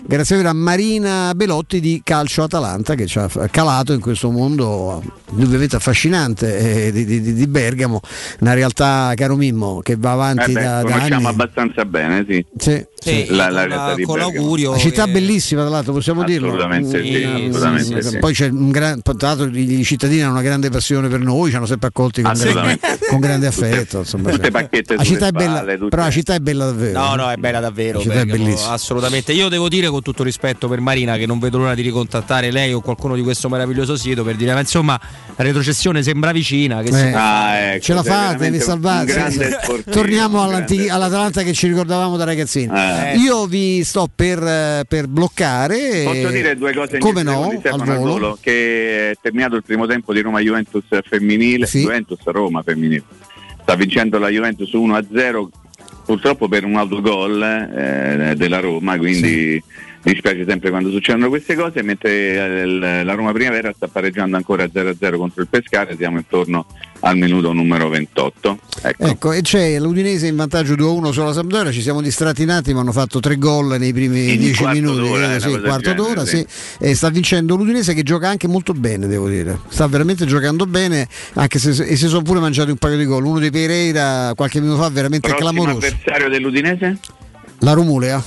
[0.06, 0.46] grazie.
[0.46, 5.02] a Marina Belotti di Calcio Atalanta che ci ha calato in questo mondo
[5.34, 8.00] ovviamente affascinante eh, di, di- di Bergamo,
[8.40, 11.26] una realtà, caro Mimmo, che va avanti Eh beh, da, da conosciamo anni.
[11.26, 12.44] abbastanza bene, sì.
[12.56, 14.34] Sì, Sì, La, la la- di con Bergamo.
[14.38, 16.48] l'augurio Una città che- bellissima, tra l'altro, possiamo dirlo.
[16.48, 18.18] Assolutamente sì, assolutamente mm, sì.
[18.18, 21.56] Poi c'è un gran, tra l'altro i cittadini hanno una grande passione per noi, ci
[21.56, 22.78] hanno sempre accolti con, grande,
[23.08, 23.98] con grande affetto.
[23.98, 26.64] Insomma, Tutte pacchette la città è sulle bella, spalle, tutte- però la città è bella
[26.66, 26.98] davvero.
[26.98, 27.98] No, no, è bella davvero.
[27.98, 28.72] La città è Bergamo, bellissima.
[28.72, 29.32] assolutamente.
[29.32, 32.72] Io devo dire con tutto rispetto per Marina che non vedo l'ora di ricontattare lei
[32.72, 34.98] o qualcuno di questo meraviglioso sito per dire, ma insomma,
[35.36, 36.82] la retrocessione sembra vicina.
[36.82, 39.58] Che Eh, si- Ah, ecco, ce la fate, vi salvate.
[39.90, 42.70] Torniamo all'Atalanta che ci ricordavamo da ragazzini.
[42.74, 43.16] Eh.
[43.18, 46.02] Io vi sto per, eh, per bloccare.
[46.04, 47.50] Posso eh, dire due cose in Come no?
[47.62, 48.10] secondi, Al volo.
[48.10, 51.80] volo, che è terminato il primo tempo di Roma Juventus femminile, Sì.
[51.82, 53.04] Juventus Roma femminile.
[53.62, 55.46] Sta vincendo la Juventus 1-0
[56.04, 59.62] purtroppo per un autogol eh, della Roma, quindi
[60.02, 65.16] dispiace sempre quando succedono queste cose, mentre eh, la Roma Primavera sta pareggiando ancora 0-0
[65.16, 66.66] contro il Pescara, siamo intorno
[67.00, 68.58] al minuto numero 28.
[68.82, 69.04] Ecco.
[69.04, 72.92] Ecco, e c'è l'Udinese in vantaggio 2-1 sulla Sampdoria, ci siamo distratti un attimo, hanno
[72.92, 76.24] fatto tre gol nei primi In 10 quarto minuti, d'ora, eh, sì, quarto genere, d'ora,
[76.24, 76.44] sì.
[76.46, 76.84] sì.
[76.84, 79.58] E sta vincendo l'Udinese che gioca anche molto bene, devo dire.
[79.68, 83.24] Sta veramente giocando bene, anche se e si sono pure mangiati un paio di gol.
[83.24, 85.86] Uno di Pereira qualche minuto fa veramente Prossimo clamoroso.
[85.86, 86.98] avversario dell'Udinese?
[87.60, 88.22] La Romulea.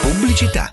[0.00, 0.72] Pubblicità.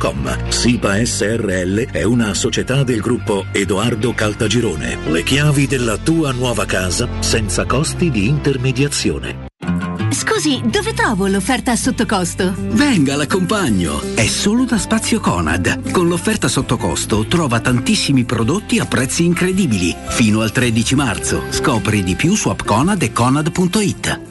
[0.01, 0.49] www.keicalt.com.
[0.49, 4.97] SIPA SRL è una società del gruppo Edoardo Caltagirone.
[5.07, 9.49] Le chiavi della tua nuova casa senza costi di intermediazione.
[10.09, 12.53] Scusi, dove trovo l'offerta sotto costo?
[12.57, 14.01] Venga, l'accompagno.
[14.13, 15.91] È solo da Spazio Conad.
[15.91, 19.95] Con l'offerta sotto costo trova tantissimi prodotti a prezzi incredibili.
[20.09, 21.43] Fino al 13 marzo.
[21.49, 24.30] Scopri di più su appconad e conad.it.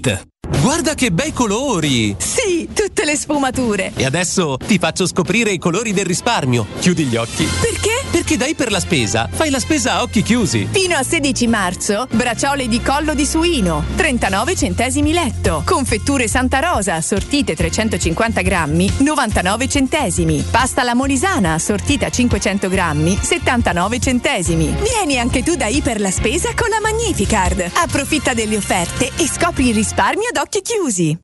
[0.00, 0.29] Rita.
[0.58, 2.14] Guarda che bei colori!
[2.18, 3.92] Sì, tutte le sfumature.
[3.96, 6.66] E adesso ti faccio scoprire i colori del risparmio.
[6.80, 7.44] Chiudi gli occhi.
[7.44, 8.04] Perché?
[8.10, 10.66] Perché dai per la spesa, fai la spesa a occhi chiusi.
[10.70, 15.62] Fino a 16 marzo, braciole di collo di suino, 39 centesimi letto.
[15.64, 20.44] Confetture Santa Rosa, assortite 350 grammi, 99 centesimi.
[20.50, 24.74] Pasta alla molisana, assortita 500 grammi, 79 centesimi.
[24.82, 27.70] Vieni anche tu da Iper la Spesa con la Magnificard.
[27.74, 31.18] Approfitta delle offerte e scopri il risparmio ad occhi chiusi.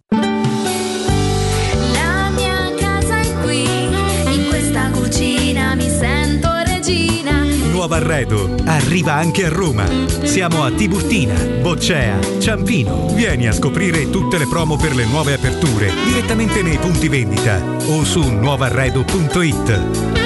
[1.93, 7.43] La mia casa è qui, in questa cucina mi sento regina.
[7.71, 9.87] Nuovo arredo arriva anche a Roma.
[10.23, 13.15] Siamo a Tiburtina, Boccea, Ciampino.
[13.15, 18.05] Vieni a scoprire tutte le promo per le nuove aperture direttamente nei punti vendita o
[18.05, 20.26] su nuovarredo.it.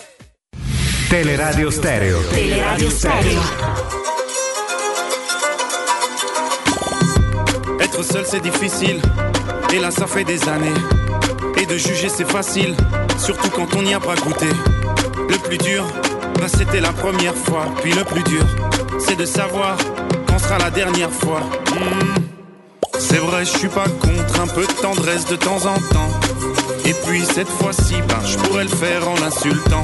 [1.11, 2.21] Teleradio Stereo.
[2.31, 3.41] Teleradio Stereo.
[7.81, 9.01] Être seul c'est difficile,
[9.73, 10.73] et là ça fait des années.
[11.61, 12.77] Et de juger c'est facile,
[13.17, 14.45] surtout quand on n'y a pas goûté.
[15.29, 15.85] Le plus dur,
[16.39, 17.65] bah, c'était la première fois.
[17.81, 18.45] Puis le plus dur,
[18.97, 19.75] c'est de savoir
[20.27, 21.41] quand sera la dernière fois.
[21.71, 22.21] Hmm.
[22.97, 26.30] C'est vrai, je suis pas contre un peu de tendresse de temps en temps.
[26.85, 29.83] Et puis cette fois-ci, ben, je pourrais le faire en l'insultant.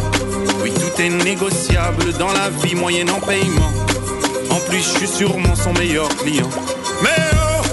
[0.61, 3.71] Oui, tout est négociable dans la vie moyennant paiement.
[4.49, 6.49] En plus, je suis sûrement son meilleur client.
[7.03, 7.63] Mais oh,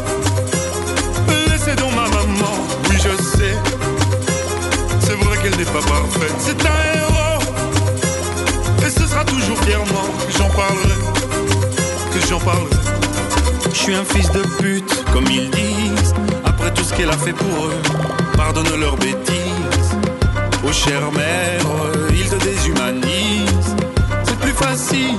[1.51, 2.55] laissez donc ma maman,
[2.91, 3.55] oui je sais.
[5.01, 7.43] C'est vrai qu'elle n'est pas parfaite, c'est un héros.
[8.87, 10.99] Et ce sera toujours fièrement que j'en parlerai,
[12.13, 12.77] que j'en parlerai.
[13.73, 16.15] Je suis un fils de pute, comme ils disent.
[16.73, 17.83] Tout ce qu'elle a fait pour eux,
[18.37, 19.97] pardonne leurs bêtises.
[20.67, 21.61] Oh chère mère,
[22.11, 23.77] ils te déshumanisent.
[24.25, 25.17] C'est plus facile,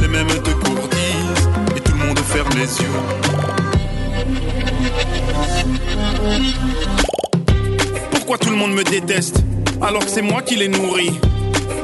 [0.00, 1.48] les mêmes te courtisent.
[1.76, 2.88] Et tout le monde ferme les yeux.
[8.10, 9.42] Pourquoi tout le monde me déteste
[9.80, 11.18] alors que c'est moi qui les nourris?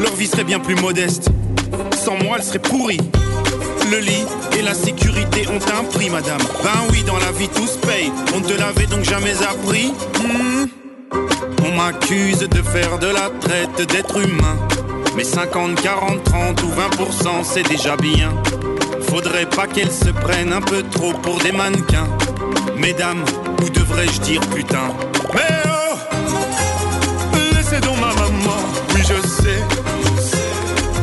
[0.01, 1.31] Leur vie serait bien plus modeste.
[1.97, 3.01] Sans moi, elle serait pourrie.
[3.90, 4.24] Le lit
[4.59, 6.40] et la sécurité ont un prix, madame.
[6.62, 8.11] Ben oui, dans la vie tout se paye.
[8.35, 9.93] On ne te l'avait donc jamais appris.
[10.23, 10.66] Hmm.
[11.65, 14.59] On m'accuse de faire de la traite d'êtres humains.
[15.16, 18.31] Mais 50, 40, 30 ou 20%, c'est déjà bien.
[19.09, 22.09] Faudrait pas qu'elles se prennent un peu trop pour des mannequins.
[22.77, 23.24] Mesdames,
[23.62, 24.89] ou devrais-je dire putain?
[25.35, 25.97] Mais oh
[27.52, 28.56] Laissez donc ma maman,
[28.94, 29.62] oui je sais.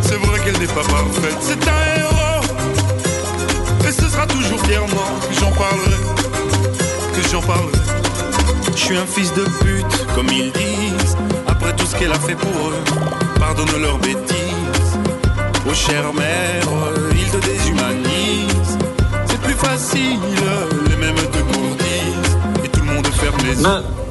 [0.01, 2.00] C'est vrai qu'elle n'est pas parfaite, c'est un.
[3.87, 5.97] Et ce sera toujours fièrement que j'en parlerai,
[7.13, 7.79] que j'en parlerai.
[8.75, 11.17] Je suis un fils de pute, comme ils disent.
[11.47, 12.83] Après tout ce qu'elle a fait pour eux,
[13.39, 14.97] pardonne leurs bêtises.
[15.69, 16.63] Oh chère mère,
[17.13, 18.77] ils te déshumanisent.
[19.25, 20.19] C'est plus facile,
[20.89, 22.37] les mêmes te courtisent.
[22.63, 24.10] Et tout le monde ferme les yeux.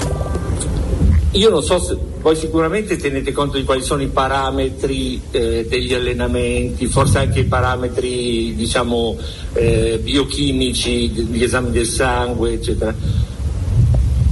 [1.33, 5.95] Io non so se voi sicuramente tenete conto di quali sono i parametri eh, degli
[5.95, 9.17] allenamenti, forse anche i parametri diciamo
[9.53, 12.93] eh, biochimici, gli esami del sangue, eccetera.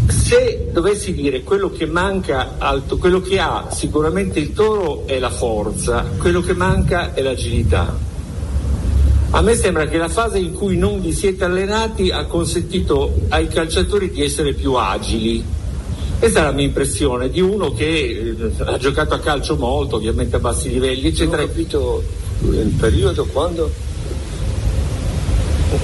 [0.09, 5.31] Se dovessi dire quello che manca, al- quello che ha sicuramente il toro è la
[5.31, 7.97] forza, quello che manca è l'agilità.
[9.31, 13.47] A me sembra che la fase in cui non vi siete allenati ha consentito ai
[13.47, 15.57] calciatori di essere più agili.
[16.19, 20.37] Questa è la mia impressione di uno che eh, ha giocato a calcio molto, ovviamente
[20.37, 21.37] a bassi livelli, eccetera.
[21.37, 22.03] Non ho capito
[22.41, 23.71] il periodo quando?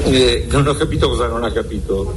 [0.04, 2.14] Eh, non ho capito cosa non ha capito.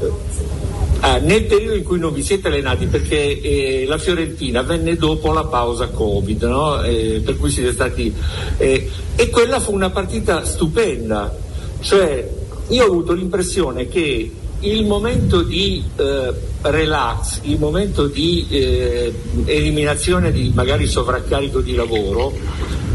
[1.01, 5.31] Ah, nel periodo in cui non vi siete allenati, perché eh, la Fiorentina venne dopo
[5.31, 6.81] la pausa Covid, no?
[6.81, 8.11] Eh, per cui siete stati.
[8.57, 11.37] eh, e quella fu una partita stupenda.
[11.81, 12.27] Cioè,
[12.69, 14.31] io ho avuto l'impressione che
[14.61, 19.13] il momento di eh, relax, il momento di eh,
[19.45, 22.33] eliminazione di magari sovraccarico di lavoro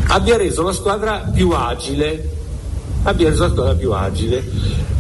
[0.09, 2.31] abbia reso la squadra più agile,
[3.05, 4.45] abbia reso la squadra più agile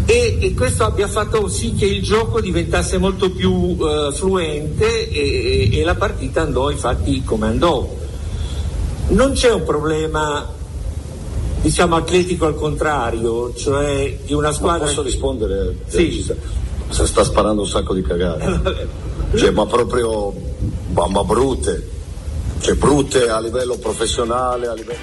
[0.04, 5.70] e, e questo abbia fatto sì che il gioco diventasse molto più eh, fluente e,
[5.72, 8.00] e la partita andò infatti come andò.
[9.08, 10.60] Non c'è un problema
[11.62, 14.86] diciamo atletico al contrario, cioè di una Ma squadra...
[14.86, 15.76] posso rispondere?
[15.86, 16.22] Sì.
[16.90, 18.90] Se sta sparando un sacco di cagate.
[19.34, 20.30] Cioè, ma proprio
[20.92, 21.88] ma, ma brutte.
[22.60, 24.98] Cioè brutte a livello professionale, a livello.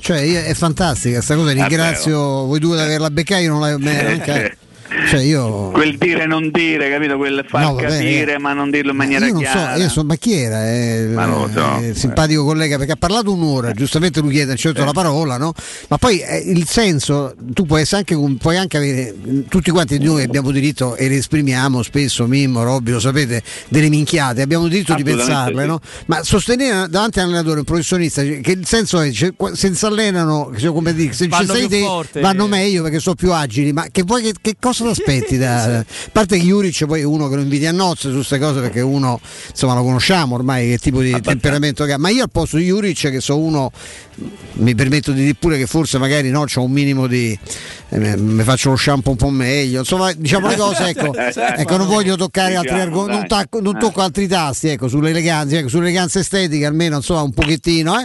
[0.00, 3.78] Cioè, io- è fantastica questa cosa, ringrazio voi due di averla beccata, io non l'avevo
[3.80, 4.56] me- anche-
[5.08, 5.70] Cioè io.
[5.70, 7.16] Quel dire e non dire, capito?
[7.16, 8.38] Quel far No, vabbè, capire eh.
[8.38, 9.74] ma non dirlo in maniera io non chiara.
[9.74, 10.66] so, io so, ma chi era?
[10.70, 11.78] Eh, Ma so.
[11.80, 15.52] eh, simpatico collega perché ha parlato un'ora, giustamente lui chiede certo la parola, no?
[15.88, 19.14] Ma poi eh, il senso, tu puoi, essere anche, puoi anche avere,
[19.48, 23.88] tutti quanti di noi abbiamo diritto e le esprimiamo spesso, Mimmo, Robby, lo sapete, delle
[23.90, 25.68] minchiate, abbiamo diritto di pensarle, sì.
[25.68, 25.80] no?
[26.06, 30.72] Ma sostenere davanti all'allenatore un professionista che il senso è cioè, se si allenano, cioè,
[30.72, 32.20] come dire, se ci Vanno sei più te forte.
[32.20, 35.78] vanno meglio perché sono più agili, ma che, vuoi, che, che cosa ti aspetti da,
[35.78, 38.60] a parte che Juric poi è uno che lo invidi a nozze su queste cose
[38.60, 41.98] perché uno insomma lo conosciamo ormai che tipo di temperamento che ha.
[41.98, 43.70] Ma io al posto di Juric che so uno
[44.54, 47.38] mi permetto di dire pure che forse magari no c'ho un minimo di
[47.90, 49.80] eh, mi faccio lo shampoo un po' meglio.
[49.80, 54.00] Insomma diciamo le cose ecco, ecco non voglio toccare altri argomenti non, tacco- non tocco
[54.00, 58.04] altri tasti ecco sull'eleganza ecco, sull'eleganza estetica almeno insomma un pochettino eh.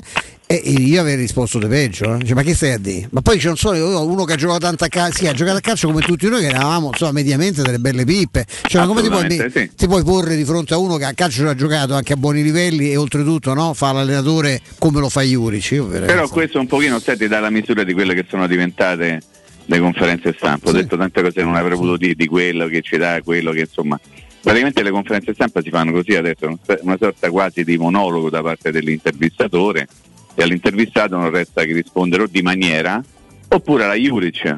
[0.62, 2.18] E io avrei risposto di peggio, eh.
[2.20, 3.08] Dice, ma che stai a dire?
[3.10, 5.28] Ma poi c'è un solo io ho uno che ha giocato tanto a calcio, sì,
[5.28, 8.46] ha giocato a calcio come tutti noi che eravamo insomma, mediamente delle belle pippe.
[8.68, 9.72] Cioè, come ti puoi, sì.
[9.76, 12.44] ti puoi porre di fronte a uno che a calcio ha giocato anche a buoni
[12.44, 17.18] livelli e oltretutto no, fa l'allenatore come lo fa veramente- Però questo un pochino sai,
[17.18, 19.22] ti dà la misura di quelle che sono diventate
[19.66, 20.70] le conferenze stampa.
[20.70, 23.52] Ho detto tante cose che non avrei voluto dire di quello che ci dà, quello
[23.52, 24.00] che insomma.
[24.40, 28.72] Praticamente le conferenze stampa si fanno così adesso, una sorta quasi di monologo da parte
[28.72, 29.88] dell'intervistatore
[30.36, 33.02] e all'intervistato non resta che rispondere o di maniera
[33.48, 34.58] oppure alla Juric, eh?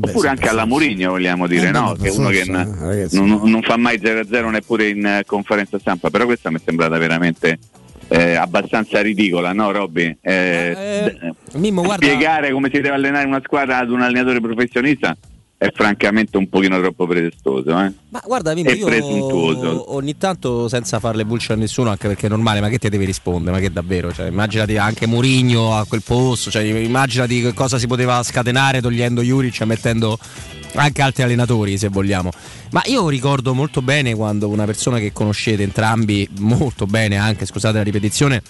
[0.00, 1.96] oppure anche alla Mourinho vogliamo dire, Eh, no?
[2.00, 2.54] che è uno che n-
[2.92, 6.60] eh, non, non fa mai 0-0 neppure in eh, conferenza stampa, però questa mi è
[6.64, 7.58] sembrata veramente
[8.06, 10.16] eh, abbastanza ridicola, no Robby?
[10.20, 11.12] Eh,
[11.50, 15.16] d- Mimmo, guarda- Spiegare come si deve allenare una squadra ad un allenatore professionista
[15.58, 17.70] è francamente un pochino troppo pretestoso.
[17.70, 17.92] Eh?
[18.10, 19.94] Ma guarda, Mimmo, io presuntuoso.
[19.94, 23.04] ogni tanto senza farle bullshit a nessuno, anche perché è normale, ma che ti devi
[23.04, 23.56] rispondere?
[23.56, 24.12] Ma che davvero?
[24.12, 29.22] Cioè, immaginati anche Mourinho a quel posto, cioè, immaginati che cosa si poteva scatenare togliendo
[29.22, 30.18] Juric e mettendo
[30.74, 32.30] anche altri allenatori, se vogliamo.
[32.72, 37.78] Ma io ricordo molto bene quando una persona che conoscete entrambi, molto bene anche, scusate
[37.78, 38.42] la ripetizione,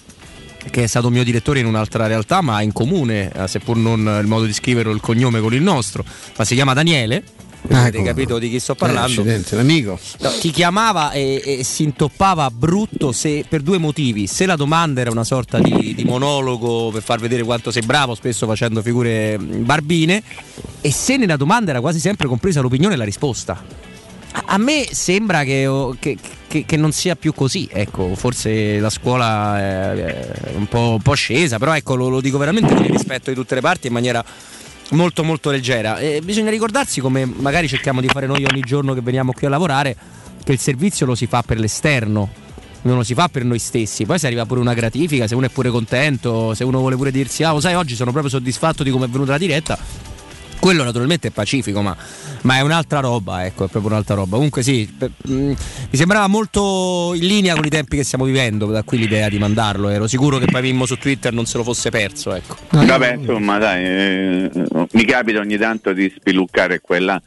[0.69, 4.27] che è stato mio direttore in un'altra realtà, ma in comune, eh, seppur non il
[4.27, 6.03] modo di scrivere o il cognome con il nostro,
[6.37, 7.23] ma si chiama Daniele.
[7.69, 8.05] Avete ecco.
[8.05, 9.21] capito di chi sto Eh, parlando?
[9.21, 9.99] accidenti, l'amico.
[10.19, 14.25] No, ti chiamava e, e si intoppava brutto se- per due motivi.
[14.27, 18.15] Se la domanda era una sorta di, di monologo per far vedere quanto sei bravo,
[18.15, 20.21] spesso facendo figure barbine,
[20.79, 23.61] e se nella domanda era quasi sempre compresa l'opinione e la risposta.
[24.31, 26.17] A, me sembra che, che-
[26.47, 27.67] che- che non sia più così.
[27.71, 32.37] Ecco, forse la scuola è, un, po', un po' scesa, però ecco, lo, lo dico
[32.37, 34.23] veramente con il rispetto di tutte le parti in maniera
[34.91, 35.97] molto molto leggera.
[35.97, 39.49] E bisogna ricordarsi come magari cerchiamo di fare noi ogni giorno che veniamo qui a
[39.49, 39.95] lavorare,
[40.43, 42.45] che il servizio lo si fa per l'esterno.
[42.83, 45.47] Non lo si fa per noi stessi, poi se arriva pure una gratifica, se uno
[45.47, 48.91] è pure contento, se uno vuole pure dirsi, ah, sai, oggi sono proprio soddisfatto di
[48.91, 49.77] come è venuta la diretta,
[50.59, 51.95] quello naturalmente è pacifico, ma,
[52.41, 54.35] ma è un'altra roba, ecco, è proprio un'altra roba.
[54.35, 58.67] Comunque sì, per- mm, mi sembrava molto in linea con i tempi che stiamo vivendo,
[58.67, 61.63] da qui l'idea di mandarlo, ero sicuro che poi Mimmo su Twitter non se lo
[61.63, 62.55] fosse perso, ecco.
[62.69, 64.51] Vabbè, insomma, dai, eh,
[64.91, 67.21] mi capita ogni tanto di spiluccare quella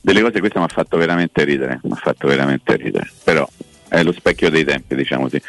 [0.00, 3.48] delle cose, questo mi ha fatto veramente ridere, mi ha fatto veramente ridere, però
[3.88, 5.40] è lo specchio dei tempi, diciamo così.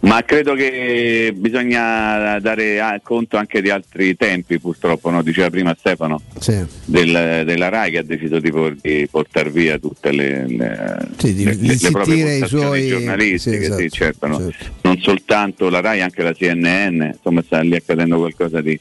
[0.00, 5.22] Ma credo che bisogna dare conto anche di altri tempi, purtroppo, no?
[5.22, 6.62] diceva prima Stefano, Sì.
[6.84, 11.34] del- della RAI che ha deciso di, por- di portare via tutte le, le, Sì,
[11.34, 14.50] di- le- di le proprie i suoi- giornalistiche, sì, esatto, sì, certo, no?
[14.82, 18.78] non soltanto la RAI, anche la CNN, insomma sta lì accadendo qualcosa di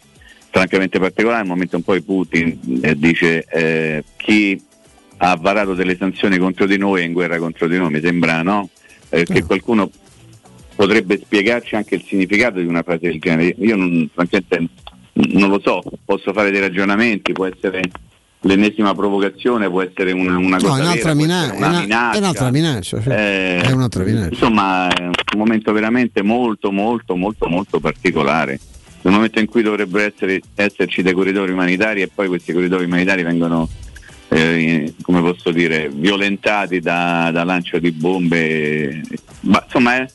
[0.49, 4.61] francamente particolare, al momento in poi Putin eh, dice eh, chi
[5.17, 8.41] ha varato delle sanzioni contro di noi è in guerra contro di noi, mi sembra
[8.41, 8.69] no?
[9.09, 9.89] Eh, che qualcuno
[10.75, 13.55] potrebbe spiegarci anche il significato di una frase del genere.
[13.59, 14.67] Io non, francamente
[15.13, 17.81] non lo so, posso fare dei ragionamenti, può essere
[18.41, 22.11] l'ennesima provocazione, può essere una, una No, cosa è un'altra, vera, mina- una una- minaccia.
[22.13, 23.01] è un'altra minaccia.
[23.01, 23.09] sì.
[23.09, 24.29] Eh, è un'altra minaccia.
[24.29, 28.59] Insomma, è un momento veramente molto, molto, molto, molto particolare.
[29.01, 33.23] Nel momento in cui dovrebbero essere, esserci dei corridori umanitari e poi questi corridori umanitari
[33.23, 33.69] vengono,
[34.35, 39.01] eh, come posso dire, violentati da, da lancio di bombe.
[39.41, 40.09] Ma insomma, eh,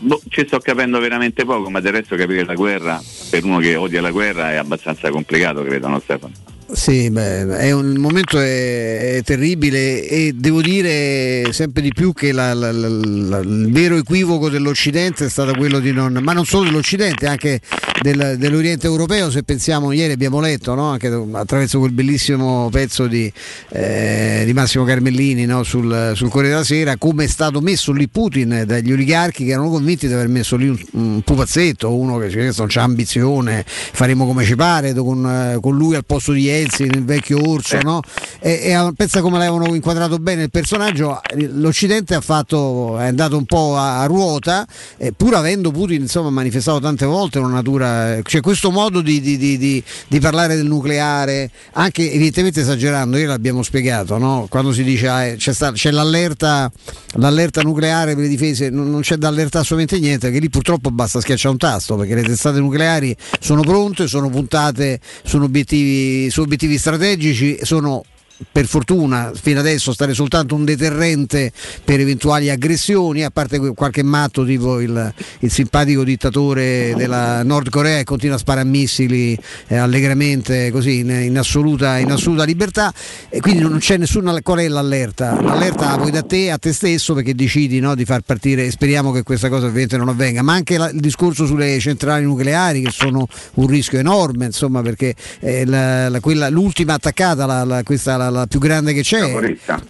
[0.00, 3.76] boh, ci sto capendo veramente poco, ma del resto capire la guerra, per uno che
[3.76, 6.49] odia la guerra, è abbastanza complicato, credo, no Stefano?
[6.72, 12.12] Sì, beh, è un il momento è, è terribile e devo dire sempre di più
[12.12, 16.44] che la- la- la- il vero equivoco dell'Occidente è stato quello di non, ma non
[16.44, 17.60] solo dell'Occidente, anche
[18.02, 20.90] del- dell'Oriente europeo, se pensiamo, ieri abbiamo letto no?
[20.90, 23.30] anche attraverso quel bellissimo pezzo di,
[23.70, 25.64] eh, di Massimo Carmellini no?
[25.64, 29.70] sul, sul Corriere della Sera, come è stato messo lì Putin dagli oligarchi che erano
[29.70, 34.24] convinti di aver messo lì un, un pupazzetto, uno che questo non c'ha ambizione, faremo
[34.24, 38.00] come ci pare, con, con lui al posto di Elsin, il vecchio orso, no?
[38.40, 43.44] e, e pensa come l'avevano inquadrato bene il personaggio, l'Occidente ha fatto, è andato un
[43.44, 44.66] po' a, a ruota,
[44.96, 49.36] eh, pur avendo Putin insomma, manifestato tante volte una natura, cioè questo modo di, di-
[49.36, 54.46] di- di- parlare del nucleare, anche evidentemente esagerando, ieri l'abbiamo spiegato, no?
[54.48, 56.70] quando si dice ah, eh, c'è, sta- c'è l'allerta,
[57.14, 60.90] l'allerta nucleare per le difese, non, non c'è da allertare assolutamente niente, che lì purtroppo
[60.90, 66.40] basta schiacciare un tasto, perché le testate nucleari sono pronte, sono puntate su obiettivi, su
[66.50, 68.02] obiettivi strategici, sono
[68.50, 71.52] per fortuna fino adesso stare soltanto un deterrente
[71.84, 77.98] per eventuali aggressioni, a parte qualche matto tipo il, il simpatico dittatore della Nord Corea
[77.98, 79.36] che continua a sparare missili
[79.68, 82.92] eh, allegramente così in, in assoluta, in assoluta libertà
[83.28, 85.40] e quindi non c'è nessuna qual è l'allerta?
[85.40, 88.70] L'allerta la puoi da te a te stesso perché decidi no, di far partire e
[88.70, 92.82] speriamo che questa cosa ovviamente non avvenga, ma anche la- il discorso sulle centrali nucleari
[92.82, 98.29] che sono un rischio enorme, insomma, perché eh, la- la- quella- l'ultima attaccata, questa la,
[98.30, 99.20] la più grande che c'è,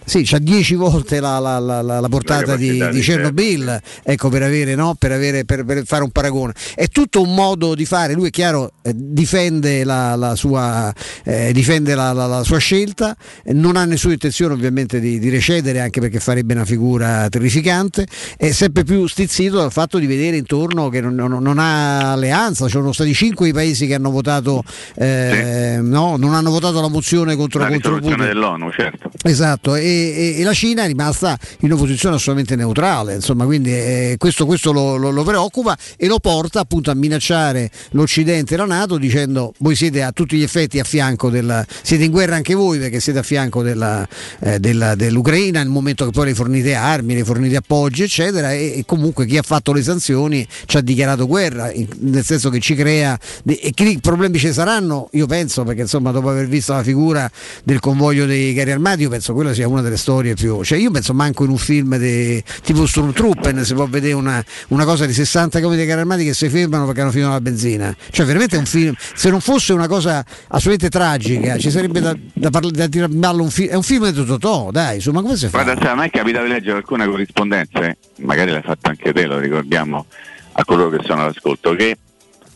[0.05, 4.75] sì, c'ha 10 volte la, la- la- la- portata di, di Chernobyl, ecco per avere,
[4.75, 4.95] no?
[4.97, 6.53] per, avere per, per fare un paragone.
[6.75, 10.93] È tutto un modo di fare, lui è chiaro, eh, difende la, la sua,
[11.23, 13.15] eh, difende la, la- la sua scelta,
[13.53, 18.05] non ha nessuna intenzione ovviamente di, di recedere anche perché farebbe una figura terrificante,
[18.37, 22.65] è sempre più stizzito dal fatto di vedere intorno che non, non- non ha alleanza,
[22.65, 24.63] ci sono stati 5 i paesi che hanno votato,
[24.95, 26.15] eh, no?
[26.17, 28.30] non hanno votato la mozione contro, La contro Putin.
[28.33, 29.11] dell'ONU, certo.
[29.23, 33.71] Esatto, e, e- e la Cina è rimasta in una posizione assolutamente neutrale, insomma, quindi
[33.71, 38.57] eh, questo, questo lo, lo- lo preoccupa e lo porta appunto a minacciare l'Occidente e
[38.57, 42.35] la Nato dicendo voi siete a tutti gli effetti a fianco della, siete in guerra
[42.35, 44.07] anche voi perché siete a fianco della,
[44.39, 48.77] eh, della- dell'Ucraina nel momento che poi le fornite armi, le fornite appoggi eccetera e,
[48.77, 52.59] e comunque chi ha fatto le sanzioni ci ha dichiarato guerra, in- nel senso che
[52.59, 56.83] ci crea e che problemi ci saranno, io penso perché insomma dopo aver visto la
[56.83, 57.29] figura
[57.63, 60.91] del convoglio dei carri armati io penso quella sia una delle storie più cioè io
[60.91, 65.13] penso manco in un film de- tipo Stormtrooper si può vedere una, una cosa di
[65.13, 68.55] 60 km di carri armati che si fermano perché hanno finito la benzina cioè veramente
[68.55, 72.71] è un film se non fosse una cosa assolutamente tragica ci sarebbe da, da, parla-
[72.71, 75.47] da tirare in ballo un film è un film di Totò dai insomma come si
[75.47, 75.63] fa?
[75.63, 79.25] Guarda, sai, a me è capitato di leggere alcune corrispondenze, magari l'hai fatto anche te,
[79.25, 80.05] lo ricordiamo
[80.53, 81.97] a coloro che sono all'ascolto, che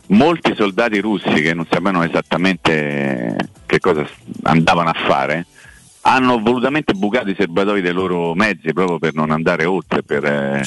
[0.07, 3.35] molti soldati russi che non sapevano esattamente
[3.65, 4.07] che cosa
[4.43, 5.45] andavano a fare
[6.07, 10.61] hanno volutamente bucato i serbatoi dei loro mezzi proprio per non andare oltre, per, eh,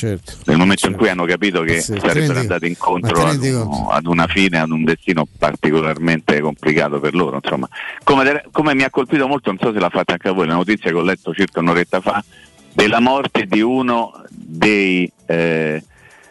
[0.47, 4.27] nel momento in cui hanno capito che Sì, sarebbero andati incontro ad, uno- ad una
[4.27, 7.39] fine, ad un destino particolarmente complicato per loro.
[7.41, 7.69] Insomma.
[8.03, 10.55] Come, come mi ha colpito molto, non so se l'ha fatta anche a voi, la
[10.55, 12.25] notizia che ho letto circa un'oretta fa,
[12.73, 15.81] della morte di uno dei eh,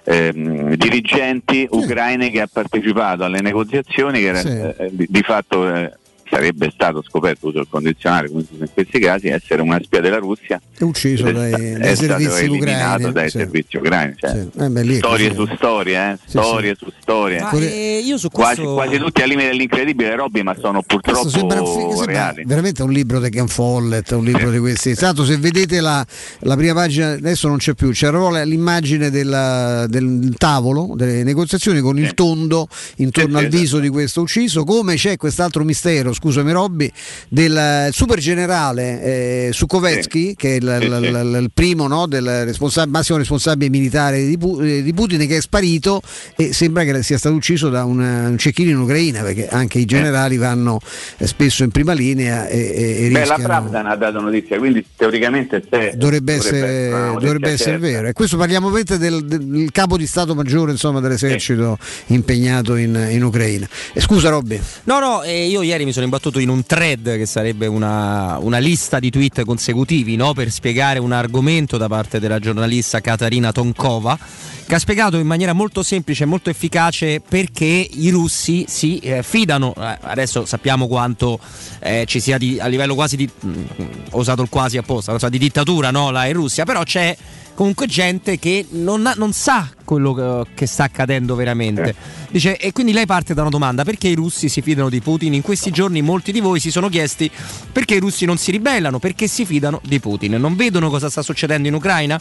[0.03, 4.49] ehm, dirigenti ucraini che ha partecipato alle negoziazioni, che era, Sì.
[4.49, 5.93] eh, di, di fatto eh,
[6.29, 10.01] sarebbe stato scoperto, uso il condizionale come si usa in questi casi, essere una spia
[10.01, 13.37] della Russia è ucciso dai, è, dai è stato servizi ucraini dai sì.
[13.37, 14.13] servizi ucraini.
[14.17, 15.49] cioè, Eh, beh, storie così.
[15.49, 17.39] su storie, eh, Sì, storie su storie.
[17.41, 21.21] Ma, eh, io su quasi, questo- quasi tutti al limite dell'incredibile, Robby, ma sono purtroppo
[21.21, 22.43] Questo sembra, sembra reali.
[22.45, 24.93] veramente un libro di Ken Follett, un libro di questi.
[24.95, 26.05] Tanto se vedete la,
[26.39, 31.97] la prima pagina, adesso non c'è più, c'era l'immagine della- del tavolo delle negoziazioni con
[31.97, 32.67] il tondo
[32.97, 36.91] intorno Sì, al sì, viso di questo ucciso, come c'è quest'altro mistero, scusami Robby,
[37.29, 42.85] del super generale eh, Sukovetsky, che è il, il- il- il primo no, del responsa-
[42.87, 46.01] massimo responsabile militare di, Pu- eh, di Putin, che è sparito
[46.35, 49.85] e sembra che sia stato ucciso da un, un cecchino in Ucraina, perché anche i
[49.85, 50.79] generali vanno
[51.17, 53.43] eh, spesso in prima linea e, e- e Beh, la rischiano.
[53.43, 56.89] Pravda ne ha dato notizia, quindi teoricamente se- Dovrebbe essere,
[57.19, 58.07] dovrebbe essere vero.
[58.07, 61.77] E questo parliamo ovviamente del, del capo di Stato Maggiore insomma, dell'esercito
[62.07, 63.67] impegnato in, in Ucraina.
[63.93, 64.59] E scusa Robby.
[64.85, 68.57] No, no, eh, io ieri mi sono imbattuto in un thread che sarebbe una, una
[68.57, 70.33] lista di tweet consecutivi no?
[70.33, 74.17] per spiegare un argomento da parte della giornalista Katarina Tonkova
[74.65, 79.23] che ha spiegato in maniera molto semplice e molto efficace perché i russi si eh,
[79.23, 81.39] fidano, eh, adesso sappiamo quanto
[81.79, 83.63] eh, ci sia di- a livello quasi di, mm,
[84.11, 86.11] ho usato il quasi apposta, so, di dittatura no?
[86.11, 87.15] là in Russia, però c'è
[87.57, 91.95] comunque gente che non, ha- non sa quello che, che sta accadendo veramente.
[92.29, 95.33] Dice, e quindi lei parte da una domanda: perché i russi si fidano di Putin?
[95.33, 97.31] In questi giorni molti di voi si sono chiesti
[97.71, 100.33] perché i russi non si ribellano, perché si fidano di Putin.
[100.33, 102.19] Non vedono cosa sta succedendo in Ucraina?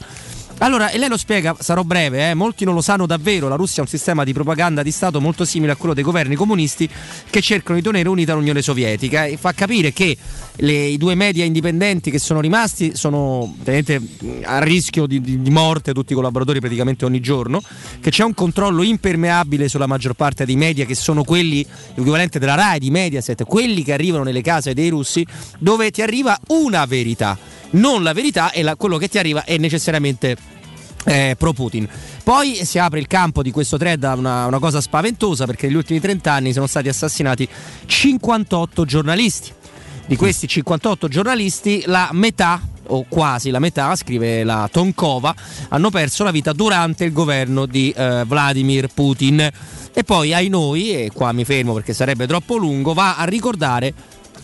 [0.59, 3.83] Allora, e lei lo spiega, sarò breve, eh, molti non lo sanno davvero, la Russia
[3.83, 6.89] ha un sistema di propaganda di Stato molto simile a quello dei governi comunisti
[7.29, 10.17] che cercano di tenere unita l'Unione Sovietica e fa capire che
[10.57, 15.51] le- i due media indipendenti che sono rimasti sono mh, a rischio di, di- di
[15.51, 17.63] morte, tutti i collaboratori praticamente ogni giorno,
[18.01, 22.55] che c'è un controllo impermeabile sulla maggior parte dei media che sono quelli, l'equivalente della
[22.55, 25.25] RAI, di Mediaset, quelli che arrivano nelle case dei russi,
[25.59, 27.37] dove ti arriva una verità,
[27.71, 30.37] non la verità e la- quello che ti arriva è necessariamente
[31.05, 31.89] eh, pro Putin.
[32.25, 35.77] Poi si apre il campo di questo thread a una, una cosa spaventosa perché negli
[35.77, 37.49] ultimi 30 anni sono stati assassinati
[37.87, 39.53] 58 giornalisti.
[40.07, 45.35] Di questi 58 giornalisti la metà o quasi la metà, scrive la Tonkova,
[45.69, 49.51] hanno perso la vita durante il governo di eh, Vladimir Putin.
[49.93, 53.95] E poi ai noi, e qua mi fermo perché sarebbe troppo lungo, va a ricordare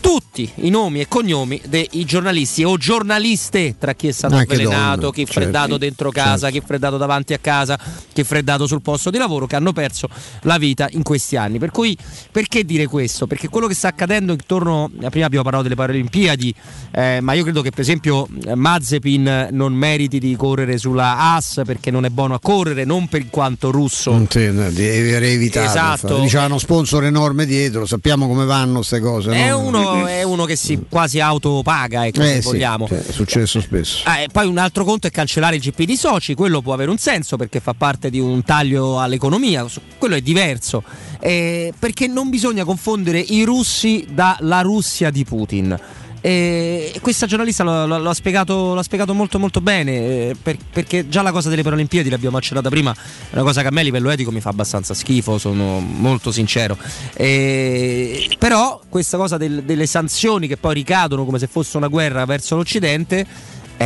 [0.03, 4.99] tutti i nomi e cognomi dei giornalisti o giornaliste tra chi è stato Anche avvelenato,
[4.99, 5.39] donne, chi è certo.
[5.39, 7.79] freddato dentro casa, chi è freddato davanti a casa,
[8.11, 10.09] chi è freddato sul posto di lavoro, che hanno perso
[10.41, 11.57] la vita in questi anni.
[11.57, 11.97] Per cui
[12.29, 13.27] perché dire questo?
[13.27, 16.53] Perché quello che sta accadendo intorno, eh, prima abbiamo parlato delle Paralimpiadi,
[16.91, 21.61] eh, ma io credo che per esempio eh, Mazepin non meriti di correre sulla AS
[21.65, 24.11] perché non è buono a correre, non per quanto russo.
[24.11, 25.65] Non te- no, evitato.
[25.65, 26.19] Esatto.
[26.19, 29.31] Diceva uno sponsor enorme dietro, sappiamo come vanno queste cose.
[29.31, 29.59] È no?
[29.59, 32.87] uno, è uno che si quasi autopaga, ecco, se Eh sì, vogliamo.
[32.87, 33.99] cioè, è successo spesso.
[34.05, 36.97] Ah, poi un altro conto è cancellare il GP di Soci, quello può avere un
[36.97, 39.65] senso perché fa parte di un taglio all'economia,
[39.97, 40.83] quello è diverso,
[41.19, 45.79] Eh, perché non bisogna confondere i russi dalla Russia di Putin.
[46.25, 49.91] E questa giornalista lo, lo- lo ha spiegato, l'ha spiegato molto molto bene
[50.29, 53.67] eh, per- perché già la cosa delle Paralimpiadi l'abbiamo accennata prima è una cosa che
[53.67, 56.77] a me a livello etico mi fa abbastanza schifo sono molto sincero.
[57.15, 62.23] Eh, però questa cosa del- delle sanzioni che poi ricadono come se fosse una guerra
[62.23, 63.25] verso l'Occidente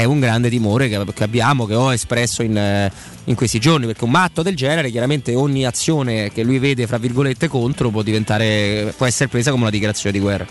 [0.02, 2.92] è un grande timore che, che abbiamo, che ho espresso in, eh,
[3.26, 6.98] in questi giorni, perché un matto del genere, chiaramente ogni azione che lui vede, fra
[6.98, 10.46] virgolette, contro può diventare, può essere presa come una dichiarazione di guerra.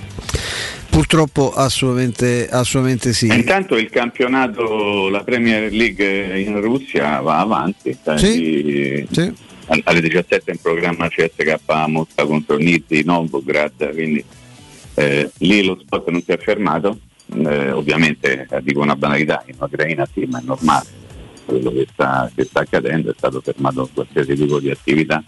[0.89, 3.27] Purtroppo assolutamente, assolutamente sì.
[3.27, 7.97] Intanto il campionato, la Premier League in Russia va avanti.
[8.16, 9.06] Sì,
[9.66, 11.59] al- Alle 17 in programma CSK
[11.89, 14.24] Mosca contro Nizzi Novgorod, quindi
[14.94, 16.98] eh, lì lo sport non si è fermato.
[17.35, 20.86] Eh, ovviamente eh, dico una banalità, in Ucraina sì, ma è normale.
[21.44, 25.23] Quello che sta, che sta accadendo è stato fermato qualsiasi tipo di attività.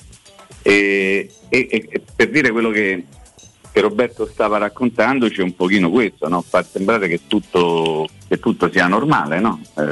[0.63, 3.05] E, e- e- per dire quello che,
[3.71, 6.43] che Roberto stava raccontandoci è un pochino questo, no?
[6.43, 9.61] far sembrare che tutto, che tutto sia normale, no?
[9.77, 9.83] Eh,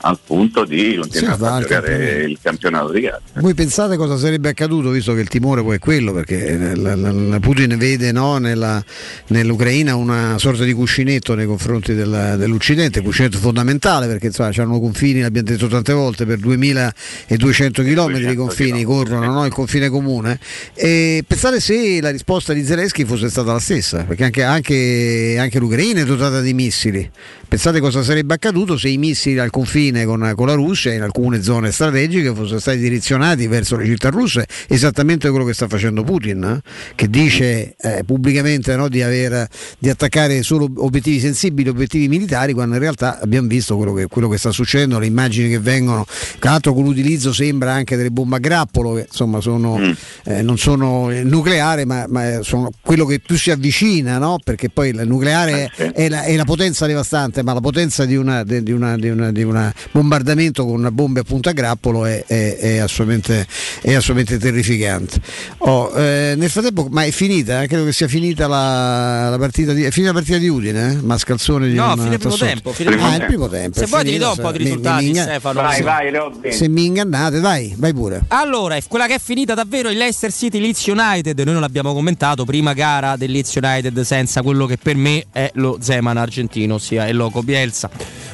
[0.00, 3.20] al punto di continuare Sì, a giocare il campionato di gara.
[3.34, 6.94] Voi pensate cosa sarebbe accaduto, visto che il timore poi è quello, perché eh, la-
[6.96, 8.82] la- la Putin vede no, nella-
[9.28, 15.20] nell'Ucraina una sorta di cuscinetto nei confronti della- dell'Occidente, cuscinetto fondamentale perché insomma, hanno confini,
[15.20, 20.38] l'abbiamo detto tante volte, per 2200 km i confini corrono, no, il confine comune.
[20.74, 25.58] E pensate se la risposta di Zelensky fosse stata la stessa, perché anche, anche- anche
[25.58, 27.10] l'Ucraina è dotata di missili.
[27.50, 31.42] Pensate cosa sarebbe accaduto se i missili al confine con, con la Russia in alcune
[31.42, 36.44] zone strategiche fossero stati direzionati verso le città russe, esattamente quello che sta facendo Putin,
[36.44, 39.48] eh, che dice eh, pubblicamente no, di, aver,
[39.80, 44.28] di attaccare solo obiettivi sensibili, obiettivi militari, quando in realtà abbiamo visto quello che, quello
[44.28, 46.06] che sta succedendo, le immagini che vengono,
[46.38, 49.76] tra l'altro con l'utilizzo sembra anche delle bombe a grappolo, che insomma sono,
[50.22, 54.38] eh, non sono eh, nucleari, ma, ma sono quello che più si avvicina, no?
[54.44, 58.16] perché poi il nucleare è, è la, è la potenza devastante, ma la potenza di
[58.16, 62.04] una, di, di una, di una- di una bombardamento con una bomba appunto a grappolo
[62.04, 63.46] è, è- è assolutamente,
[63.82, 65.20] è assolutamente terrificante.
[65.58, 67.62] Oh, eh, nel frattempo, ma è finita?
[67.62, 67.66] eh?
[67.66, 70.96] Credo che sia finita la, la partita di, è finita la partita di Udine, eh?
[71.02, 73.26] Mascalzone di No, fine primo tempo, fine ah, primo il tempo.
[73.26, 73.78] primo tempo.
[73.78, 75.60] Se è vuoi ti ridò un po' di mi- mi- risultati, mi inga- Stefano.
[75.62, 75.82] Vai, Sì.
[75.82, 76.52] vai, Robby.
[76.52, 78.22] Se mi ingannate, vai, vai pure.
[78.28, 81.92] Allora, è quella che è finita davvero il Leicester City Leeds United, noi non l'abbiamo
[81.92, 86.74] commentato, prima gara del Leeds United senza quello che per me è lo Zeman argentino,
[86.74, 87.88] ossia il loco Bielsa.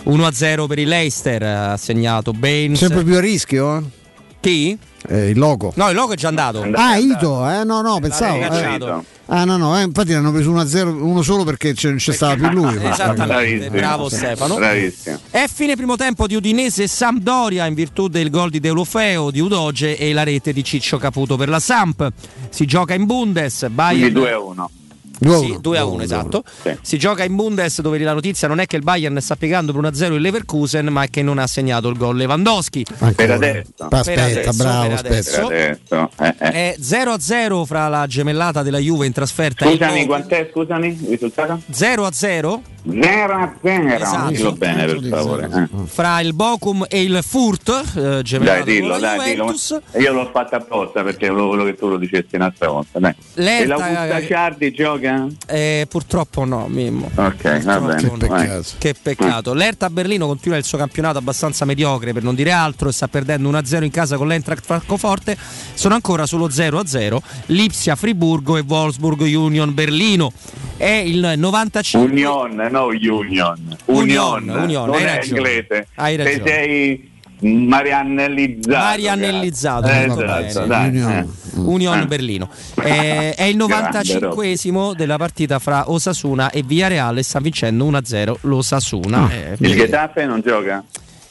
[0.04, 2.78] 1-0 per il Leicester, ha segnato Baines.
[2.78, 3.90] Sempre più a rischio?
[4.40, 4.76] Chi?
[5.08, 5.72] Eh, il logo.
[5.76, 6.64] No, il loco è già andato.
[6.74, 7.64] Ah, Ito, eh?
[7.64, 8.38] no, no, pensavo.
[8.38, 9.04] eh.
[9.28, 12.34] Ah, no, no, eh, infatti l'hanno preso 1-0, uno solo perché c'è- non c'è stava
[12.36, 12.76] più lui.
[12.80, 14.54] Esattamente, bravo Stefano.
[14.54, 15.18] Bravissimo.
[15.30, 19.96] È fine primo tempo di Udinese Sampdoria in virtù del gol di Deulofeo, di Udoge
[19.96, 22.08] e la rete di Ciccio Caputo per la Samp.
[22.50, 24.30] Si gioca in Bundes, Bayern Quindi
[25.18, 25.46] 2 a 1.
[25.46, 26.44] Sì, 2 a 1, esatto.
[26.80, 29.90] Si gioca in Bundes dove la notizia non è che il Bayern sta piegando per
[29.90, 32.84] 1-0 il Leverkusen, ma è che non ha segnato il gol Lewandowski.
[33.14, 33.86] Per adesso.
[33.88, 35.46] Aspetta, adesso, bravo, per adesso.
[35.46, 36.10] Per adesso.
[36.20, 36.50] Eh, eh.
[36.50, 40.06] È 0-0 fra la gemellata della Juve in trasferta Scusami, Novi.
[40.06, 40.48] quant'è?
[40.52, 41.60] Scusami, il risultato?
[41.72, 43.88] 0-0 0 a 0.
[43.94, 44.30] Esatto.
[44.30, 45.48] Dillo bene per favore.
[45.52, 45.86] eh.
[45.86, 49.54] fra il Bochum e il Furt, eh, Dai, gemellato con dillo, la dai, dillo.
[49.98, 52.98] Io l'ho fatta apposta perché volevo quello che tu lo dicessi un'altra volta.
[52.98, 53.14] Dai.
[53.34, 55.26] L'Erta- E l'Augusta Ciardi gioca?
[55.46, 57.10] Eh, purtroppo no, Mimmo.
[57.14, 58.10] Ok, va bene.
[58.18, 58.60] Che vai.
[58.78, 59.52] Che peccato.
[59.54, 63.50] L'Erta Berlino continua il suo campionato abbastanza mediocre per non dire altro e sta perdendo
[63.50, 65.36] 1-0 in casa con l'Eintracht Francoforte.
[65.74, 67.20] Sono ancora sullo 0-0.
[67.46, 70.32] Lipsia Friburgo e Wolfsburg Union Berlino.
[70.76, 73.76] È il 95 Union, no Union.
[73.86, 75.86] Union, Union, non hai è inglese.
[75.94, 76.44] Hai Se ragione.
[76.50, 78.76] sei mariannellizzato.
[78.76, 81.26] Mariannellizzato, molto esatto, dai, Union, eh.
[81.54, 82.06] Union Eh.
[82.06, 82.48] Berlino.
[82.82, 88.34] Eh, è il Grande 95esimo della partita fra Osasuna e Villarreal e sta vincendo 1-0
[88.42, 89.30] l'Osasuna.
[89.30, 90.84] Eh, Il Getafe non gioca?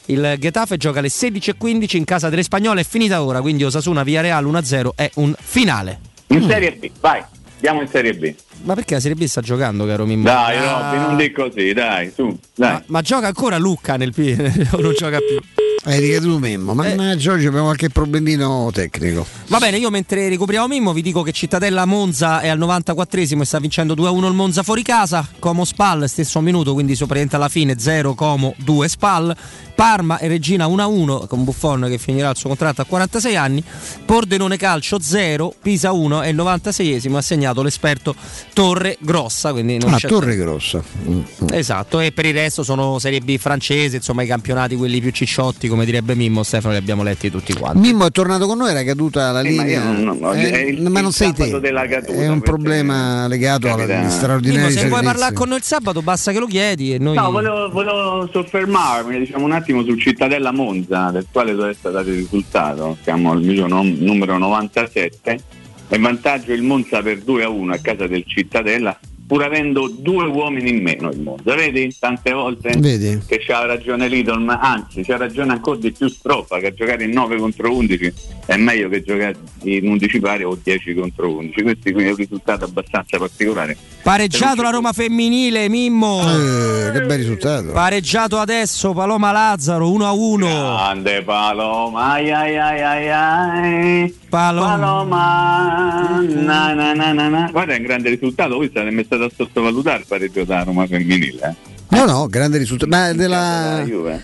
[0.07, 4.45] il Getafe gioca alle 16.15 in casa delle Spagnole, è finita ora, quindi Osasuna Villarreal
[4.45, 5.99] 1-0 è un finale.
[6.27, 7.23] In Serie B, vai,
[7.55, 8.33] andiamo in Serie B.
[8.63, 10.23] Ma perché la Serie B sta giocando, caro Mimmo?
[10.23, 12.71] Dai, Ah, Robby, non di così, dai, su, dai.
[12.73, 15.39] ma, ma gioca ancora Lucca nel P o non gioca più?
[15.87, 19.23] Hai ricaduto Memmo, mannaggia oggi abbiamo qualche problemino tecnico.
[19.49, 23.45] Va bene, io mentre ricopriamo Mimmo vi dico che Cittadella Monza è al 94esimo e
[23.45, 25.27] sta vincendo 2-1 il Monza fuori casa.
[25.37, 29.35] Como Spal, stesso minuto, quindi sopravviene alla fine 0 Como 2 Spal.
[29.75, 33.61] Parma e Regina 1-1 con Buffon che finirà il suo contratto a 46 anni.
[34.05, 38.15] Pordenone Calcio 0, Pisa 1 e il 96esimo ha segnato l'esperto
[38.53, 39.51] Torre Grossa.
[39.51, 40.81] Quindi non Ah, c'è Torre Grossa.
[41.09, 41.21] Mm.
[41.51, 45.67] Esatto, e per il resto sono Serie B francese, insomma i campionati quelli più cicciotti,
[45.75, 47.79] come direbbe Mimmo, Stefano li abbiamo letti tutti quanti.
[47.79, 49.83] Mimmo è tornato con noi, era caduta la ma linea.
[49.91, 51.49] non- Eh, è il- ma non sei te.
[51.49, 56.01] caduta, è un problema legato alla straordinaria Mimmo, se vuoi parlare con noi il sabato
[56.01, 57.15] basta che lo chiedi e noi...
[57.15, 62.09] No, volevo, volevo soffermarmi diciamo, un attimo sul Cittadella Monza, del quale doveva essere dato
[62.09, 62.97] il risultato.
[63.03, 65.39] Siamo al minuto nom- numero 97.
[65.87, 68.97] È in vantaggio il Monza per 2 a 1 a casa del Cittadella,
[69.27, 71.55] pur avendo due uomini in meno il Monza.
[71.55, 73.21] Vedi tante volte Vedi?
[73.25, 77.11] che c'ha ragione Lidl, ma anzi c'ha ragione ancora di più Stroffa, che giocare in
[77.11, 78.13] 9 contro 11
[78.45, 81.61] è meglio che giocare in 11 pari o 10 contro 11.
[81.63, 83.75] Questo quindi è un risultato abbastanza particolare.
[84.03, 86.21] Pareggiato la Roma femminile, Mimmo!
[86.21, 87.71] Eh, che bel risultato.
[87.71, 90.45] Pareggiato adesso Paloma Lazzaro 1 a 1.
[90.45, 94.15] Grande Paloma, ai ai ai ai ai.
[94.29, 97.49] Paloma, na, na, na, na, na.
[97.51, 98.55] Guarda, è un grande risultato.
[98.55, 101.41] Voi state messi a sottovalutare il pareggio da Roma femminile.
[101.41, 101.73] eh.
[101.95, 102.89] No, no, grande risultato.
[102.89, 103.83] Ma della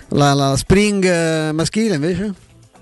[0.09, 2.33] La la, Spring eh, maschile invece?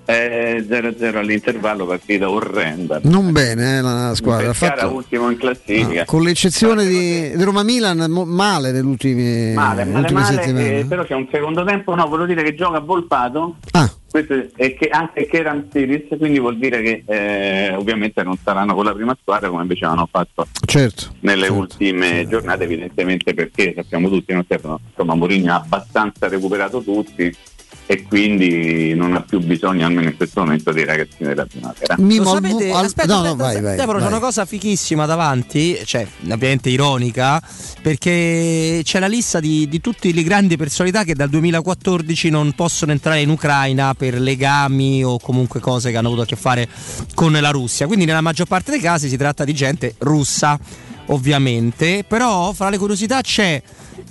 [0.06, 3.00] Eh, 0-0 all'intervallo, partita orrenda.
[3.04, 4.50] Non bene eh, la squadra.
[4.50, 6.06] Ha fatto, ultimo in classifica.
[6.06, 10.80] con l'eccezione di, di Roma Milan, mo- male nelle ultime, Male, ultime male, settimane.
[10.80, 13.88] eh, però c'è un secondo tempo, no, volevo dire che gioca Volpato, Ah.
[14.10, 18.86] Questo è, che anche Keran Siris, quindi vuol dire che eh, ovviamente non saranno con
[18.86, 21.16] la prima squadra come invece hanno fatto Certo.
[21.22, 27.36] nelle ultime giornate, evidentemente perché sappiamo tutti, non Stefano, insomma Mourinho ha abbastanza recuperato tutti
[27.92, 31.96] e quindi non ha più bisogno, almeno in questo momento, dei ragazzini della primavera.
[31.98, 32.72] Lo sapete?
[32.72, 34.12] aspetta, no, no, aspetta, vai, vai, Stefano, c'è vai.
[34.14, 37.42] una cosa fichissima davanti, cioè ovviamente ironica,
[37.82, 42.92] perché c'è la lista di, di tutte le grandi personalità che dal 2014 non possono
[42.92, 46.70] entrare in Ucraina per legami o comunque cose che hanno avuto a che fare
[47.16, 47.88] con la Russia.
[47.88, 50.60] Quindi nella maggior parte dei casi si tratta di gente russa,
[51.08, 52.06] ovviamente.
[52.08, 53.60] Però fra le curiosità c'è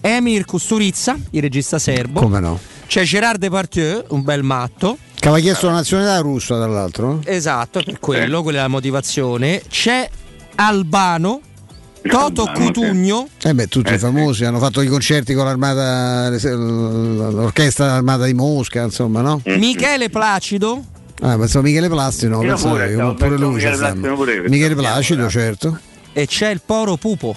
[0.01, 2.23] Emir Kusturica, il regista serbo.
[2.23, 2.59] Come no?
[2.89, 4.97] C'è Gérard Depardieu, un bel matto.
[5.15, 7.21] Che aveva chiesto la nazionalità russa, tra l'altro.
[7.23, 9.61] Esatto, per quello, quella è la motivazione.
[9.69, 10.09] C'è
[10.55, 11.43] Albano,
[12.01, 13.29] Toto Cutugno.
[13.43, 19.21] Eh beh, tutti famosi, hanno fatto i concerti con l'armata, l'orchestra dell'armata di Mosca, insomma,
[19.21, 19.43] no?
[19.45, 20.83] Michele Placido.
[21.21, 25.79] Ah, pensavo Michele Placido, no, pensavo pure, pure lui Michele Placido, certo.
[26.15, 27.37] E c'è il Poro Pupo.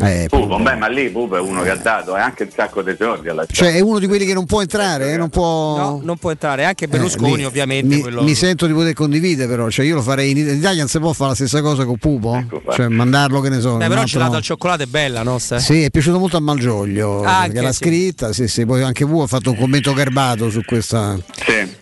[0.00, 2.82] Eh, Pupo, beh, ma lì Pupo è uno che ha dato, è anche un sacco
[2.82, 5.76] di soldi alla Cioè è uno di quelli che non può entrare, eh, non può...
[5.76, 7.94] No, non può entrare, anche Berlusconi Eh, mi- ovviamente.
[7.96, 10.88] Mi, quello- mi sento di poter condividere però, cioè io lo farei in, Italia non
[10.88, 12.42] si può fare la stessa cosa con Pupo?
[12.72, 13.72] cioè mandarlo che ne so.
[13.76, 15.38] Beh, però il altro- gelato al cioccolato è bella, no?
[15.38, 17.84] Sì, è piaciuto molto a Malgioglio Anche, che l'ha sì.
[17.84, 21.16] scritta, sì, sì, poi anche voi ha fatto un commento garbato su, questa,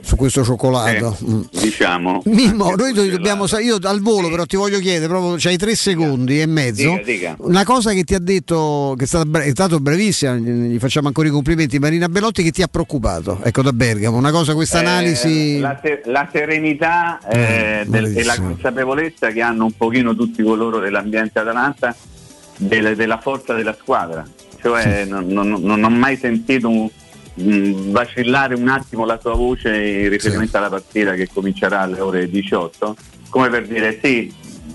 [0.03, 1.17] su questo cioccolato.
[1.25, 1.41] Mm.
[1.53, 2.23] Diciamo.
[2.25, 6.41] Mimmo, noi do- dobbiamo io al volo però ti voglio chiedere, proprio c'hai tre secondi
[6.41, 6.91] e mezzo.
[6.91, 7.37] Dica, dica.
[7.39, 11.29] Una cosa che ti ha detto, che è stata, è stato bravissima, gli facciamo ancora
[11.29, 14.85] i complimenti, Marina Bellotti, che ti ha preoccupato, ecco da Bergamo, una cosa, questa Eh,
[14.87, 15.59] analisi...
[15.61, 20.43] la, se- la serenità eh, Mm, del- e la consapevolezza che hanno un pochino tutti
[20.43, 21.95] coloro dell'ambiente Atalanta
[22.59, 24.25] del- della forza della squadra.
[24.61, 26.89] Cioè non, non- non ho mai sentito un-
[27.91, 32.97] vacillare un attimo la sua voce in riferimento alla partita che comincerà alle ore 18,
[33.31, 34.31] come per dire sì,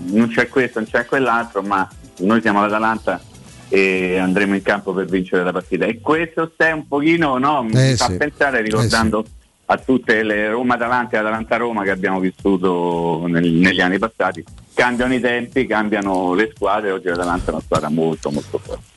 [0.06, 1.88] non c'è questo, non c'è quell'altro, ma
[2.18, 3.20] noi siamo l'Atalanta
[3.68, 5.84] e andremo in campo per vincere la partita.
[5.86, 8.16] E questo è un pochino no, mi Eh, fa sì.
[8.16, 9.24] pensare ricordando
[9.68, 14.44] a tutte le Roma davanti e Atalanta-Roma che abbiamo vissuto nel- negli anni passati.
[14.72, 18.94] Cambiano i tempi, cambiano le squadre, oggi l'Atalanta è una squadra molto molto forte.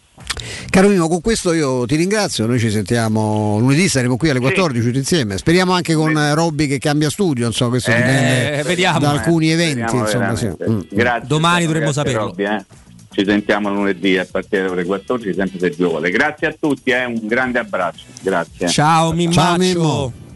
[0.69, 2.45] Caro Mimo, con questo io ti ringrazio.
[2.45, 5.37] Noi ci sentiamo lunedì, saremo qui alle 14 tutti insieme.
[5.39, 7.47] Speriamo anche con eh, Robby che cambia studio.
[7.47, 9.17] Insomma, questo Eh, dipende vediamo, da eh.
[9.17, 9.87] alcuni eventi.
[9.87, 10.69] Speriamo Insomma, sì.
[10.69, 10.79] Mm.
[10.91, 12.19] Grazie, Domani dovremmo saperlo.
[12.25, 12.65] Robby, eh.
[13.11, 16.09] Ci sentiamo lunedì a partire dalle ore 14, sempre se Dio vuole.
[16.11, 18.05] Grazie a tutti, eh, un grande abbraccio.
[18.21, 18.67] Grazie.
[18.67, 19.11] Ciao.
[19.11, 20.28] Mimmo.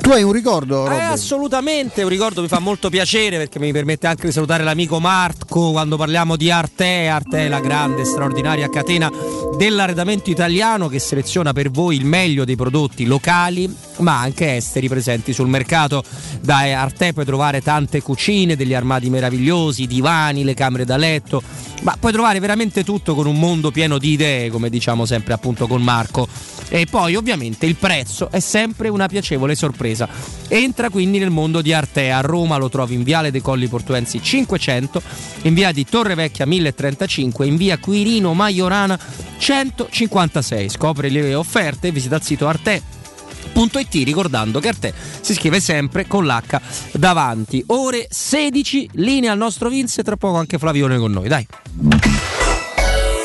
[0.00, 1.00] Tu hai un ricordo, Eh, Robby?
[1.04, 5.70] assolutamente, un ricordo mi fa molto piacere perché mi permette anche di salutare l'amico Marco
[5.70, 7.06] quando parliamo di Arte.
[7.08, 9.10] Arte è la grande, straordinaria catena
[9.56, 15.32] dell'arredamento italiano che seleziona per voi il meglio dei prodotti locali ma anche esteri presenti
[15.32, 16.02] sul mercato.
[16.40, 21.42] Da Arte puoi trovare tante cucine, degli armadi meravigliosi, divani, le camere da letto,
[21.82, 25.66] ma puoi trovare veramente tutto con un mondo pieno di idee, come diciamo sempre appunto
[25.66, 26.26] con Marco.
[26.72, 30.08] E poi ovviamente il prezzo è sempre una piacevole sorpresa.
[30.48, 32.10] Entra quindi nel mondo di Arte.
[32.10, 35.00] A Roma lo trovi in Viale dei Colli Portuensi 500,
[35.42, 38.98] in via di Torre Vecchia 1035, in via Quirino Maiorana
[39.38, 40.68] 156.
[40.68, 46.26] Scopri le offerte e visita il sito arte.it ricordando che Arte si scrive sempre con
[46.26, 46.60] l'H
[46.92, 47.62] davanti.
[47.68, 51.46] Ore 16, linea al nostro Vince, tra poco anche Flavione con noi, dai.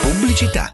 [0.02, 0.74] Pubblicità.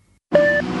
[0.33, 0.80] you.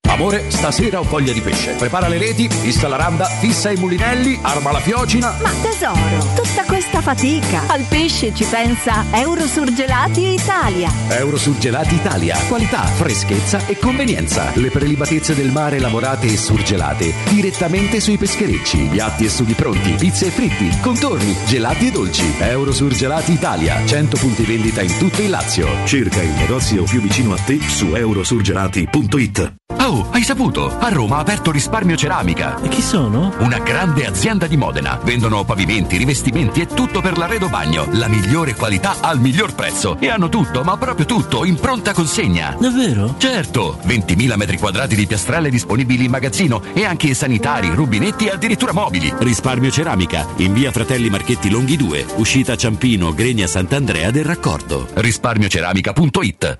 [0.11, 1.71] Amore, stasera ho voglia di pesce.
[1.71, 5.33] Prepara le reti, fissa la randa, fissa i mulinelli, arma la fiocina.
[5.41, 6.65] Ma tesoro, tutta
[7.01, 7.63] fatica.
[7.67, 10.89] Al pesce ci pensa Eurosurgelati Italia.
[11.09, 12.37] Eurosurgelati Italia.
[12.47, 14.51] Qualità, freschezza e convenienza.
[14.53, 18.87] Le prelibatezze del mare lavorate e surgelate direttamente sui pescherecci.
[18.91, 22.33] Piatti e sughi pronti, pizze e fritti, contorni, gelati e dolci.
[22.39, 23.85] Eurosurgelati Italia.
[23.85, 25.67] 100 punti vendita in tutto il Lazio.
[25.85, 29.53] Cerca il negozio più vicino a te su eurosurgelati.it.
[29.79, 30.77] Oh, hai saputo?
[30.77, 32.61] A Roma ha aperto Risparmio Ceramica.
[32.61, 33.33] E chi sono?
[33.39, 34.99] Una grande azienda di Modena.
[35.03, 37.87] Vendono pavimenti, rivestimenti e tutto per l'arredo bagno.
[37.91, 39.95] La migliore qualità al miglior prezzo.
[39.99, 42.57] E hanno tutto, ma proprio tutto, in pronta consegna.
[42.59, 43.15] Davvero?
[43.17, 43.79] Certo.
[43.85, 49.13] 20.000 metri quadrati di piastrelle disponibili in magazzino e anche sanitari, rubinetti e addirittura mobili.
[49.19, 54.87] Risparmio Ceramica, in via Fratelli Marchetti Longhi 2, uscita Ciampino, Gregna Sant'Andrea del Raccordo.
[54.93, 56.57] Risparmioceramica.it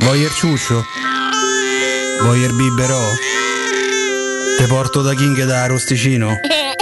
[0.00, 0.84] Voyer ciuccio?
[2.22, 3.00] Voyer biberò?
[4.58, 6.34] Te porto da King da Rosticino?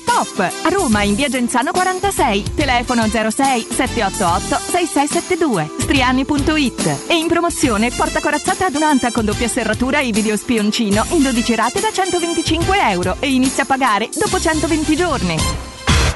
[0.11, 0.39] top!
[0.39, 8.19] A Roma in via Genzano 46, telefono 06 788 6672, striani.it e in promozione porta
[8.19, 13.31] corazzata adunanta con doppia serratura e video spioncino in 12 rate da 125 euro e
[13.31, 15.35] inizia a pagare dopo 120 giorni.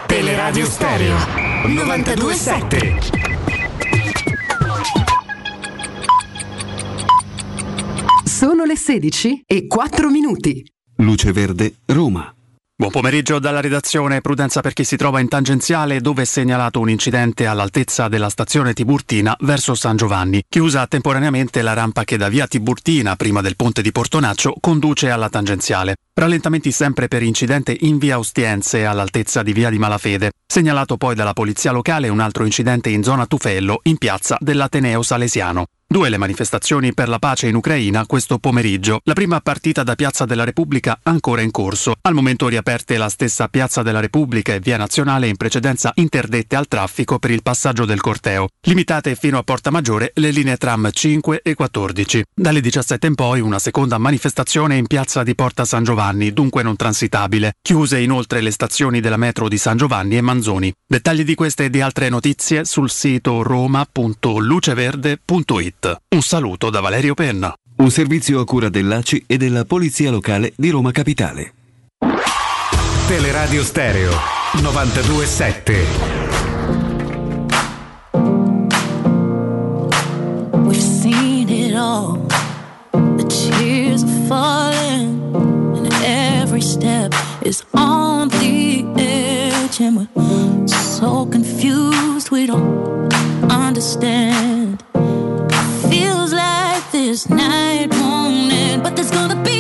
[0.06, 1.16] Teleradio Stereo
[1.66, 3.00] 927
[8.24, 10.64] Sono le 16 e 4 minuti.
[10.98, 12.35] Luce Verde, Roma.
[12.78, 14.20] Buon pomeriggio dalla redazione.
[14.20, 18.74] Prudenza per chi si trova in tangenziale dove è segnalato un incidente all'altezza della stazione
[18.74, 20.44] Tiburtina verso San Giovanni.
[20.50, 25.30] Chiusa temporaneamente la rampa che da via Tiburtina, prima del ponte di Portonaccio, conduce alla
[25.30, 25.96] tangenziale.
[26.14, 30.32] Rallentamenti sempre per incidente in via Ostiense all'altezza di via di Malafede.
[30.46, 35.68] Segnalato poi dalla polizia locale un altro incidente in zona Tufello in piazza dell'Ateneo Salesiano.
[35.96, 39.00] Due le manifestazioni per la pace in Ucraina questo pomeriggio.
[39.06, 41.94] La prima partita da Piazza della Repubblica ancora in corso.
[42.02, 46.68] Al momento riaperte la stessa Piazza della Repubblica e Via Nazionale in precedenza interdette al
[46.68, 48.50] traffico per il passaggio del corteo.
[48.64, 52.26] Limitate fino a Porta Maggiore le linee tram 5 e 14.
[52.34, 56.76] Dalle 17 in poi una seconda manifestazione in Piazza di Porta San Giovanni, dunque non
[56.76, 57.54] transitabile.
[57.62, 60.74] Chiuse inoltre le stazioni della metro di San Giovanni e Manzoni.
[60.86, 65.84] Dettagli di queste e di altre notizie sul sito roma.luceverde.it.
[65.92, 67.54] Un saluto da Valerio Penna.
[67.78, 71.54] Un servizio a cura dell'ACI e della Polizia Locale di Roma Capitale.
[73.08, 74.12] Teleradio Stereo
[74.62, 75.86] 927
[80.64, 82.18] We've seen it all.
[82.92, 85.22] The tears are falling,
[85.76, 87.14] and every step
[87.44, 93.14] is on the edge, and we're so confused we don't
[93.52, 94.84] understand.
[97.16, 99.55] This night won't end, but there's gonna be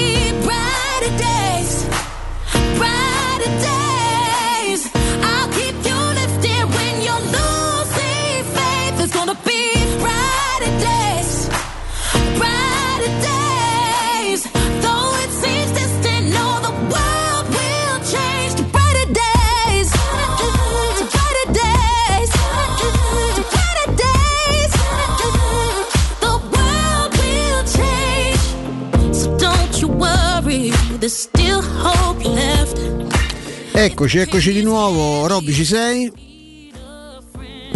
[33.72, 35.28] Eccoci, eccoci di nuovo.
[35.28, 36.12] Robby, ci sei?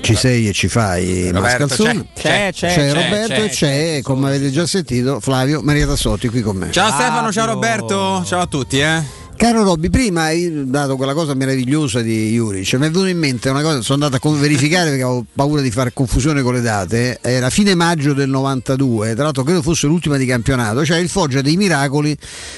[0.02, 2.08] Ci sei e ci fai Roberto, Mascalzone.
[2.16, 5.86] c'è, c'è, c'è, c'è c'è, Roberto c'è, e c'è, come avete già sentito, Flavio Maria
[5.86, 6.72] Tassotti qui con me.
[6.72, 9.19] Ciao Stefano, ciao Roberto, ciao a tutti eh.
[9.40, 13.48] Caro Robby, prima hai dato quella cosa meravigliosa di Juric, mi è venuto in mente
[13.50, 17.20] una cosa, sono andato a verificare perché avevo paura di fare confusione con le date,
[17.22, 21.40] era fine maggio del 92, tra l'altro credo fosse l'ultima di campionato, cioè il Foggia
[21.40, 22.18] dei Miracoli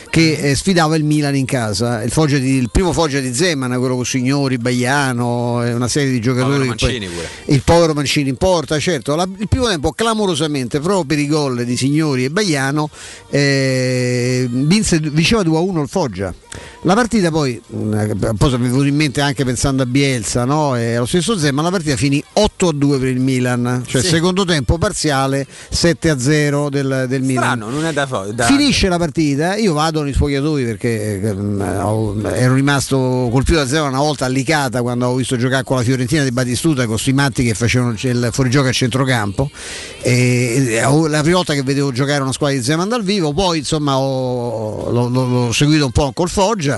[0.10, 3.78] che eh, sfidava il Milan in casa, il, Foggia di- il primo Foggia di Zeman,
[3.78, 6.54] quello con Signori, Baiano una serie di giocatori.
[6.66, 7.28] Povero che poi- Mancini pure.
[7.54, 11.64] il povero Mancini in porta, certo, la- il primo tempo clamorosamente proprio per i gol
[11.64, 12.90] di Signori e Baiano
[13.30, 16.34] eh, vinse, vinceva 2-1 il Foggia.
[16.84, 20.76] La partita poi, mh, poi mi è venuto in mente anche pensando a Bielsa, no?
[20.76, 24.08] E allo stesso Zema, la partita finì 8-2 per il Milan, cioè Sì.
[24.08, 27.58] secondo tempo parziale 7-0 del, del Milan.
[27.58, 32.28] Strano, non è da, fo- da Finisce la partita, io vado nei sfogliatoi perché ehm,
[32.34, 36.24] ero rimasto colpito da zero una volta allicata quando ho visto giocare con la Fiorentina
[36.24, 39.52] di Battistuta con questi matti che facevano il fuorigioco a centrocampo.
[40.02, 44.00] E, la prima volta che vedevo giocare una squadra di Zeman dal vivo, poi insomma
[44.00, 46.70] ho, l'ho, l'ho- l'ho seguito un po' col Foggia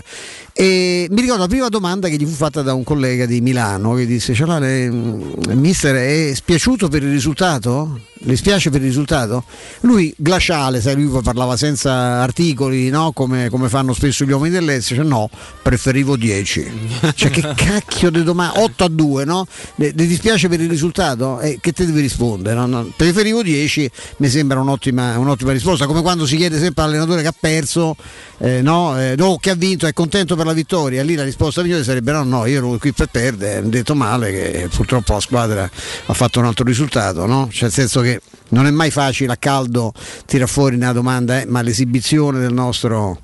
[0.54, 3.96] e mi ricordo la prima domanda che gli fu fatta da un collega di Milano
[3.96, 8.00] che disse: Cialale, mm, mister, è spiaciuto per il risultato?
[8.24, 9.44] Le spiace per il risultato?
[9.82, 11.92] Lui glaciale, sai, lui parlava senza
[12.22, 13.12] articoli, no?
[13.12, 15.30] come, come fanno spesso gli uomini dell'Est, cioè no,
[15.62, 16.90] preferivo 10.
[17.16, 19.46] Cioè che cacchio di domanda, 8 a 2, no?
[19.76, 21.40] Le, le dispiace per il risultato?
[21.40, 22.56] Eh, che te devi rispondere?
[22.56, 22.66] no?
[22.66, 27.28] No, preferivo 10, mi sembra un'ottima, un'ottima risposta, come quando si chiede sempre all'allenatore che
[27.28, 27.96] ha perso,
[28.40, 29.00] eh, no?
[29.00, 32.12] Eh, no, che ha vinto, è contento per la vittoria, lì la risposta migliore sarebbe
[32.12, 35.70] no, no, io ero qui per perdere, ho detto male che purtroppo la squadra
[36.06, 37.50] ha fatto un altro risultato, no?
[37.52, 38.13] Cioè nel senso che
[38.54, 39.92] non è mai facile a caldo
[40.26, 43.20] tirar fuori una domanda, eh, ma l'esibizione del nostro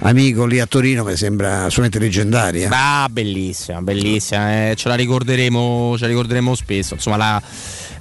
[0.00, 2.68] amico lì a Torino mi sembra assolutamente leggendaria.
[2.70, 6.94] Ah, bellissima, bellissima, eh, ce la ricorderemo, ce la ricorderemo spesso.
[6.94, 7.42] Insomma, la,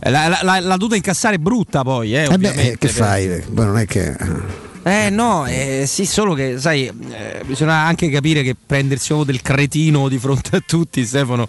[0.01, 3.41] la, la, la, dovuta incassare è brutta poi, eh, Eh beh, eh, che fai?
[3.41, 4.71] Poi non è che.
[4.85, 9.41] Eh no, eh, sì, solo che sai, eh, bisogna anche capire che prendersi proprio del
[9.41, 11.47] cretino di fronte a tutti, Stefano,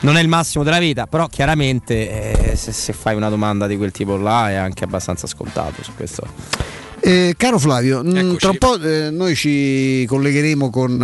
[0.00, 3.76] non è il massimo della vita, però chiaramente eh, se, se fai una domanda di
[3.76, 6.81] quel tipo là è anche abbastanza scontato su questo.
[7.04, 11.02] Eh, caro Flavio, mh, tra un po' eh, noi ci collegheremo con,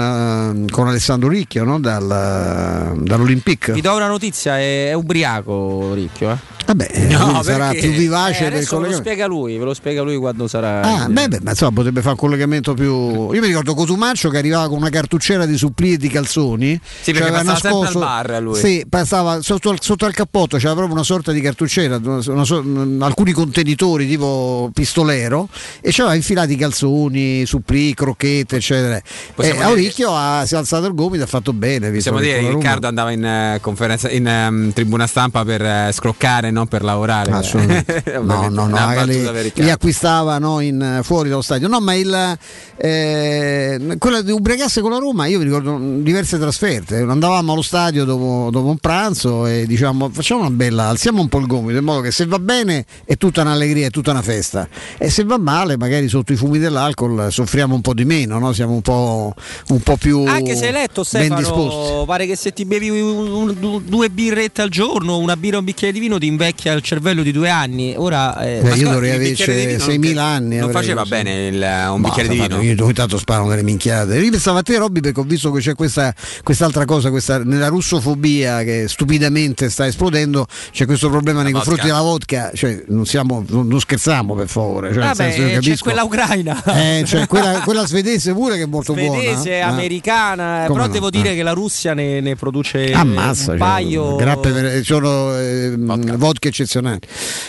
[0.69, 1.81] eh, con Alessandro Ricchio no?
[1.81, 3.73] Dal, dall'Olympic.
[3.73, 6.57] Vi do una notizia, è, è ubriaco Ricchio, eh?
[6.69, 7.15] Vabbè, quindi
[7.45, 8.97] sarà più vivace eh, il adesso ve lo collegamento.
[8.99, 10.83] spiega lui, ve lo spiega lui quando sarà.
[10.83, 13.33] Ah, beh, beh, ma insomma potrebbe fare un collegamento più.
[13.33, 16.79] Io mi ricordo Cotumaccio che arrivava con una cartucciera di supplì e di calzoni.
[17.01, 18.57] Sì, perché Cioè, nascosto- al bar, lui.
[18.59, 22.63] Sì, passava sotto, al- sotto al cappotto, c'era proprio una sorta di cartucciera, una so-
[22.63, 25.49] mh, alcuni contenitori tipo pistolero,
[25.89, 28.97] e c'aveva infilati calzoni, supplì, crocchette, eccetera.
[28.97, 29.03] E
[29.35, 31.91] Possiamo dire- Auricchio ha, si è alzato il gomito, ha fatto bene.
[31.91, 36.51] Possiamo dire che Riccardo andava in eh, conferenza in ehm, tribuna stampa per eh, scroccare,
[36.51, 37.33] non per lavorare.
[37.33, 38.17] Assolutamente.
[38.29, 39.73] No, no, no, per li, Riccardo.
[39.73, 41.69] acquistava no, in, fuori dallo stadio.
[41.69, 42.39] No, ma il,
[42.77, 46.97] eh, quella di ubriacarsi con la Roma, io mi ricordo mm, diverse trasferte.
[46.97, 51.39] Andavamo allo stadio dopo, dopo un pranzo e diciamo facciamo una bella, alziamo un po'
[51.39, 54.69] il gomito in modo che se va bene è tutta un'allegria, è tutta una festa.
[54.99, 58.53] E se va male, magari sotto i fumi dell'alcol soffriamo un po' di meno, no?
[58.53, 59.33] siamo un po',
[59.69, 61.05] un po' più Anche se hai letto.
[61.05, 65.57] Stefano, pare che se ti bevi un- un- du- due birrette al giorno, una birra
[65.57, 67.95] e un bicchiere di vino ti invecchia il cervello di due anni.
[67.97, 69.35] Ora eh, Beh, io dovrei di
[69.79, 70.57] non 6.000 anni.
[70.59, 71.11] non faceva così.
[71.11, 72.61] bene il- un bicchiere di sta vino.
[72.63, 74.19] Io ogni tanto sparano delle minchiate.
[74.19, 77.69] Io pensavo a te, Robby, perché ho visto che c'è questa, quest'altra cosa, questa, nella
[77.69, 81.95] russofobia che stupidamente sta esplodendo, c'è questo problema nei confronti vodka.
[81.97, 82.51] della vodka.
[82.55, 84.93] Cioè, non, siamo, non, non scherziamo per favore.
[84.93, 86.63] Cioè, Vabbè, c'è quella ucraina.
[86.65, 89.51] Eh, cioè, quella, quella svedese pure che è molto Svedese, buona.
[89.51, 89.61] eh.
[89.61, 90.93] americana, Come però no?
[90.93, 91.35] devo dire Eh.
[91.37, 94.17] che la Russia ne, ne produce Ammazza, un cioè, paio.
[94.17, 96.49] grappe per- sono eh, vodka.
[96.49, 97.01] eccezionali.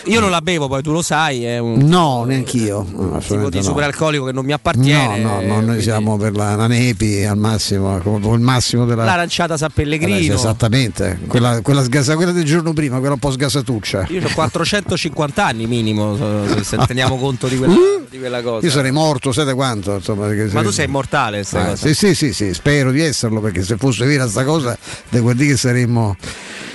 [0.06, 2.86] Io non la bevo, poi tu lo sai, è un No, neanch'io.
[2.90, 3.62] No, tipo di no.
[3.62, 5.18] superalcolico che non mi appartiene.
[5.18, 9.04] No, no, no, noi siamo per la, la Nepi al massimo, il massimo della.
[9.04, 10.32] L'aranciata San Pellegrino.
[10.32, 14.06] Eh, esattamente, quella, quella, sgasa- quella del giorno prima, quella un po' sgasatuccia.
[14.10, 17.74] Io ho 450 anni minimo, se- se teniamo conto di quella,
[18.10, 18.66] di quella cosa.
[18.66, 19.94] Io sarei morto, sai da quanto?
[19.94, 21.86] Insomma, Ma se- tu sei immortale, stai Ah, cosa.
[21.86, 24.76] sì, sì, sì, sì, spero di esserlo perché se fosse vera sta cosa,
[25.08, 26.16] devo dire che saremmo.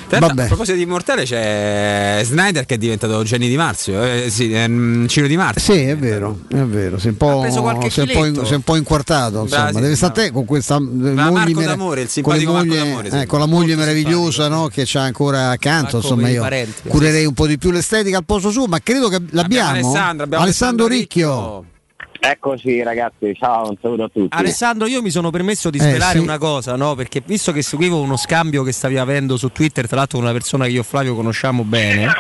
[0.08, 4.54] L'altro, A proposito di immortale c'è Snyder che è diventato Gianni Di Marzio, eh, sì,
[4.54, 5.74] ehm, Ciro Di Marzio.
[5.74, 9.42] Sì, è vero, è vero, sei un po', qualche sei un po', in- po' inquartato,
[9.42, 10.24] insomma, Brasi, deve stare no.
[10.24, 13.26] te con questa eh, Ma moglie Marco D'Amore, il con, simpatico Marco moglie- D'Amore, eh,
[13.26, 17.34] con la moglie meravigliosa no, che c'ha ancora accanto, Marco insomma io parenti, curerei un
[17.34, 19.70] po' di più l'estetica al posto suo, ma credo che l'abbiamo.
[19.72, 21.66] Alessandro, abbiamo Alessandro Alessandro Ricchio.
[22.28, 24.36] Eccoci ragazzi, ciao, un saluto a tutti.
[24.36, 26.24] Alessandro, io mi sono permesso di Eh, svelare sì.
[26.24, 26.96] una cosa, no?
[26.96, 30.36] Perché visto che seguivo uno scambio che stavi avendo su Twitter, tra l'altro con una
[30.36, 32.12] persona che io e Flavio conosciamo bene.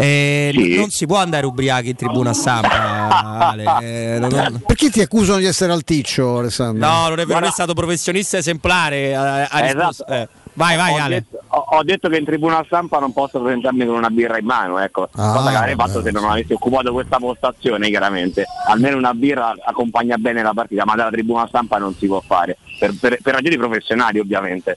[0.00, 0.76] eh, Sì.
[0.76, 3.08] Non si può andare ubriachi in tribuna stampa,
[3.50, 3.64] Ale.
[3.80, 6.86] eh, non- non- Perché ti accusano di essere alticcio, Alessandro?
[6.86, 9.14] No, non è vero, lui è stato professionista esemplare.
[9.16, 10.12] Ha, ha risposto- Esatto.
[10.12, 10.28] eh.
[10.58, 11.14] Vai, vai, ho Ale.
[11.14, 14.44] Detto, ho, ho detto che in tribuna stampa non posso presentarmi con una birra in
[14.44, 15.08] mano, ecco.
[15.12, 15.88] Ah, cosa che avrei vabbè.
[15.88, 18.44] fatto se non avessi occupato questa postazione, chiaramente.
[18.66, 22.56] Almeno una birra accompagna bene la partita, ma dalla tribuna stampa non si può fare.
[22.76, 24.76] Per, per- per ragioni professionali, ovviamente.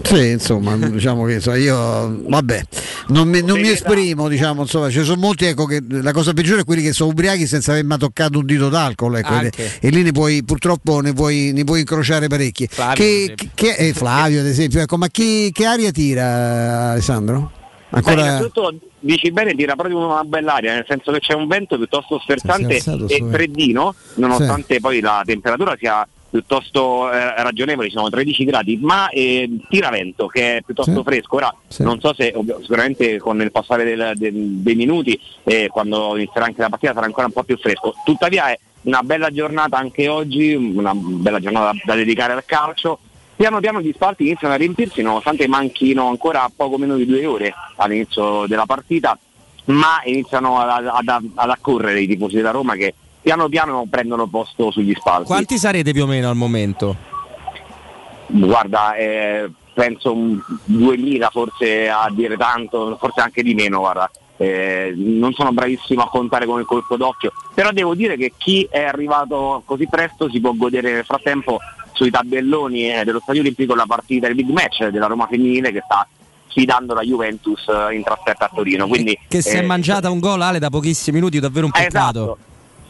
[0.00, 2.62] Sì, insomma, diciamo che insomma, io vabbè,
[3.08, 6.62] non mi, non mi esprimo, diciamo, insomma, ci sono molti, ecco, che la cosa peggiore
[6.62, 9.50] è quelli che sono ubriachi senza aver mai toccato un dito d'alcol, ecco, e,
[9.80, 12.66] e lì ne puoi, purtroppo ne puoi, ne puoi incrociare parecchi.
[12.70, 17.50] Flavio, che, che- eh, Flavio, ad esempio, ecco, ma che, che aria tira Alessandro?
[17.90, 18.20] Beh, Ancora...
[18.20, 22.18] innanzitutto dici bene, tira proprio una bella aria, nel senso che c'è un vento piuttosto
[22.20, 26.06] sferzante e sto- freddino, nonostante poi la temperatura sia
[26.36, 31.02] piuttosto eh, ragionevole, ci sono 13 gradi, ma eh, tira vento che è piuttosto Sì.
[31.04, 31.36] fresco.
[31.36, 31.82] Ora Sì.
[31.82, 34.32] non so se ovvio, sicuramente con il passare del- del-
[34.62, 37.94] dei minuti e quando inizierà anche la partita sarà ancora un po' più fresco.
[38.02, 42.98] Tuttavia è una bella giornata anche oggi, una bella giornata da dedicare al calcio.
[43.36, 47.52] Piano piano gli spalti iniziano a riempirsi nonostante manchino ancora poco meno di due ore
[47.76, 49.18] all'inizio della partita
[49.64, 54.70] ma iniziano ad, ad- ad accorrere i tifosi della Roma che piano piano prendono posto
[54.70, 55.26] sugli spalti.
[55.26, 56.96] Quanti sarete più o meno al momento?
[58.26, 64.10] Guarda, eh, penso un 2000 forse a dire tanto, forse anche di meno, guarda.
[64.36, 68.66] Eh, non sono bravissimo a contare con il colpo d'occhio, però devo dire che chi
[68.68, 71.58] è arrivato così presto si può godere nel frattempo
[71.92, 75.82] sui tabelloni eh, dello Stadio Olimpico la partita, il big match della Roma femminile che
[75.84, 76.08] sta
[76.48, 78.88] sfidando la Juventus eh, in trasferta a Torino.
[78.88, 81.82] Quindi, Che si è eh, mangiata un gol Ale da pochissimi minuti, davvero un eh,
[81.84, 82.22] peccato.
[82.22, 82.38] esatto.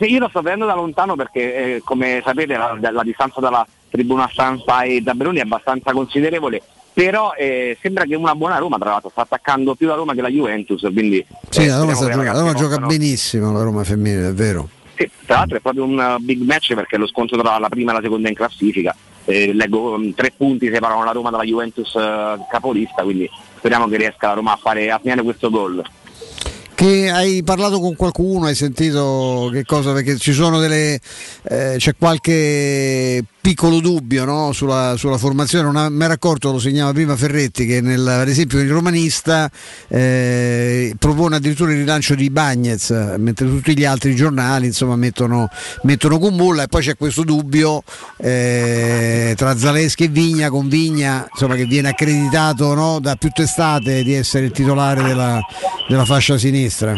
[0.02, 3.64] Sì, io lo sto vedendo da lontano perché eh, come sapete la, la distanza dalla
[3.88, 6.60] tribuna stampa ai tabelloni è abbastanza considerevole,
[6.92, 10.20] però eh, sembra che una buona Roma tra l'altro sta attaccando più la Roma che
[10.20, 13.84] la Juventus, quindi Sì, eh, la Roma, i giocando- la Roma gioca benissimo, la Roma
[13.84, 14.68] femminile, è vero.
[14.96, 17.68] sì, tra l'altro è proprio un uh, big match perché è lo scontro tra la
[17.68, 18.96] prima e la seconda in classifica.
[19.24, 23.98] Eh, leggo um, tre punti separano la Roma dalla Juventus uh, capolista, quindi speriamo che
[23.98, 25.80] riesca la Roma a fare a finire questo gol.
[26.82, 29.92] Che hai parlato con qualcuno, hai sentito che cosa?
[29.92, 30.98] Perché ci sono delle.
[31.44, 34.52] eh, c'è qualche piccolo dubbio no?
[34.52, 35.70] sulla, sulla formazione.
[35.70, 39.50] Non mi ero accorto, lo segnava prima Ferretti, che nel, ad esempio il romanista
[39.88, 45.48] eh, propone addirittura il rilancio di Bagnez, mentre tutti gli altri giornali insomma, mettono,
[45.82, 47.82] mettono Kumbulla e poi c'è questo dubbio
[48.18, 54.04] eh, tra Zaleschi e Vigna, con Vigna insomma, che viene accreditato no, da più testate
[54.04, 55.40] di essere il titolare della,
[55.88, 56.92] della fascia sinistra.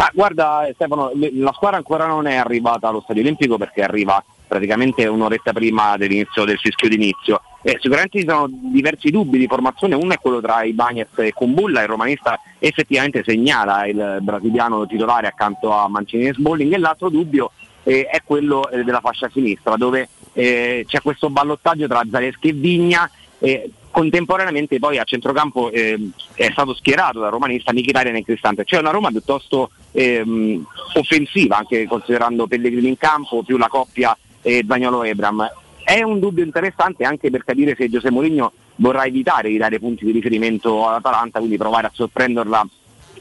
[0.00, 5.06] Ah, guarda Stefano, la squadra ancora non è arrivata allo Stadio Olimpico perché arriva praticamente
[5.06, 7.42] un'oretta prima dell'inizio del fischio d'inizio.
[7.62, 11.82] Eh, sicuramente ci sono diversi dubbi di formazione, uno è quello tra Ibanez e Kumbulla,
[11.82, 17.52] il romanista effettivamente segnala il brasiliano titolare accanto a Mancini e Sbolling e l'altro dubbio
[17.82, 22.52] eh, è quello eh, della fascia sinistra dove eh, c'è questo ballottaggio tra Zaleschi e
[22.52, 23.10] Vigna
[23.40, 28.64] e contemporaneamente poi a centrocampo eh, è stato schierato dal romanista Mkhitaryan e Cristante.
[28.64, 30.64] C'è una Roma piuttosto ehm,
[30.94, 34.16] offensiva anche considerando Pellegrini in campo più la coppia
[34.48, 35.50] eh, Zagnolo-Ebram.
[35.84, 40.04] È un dubbio interessante anche per capire se Giuseppe Mourinho vorrà evitare di dare punti
[40.04, 42.66] di riferimento all'Atalanta, quindi provare a sorprenderla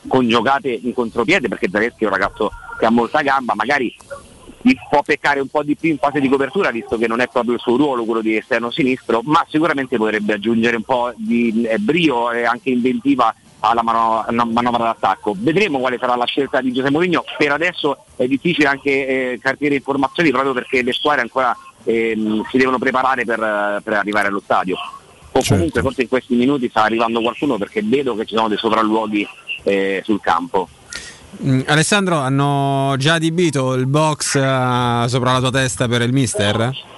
[0.08, 3.94] con giocate in contropiede perché Zaleschi è un ragazzo che ha molta gamba, magari
[4.90, 7.54] può peccare un po' di più in fase di copertura visto che non è proprio
[7.54, 12.32] il suo ruolo quello di esterno sinistro, ma sicuramente potrebbe aggiungere un po' di brio
[12.32, 15.36] e anche inventiva alla mano- alla manovra d'attacco.
[15.38, 19.76] Vedremo quale sarà la scelta di Giuseppe Mourinho, per adesso è difficile anche eh, cartiere
[19.76, 24.76] informazioni proprio perché le squadre ancora ehm, si devono preparare per, per arrivare allo stadio.
[25.32, 28.58] O comunque forse in questi minuti sta arrivando qualcuno perché vedo che ci sono dei
[28.58, 29.28] sopralluoghi
[29.64, 30.68] eh, sul campo.
[31.44, 36.96] Mm, Alessandro, hanno già adibito il box eh, sopra la tua testa per il mister?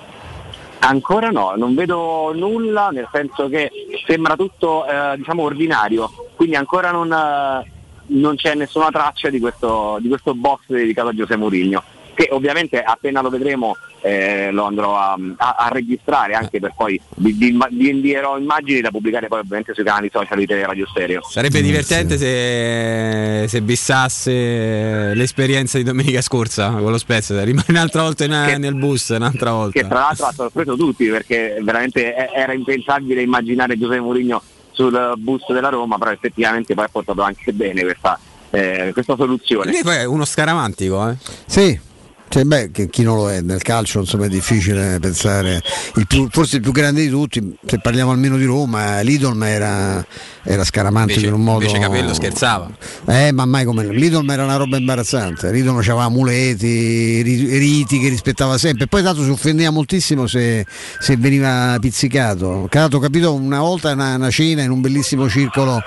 [0.82, 3.70] Ancora no, non vedo nulla, nel senso che
[4.06, 7.72] sembra tutto eh, diciamo ordinario, quindi ancora non, eh,
[8.08, 11.84] non c'è nessuna traccia di questo, di questo box dedicato a Giuseppe Mourinho,
[12.14, 17.00] che ovviamente appena lo vedremo eh, lo andrò a, a- a registrare anche per poi
[17.18, 20.86] vi, vi- vi invierò immagini da pubblicare poi ovviamente sui canali social di Tele Radio
[20.88, 21.22] Stereo.
[21.30, 28.24] Sarebbe divertente se, se bissasse l'esperienza di domenica scorsa con lo Spezia, rimane un'altra volta
[28.26, 29.80] in- nel bus, un'altra volta.
[29.80, 35.14] che tra l'altro ha sorpreso tutti perché veramente e- era impensabile immaginare Giuseppe Mourinho sul
[35.18, 38.18] bus della Roma, però effettivamente poi ha portato anche bene questa,
[38.50, 39.72] eh, questa soluzione.
[39.72, 41.16] Lui poi è uno scaramantico, eh?
[41.46, 41.80] Sì.
[42.30, 45.62] Cioè, beh, che chi non lo è nel calcio insomma è difficile pensare
[45.96, 50.06] il più- forse il più grande di tutti se parliamo almeno di Roma Lidl era,
[50.44, 52.70] era scaramantico in un modo Invece Capello scherzava.
[53.08, 55.50] eh ma mai come Lidl era una roba imbarazzante.
[55.52, 58.86] Lidl aveva amuleti ri- riti che rispettava sempre.
[58.86, 60.66] Poi tanto si offendeva moltissimo se,
[61.00, 62.68] se veniva pizzicato.
[62.70, 65.82] Cato capito una volta una, una cena in un bellissimo circolo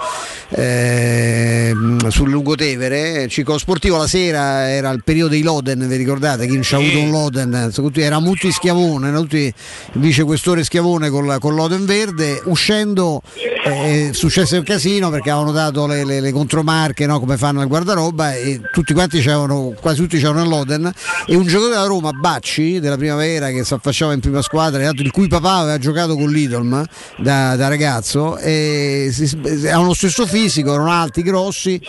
[0.49, 1.73] eh,
[2.09, 6.61] sul Lungotevere circolo sportivo la sera era il periodo dei Loden vi ricordate chi non
[6.63, 9.53] c'ha avuto un Loden tutti- eravamo tutti schiavone erano tutti
[9.95, 13.23] vicequestore schiavone con, con Loden verde uscendo
[13.65, 17.61] eh, è successo un casino perché avevano dato le, le- le contromarche no, come fanno
[17.61, 20.93] al guardaroba e tutti quanti c'erano quasi tutti c'erano il Loden
[21.27, 25.11] e un giocatore della Roma Bacci della primavera che si affacciava in prima squadra il
[25.11, 26.85] cui papà aveva giocato con l'Idolm
[27.19, 31.81] da, da ragazzo e avevano lo stesso fisico erano alti grossi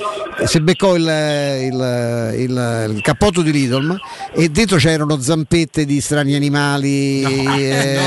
[0.45, 3.98] si beccò il, il- il- il cappotto di Lidl
[4.35, 7.99] e dentro c'erano zampette di strani animali eh,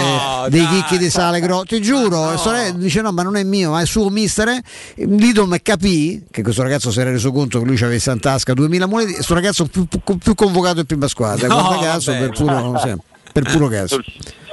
[0.48, 3.70] dei chicchi di sale grosso ti giuro e sorella dice no ma non è mio
[3.70, 4.62] ma è suo mister eh.
[4.96, 8.86] Lidl capì che questo ragazzo si era reso conto che lui aveva in tasca 2000
[8.86, 12.78] monete e questo ragazzo più, più- più convocato in prima squadra No, caso per puro,
[12.78, 12.94] sì,
[13.32, 14.00] per puro caso.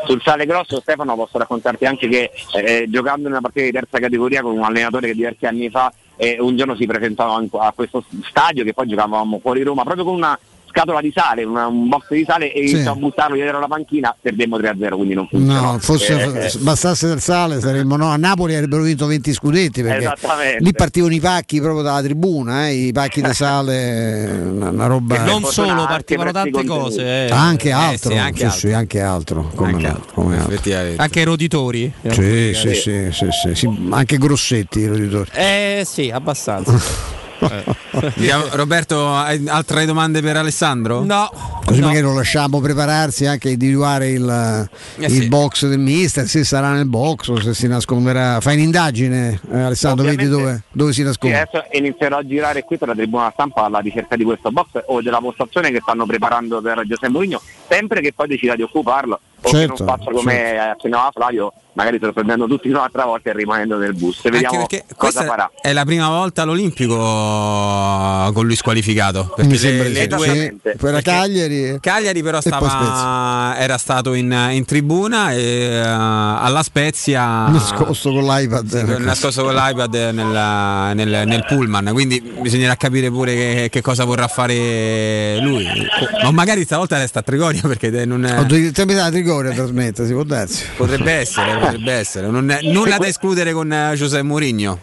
[0.05, 3.99] Sul sale grosso Stefano posso raccontarti anche che eh, giocando in una partita di terza
[3.99, 7.71] categoria con un allenatore che diversi anni fa e un giorno si presentavano in- a
[7.73, 10.37] questo stadio che poi giocavamo fuori Roma proprio con una
[10.73, 12.77] scatola di sale, una- un box di sale e Sì.
[12.77, 15.73] a buttarlo dietro la panchina, perdemmo 3-0 quindi non funzionò.
[15.73, 19.83] No, fosse, Eh, eh, bastasse del sale saremmo no, a Napoli avrebbero vinto 20 scudetti
[19.83, 20.63] perché Esattamente.
[20.63, 25.15] lì partivano i pacchi proprio dalla tribuna, eh, i pacchi di sale, una, una roba.
[25.15, 27.27] E non solo, partivano tante cose.
[27.27, 27.29] eh.
[27.31, 28.75] anche Eh, altro, sì, anche sì, altro.
[28.75, 30.71] anche altro, come no, come altro.
[30.97, 31.93] Anche i roditori.
[32.09, 35.29] Sì, sì, sì, sì, sì, sì, anche grossetti i roditori.
[35.33, 37.21] Eh sì, abbastanza.
[38.15, 41.03] Diciamo, Roberto, hai altre domande per Alessandro?
[41.03, 41.29] No.
[41.65, 45.27] Così magari lo lasciamo prepararsi anche a individuare il, Eh il sì.
[45.27, 48.39] box del mister, se sarà nel box o se si nasconderà.
[48.41, 51.39] Fai un'indagine, eh, Alessandro, vedi Ovviamente- dove, dove si Sì, nasconde.
[51.39, 55.01] adesso inizierò a girare qui per la tribuna stampa alla ricerca di questo box o
[55.01, 59.49] della postazione che stanno preparando per Giuseppe Mourinho, sempre che poi decida di occuparlo o
[59.49, 63.93] Certo, che non faccia come accennava Flavio, magari sorprendendo tutti un'altra volta e rimanendo nel
[63.93, 64.17] bus.
[64.17, 65.51] Anche Vediamo perché cosa questa farà.
[65.61, 66.95] è la prima volta all'Olimpico
[68.33, 69.31] con lui squalificato.
[69.35, 70.57] Perché Mi sembra le, di le sì.
[70.73, 71.77] due, era Cagliari.
[71.79, 78.23] Cagliari però e stava, era stato in, in tribuna e eh, alla Spezia Nascosto con
[78.25, 78.97] l'iPad.
[78.99, 84.27] Nascosto con l'iPad nel, nel- nel pullman, quindi bisognerà capire pure che, che cosa vorrà
[84.27, 85.67] fare lui.
[86.23, 90.07] Ma magari stavolta resta a Trigoria perché non Ho due tempi da Trigoria a trasmettere,
[90.07, 90.65] si può darsi.
[90.77, 92.27] potrebbe essere, potrebbe essere.
[92.27, 94.79] Non è- nulla da escludere con eh, Giuseppe Mourinho.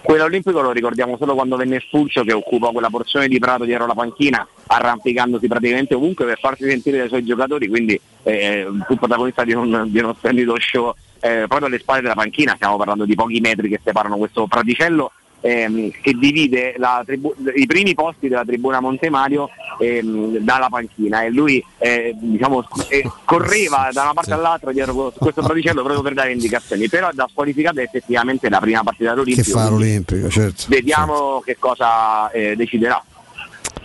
[0.00, 3.84] Quello olimpico lo ricordiamo solo quando venne espulso che occupò quella porzione di prato dietro
[3.84, 9.44] la panchina, arrampicandosi praticamente ovunque per farsi sentire dai suoi giocatori, quindi eh, fu protagonista
[9.44, 13.14] di un, di uno splendido show eh, proprio alle spalle della panchina, stiamo parlando di
[13.14, 18.80] pochi metri che separano questo praticello ehm, che divide tribu- i primi posti della tribuna
[18.80, 25.12] Montemario ehm, dalla panchina e lui eh, diciamo, eh, correva da una parte all'altra dietro
[25.16, 29.14] questo praticello proprio per dare indicazioni, però da squalificata è effettivamente la prima partita Che
[29.14, 29.58] dell'Olimpico.
[29.58, 30.64] fa quindi l'Olimpico, certo.
[30.68, 33.02] Vediamo che cosa eh, deciderà.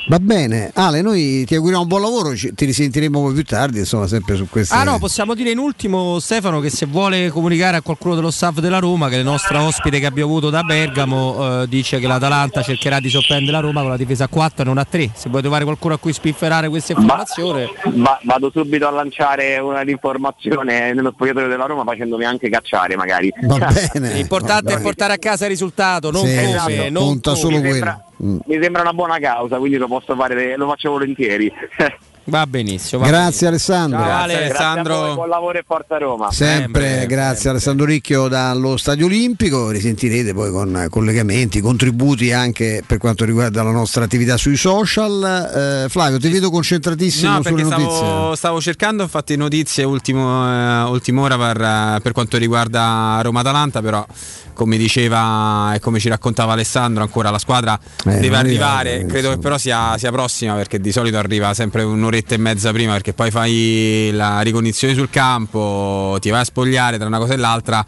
[0.08, 3.80] Va bene, Ale, noi ti auguriamo un buon lavoro, ci- ti risentiremo poi più tardi,
[3.80, 4.76] insomma, sempre su queste.
[4.76, 8.60] Ah no, possiamo dire in ultimo Stefano che se vuole comunicare a qualcuno dello staff
[8.60, 12.62] della Roma che il nostro ospite che abbiamo avuto da Bergamo eh, dice che l'Atalanta
[12.62, 15.12] cercherà di sorprendere la Roma con la difesa a 4 e non a 3.
[15.16, 17.70] Se vuoi trovare qualcuno a cui spifferare questa informazione.
[17.94, 23.32] Va- vado subito a lanciare una informazione nello spogliatoio della Roma facendomi anche cacciare magari.
[23.44, 24.14] Va bene.
[24.14, 27.42] L'importante è portare a casa il risultato, non Sì, come, sì, non conta come.
[27.42, 28.02] solo quello.
[28.24, 31.52] Mi sembra una buona causa, quindi lo posso fare, lo faccio volentieri.
[32.26, 33.02] Va benissimo.
[33.02, 34.00] va Grazie Alessandro.
[34.00, 34.08] Ciao.
[34.08, 34.98] Grazie a Alessandro.
[35.00, 36.32] voi, buon lavoro e forza Roma.
[36.32, 43.26] Sempre, grazie Alessandro Ricchio dallo Stadio Olimpico, risentirete poi con collegamenti, contributi anche per quanto
[43.26, 45.84] riguarda la nostra attività sui social.
[45.86, 47.96] Eh, Flavio, ti vedo concentratissimo No, sulle perché notizie.
[47.98, 53.82] stavo, stavo cercando infatti notizie ultimo, eh, ultima ora per, eh, per quanto riguarda Roma-Atalanta,
[53.82, 54.06] però
[54.54, 58.94] come diceva e come ci raccontava Alessandro, ancora la squadra Eh, deve arrivare.
[58.94, 61.82] arriva, Credo che però sia, sia prossima perché di solito arriva sempre
[62.14, 66.98] un'oretta e mezza prima perché poi fai la ricognizione sul campo, ti vai a spogliare
[66.98, 67.84] tra una cosa e l'altra.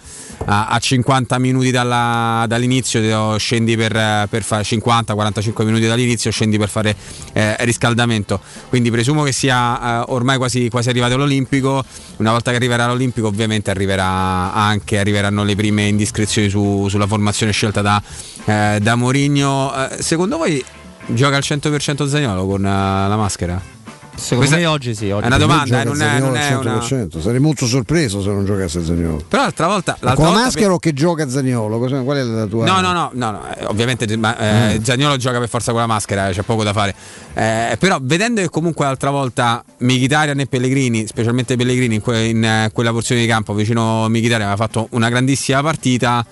[0.48, 6.70] A, a 50 minuti dalla- dall'inizio scendi per, per fare 50-45 minuti dall'inizio scendi per
[6.70, 6.96] fare
[7.34, 8.40] eh, riscaldamento
[8.70, 11.84] quindi presumo che sia eh, ormai quasi, quasi arrivato all'Olimpico
[12.18, 17.52] una volta che arriverà all'Olimpico ovviamente arriverà anche arriveranno le prime indiscrezioni su- sulla formazione
[17.52, 18.00] scelta da,
[18.46, 20.64] eh, da Mourinho Eh, secondo voi
[21.08, 23.75] gioca al 100% Zagnolo con eh, la maschera?
[24.16, 25.12] Secondo Questa me oggi sì.
[25.12, 26.78] Oggi è una domanda, eh, non è, non è una...
[26.78, 27.20] 100%.
[27.20, 29.24] Sarei molto sorpreso se non giocasse Zagnolo.
[29.28, 29.98] Però l'altra volta...
[30.00, 31.78] L'altra con la volta maschera o che gioca Zagnolo?
[31.78, 32.66] Qual è la tua?
[32.66, 34.38] No, no, no, no, no, eh, ovviamente ma,
[34.72, 36.96] eh, Zaniolo gioca per forza con la maschera, eh, c'è poco da fare.
[37.34, 42.44] Eh, però vedendo che comunque l'altra volta Mkhitaryan e Pellegrini, specialmente Pellegrini in, que- in,
[42.44, 46.26] eh, quella porzione di campo vicino a Mkhitaryan aveva fatto una grandissima partita.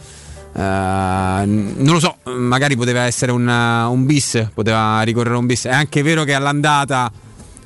[0.56, 5.66] eh, non lo so, magari poteva essere un, un bis, poteva ricorrere un bis.
[5.66, 7.12] È anche vero che all'andata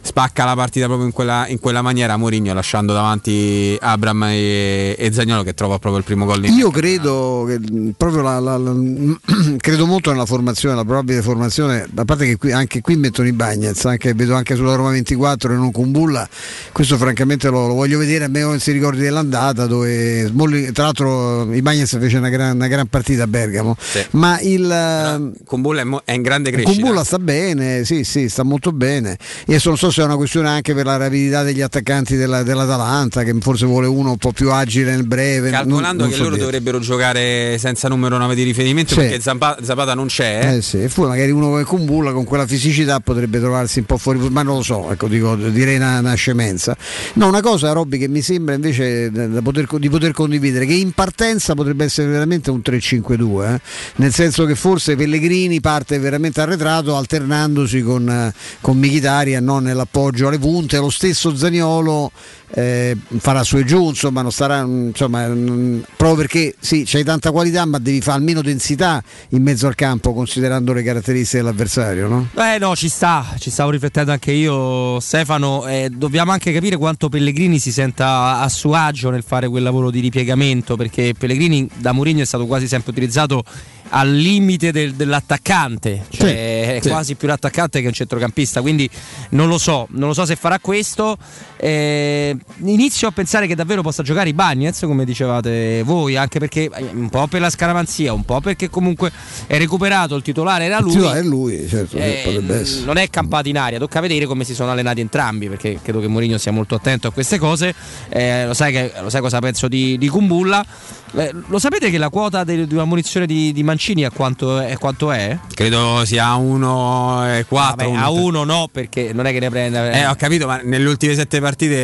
[0.07, 5.11] spacca la partita proprio in quella, in quella maniera Mourinho lasciando davanti Abram e, e
[5.11, 7.59] Zagnolo che trova proprio il primo gol in Io credo che
[7.97, 8.73] proprio la, la- la-
[9.57, 13.33] credo molto nella formazione, la probabile formazione, a parte che qui, anche qui mettono i
[13.33, 16.27] Bagnets, anche, vedo anche sulla Roma 24 e non con Bulla,
[16.71, 20.31] questo francamente lo, lo voglio vedere, a me non si ricordi dell'andata dove
[20.71, 23.75] tra l'altro i Bagnets fece una gran, una gran partita a Bergamo,
[24.11, 25.35] ma il...
[25.45, 26.79] Kumbulla è, mo- è in grande crescita.
[26.79, 29.17] Kumbulla sta bene, sì, sì, sta molto bene.
[29.47, 33.23] Adesso non so forse è una questione anche per la rapidità degli attaccanti della- dell'Atalanta,
[33.23, 35.49] che forse vuole uno un po' più agile nel breve.
[35.49, 36.45] non- Calcolando non che so loro dire.
[36.45, 38.99] dovrebbero giocare senza numero 9 di riferimento Sì.
[38.99, 40.55] perché Zapata non c'è.
[40.57, 43.97] Eh sì, e poi magari uno come Kumbulla con quella fisicità potrebbe trovarsi un po'
[43.97, 46.75] fuori, ma non lo so, ecco, dico, direi una, una scemenza.
[47.13, 49.11] No, una cosa, Robby, che mi sembra invece
[49.43, 53.59] poter- di poter condividere, che in partenza potrebbe essere veramente un 3-5-2, eh?
[53.97, 60.27] nel senso che forse Pellegrini parte veramente arretrato alternandosi con, eh, con Michitarian non nell'appoggio
[60.27, 62.11] alle punte, lo stesso Zaniolo
[62.51, 67.03] eh, farà su e giù, insomma, non starà, mm, insomma, mm, proprio perché sì, c'hai
[67.03, 72.07] tanta qualità, ma devi fare almeno densità in mezzo al campo, considerando le caratteristiche dell'avversario,
[72.07, 72.27] no?
[72.35, 75.67] Eh no, ci sta, ci stavo riflettendo anche io, Stefano.
[75.67, 79.91] eh, dobbiamo anche capire quanto Pellegrini si senta a suo agio nel fare quel lavoro
[79.91, 83.43] di ripiegamento, perché Pellegrini da Mourinho è stato quasi sempre utilizzato
[83.89, 86.89] al limite del- dell'attaccante, cioè è sì.
[86.89, 88.89] quasi più l'attaccante che un centrocampista, quindi
[89.29, 91.17] non lo so, non lo so se farà questo.
[91.57, 96.69] Eh, inizio a pensare che davvero possa giocare i Bagnets, come dicevate voi, anche perché
[96.73, 99.11] eh, un po' per la scaramanzia, un po' perché comunque
[99.47, 100.95] è recuperato, il titolare era lui.
[100.95, 104.71] No, è lui, certo, Eh, non è campato in aria, tocca vedere come si sono
[104.71, 107.73] allenati entrambi, perché credo che Mourinho sia molto attento a queste cose.
[108.09, 110.65] Eh, lo, sai che- lo sai cosa penso di, di Kumbulla?
[111.13, 114.75] Eh, lo sapete che la quota di una munizione di, di Mancini a quanto è?
[114.77, 115.37] Quanto è?
[115.53, 117.75] Credo sia 1 e 4.
[117.89, 119.89] Vabbè, a uno no, perché non è che ne prenda.
[119.91, 121.75] Eh, ho capito, ma nelle ultime sette partite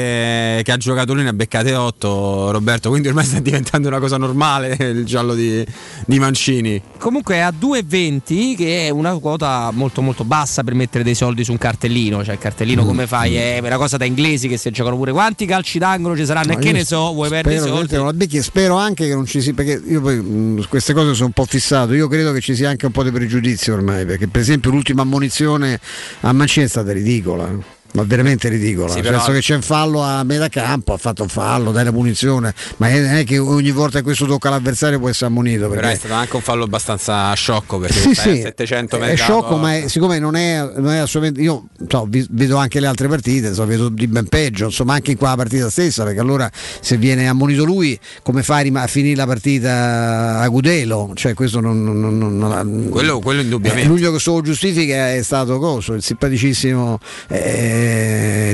[0.63, 2.89] che ha giocato lui ne ha beccate 8, Roberto.
[2.89, 5.65] Quindi ormai sta diventando una cosa normale il giallo di,
[6.05, 6.81] di Mancini.
[6.97, 11.43] Comunque è a 2,20 che è una quota molto molto bassa per mettere dei soldi
[11.43, 12.23] su un cartellino.
[12.23, 12.85] Cioè il cartellino Mm.
[12.87, 13.35] come fai?
[13.35, 16.59] È una cosa da inglesi che si giocano pure quanti calci d'angolo ci saranno No,
[16.59, 17.95] e che ne so, vuoi perdere soldi?
[17.95, 21.13] non la becchi spero anche che non ci sia perché io poi mh, queste cose
[21.13, 24.05] sono un po' fissato io credo che ci sia anche un po' di pregiudizio ormai
[24.05, 25.79] perché per esempio l'ultima ammonizione
[26.21, 30.01] a Mancini è stata ridicola ma veramente ridicola Sì, però- senso che c'è un fallo
[30.01, 33.71] a metà campo ha fatto un fallo dai la punizione ma non è che ogni
[33.71, 36.63] volta che questo tocca l'avversario può essere ammonito Però è perché stato anche un fallo
[36.63, 39.17] abbastanza sciocco perché sì, sì, 700 è metri.
[39.17, 41.41] sciocco, ma è- siccome non è, non è assolutamente.
[41.41, 45.17] Io so, vedo anche le altre partite, so, vedo di ben peggio, insomma, anche in
[45.17, 46.49] qua la partita stessa, perché allora
[46.81, 51.11] se viene ammonito lui, come fai a finire la partita a Gudelo?
[51.13, 51.83] Cioè, questo non.
[51.83, 53.85] non- non- non- Quello, quello indubbiamente.
[53.85, 56.99] eh, l'unico che solo giustifica è stato Coso, il simpaticissimo
[57.29, 57.82] eh,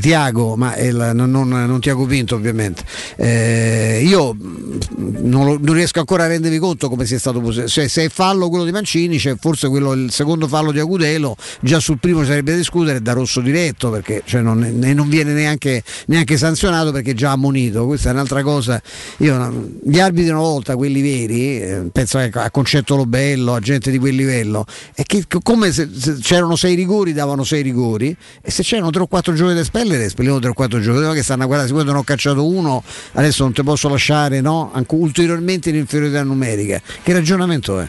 [0.02, 2.84] Tiago, ma il- non, non- non Tiago Pinto ovviamente.
[3.16, 4.78] Eh, io mh,
[5.22, 7.68] non, non riesco ancora a rendermi conto come sia stato possibile.
[7.68, 11.36] Cioè, se è fallo quello di Mancini, c'è forse quello, il secondo fallo di Agudelo,
[11.62, 15.34] già sul primo sarebbe da discutere da rosso diretto perché cioè, non, e non viene
[15.34, 17.86] neanche, neanche sanzionato perché è già ammonito.
[17.86, 18.82] Questa è un'altra cosa.
[19.18, 23.92] Io, gli arbitri una volta, quelli veri, eh, penso ecco, a Concetto Lobello, a gente
[23.92, 28.16] di quel livello, è che co- come se, se c'erano sei rigori, davano sei rigori,
[28.42, 31.12] e se c'erano tre o quattro giochi da espellere, espellevano tre o quattro giochi, non
[31.12, 32.84] è che stanno a guardare, siccome non ho cacciato uno,
[33.14, 34.72] adesso non ti posso lasciare no?
[34.74, 36.82] Anche ulteriormente in inferiorità numerica.
[37.04, 37.88] Che ragionamento è?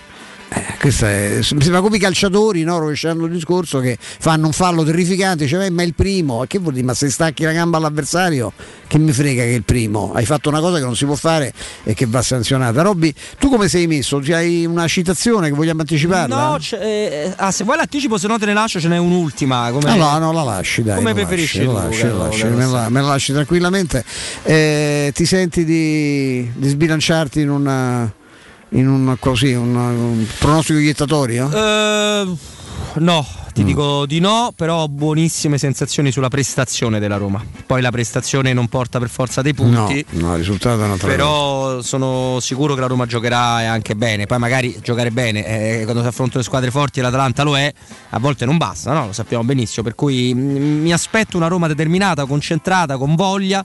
[0.53, 2.79] Eh, è, sembra come i calciatori, no?
[2.79, 6.59] rovesciando il discorso, che fanno un fallo terrificante, cioè, "Eh, ma è il primo, che
[6.59, 6.85] vuol dire?
[6.87, 8.53] Ma se stacchi la gamba all'avversario,
[8.89, 10.13] che mi frega che è il primo?
[10.13, 11.53] Hai fatto una cosa che non si può fare
[11.85, 12.83] e che va sanzionata.
[12.83, 14.19] Robby, tu come sei messo?
[14.19, 16.35] Ti hai una citazione che vogliamo anticiparla?
[16.49, 19.71] No, eh, ah, se vuoi l'anticipo, se no te ne lascio, ce n'è un'ultima.
[19.71, 20.97] Come, Ah, no, no, la lasci, dai.
[20.97, 24.05] come la preferisci lasci, la lasci, me, la, me la lasci tranquillamente.
[24.43, 28.13] Eh, ti senti di, di sbilanciarti in una.
[28.71, 31.51] In un, così, un, un pronostico iettatorio?
[31.53, 32.37] Eh,
[32.99, 37.45] no, ti dico di no, però ho buonissime sensazioni sulla prestazione della Roma.
[37.67, 40.05] Poi la prestazione non porta per forza dei punti.
[40.11, 41.07] No, no, il risultato è cosa.
[41.07, 44.27] Però sono sicuro che la Roma giocherà anche bene.
[44.27, 47.73] Poi magari giocare bene eh, quando si affrontano squadre forti e l'Atalanta lo è,
[48.11, 49.07] a volte non basta, no?
[49.07, 49.83] lo sappiamo benissimo.
[49.83, 53.65] Per cui mm, mi aspetto una Roma determinata, concentrata, con voglia.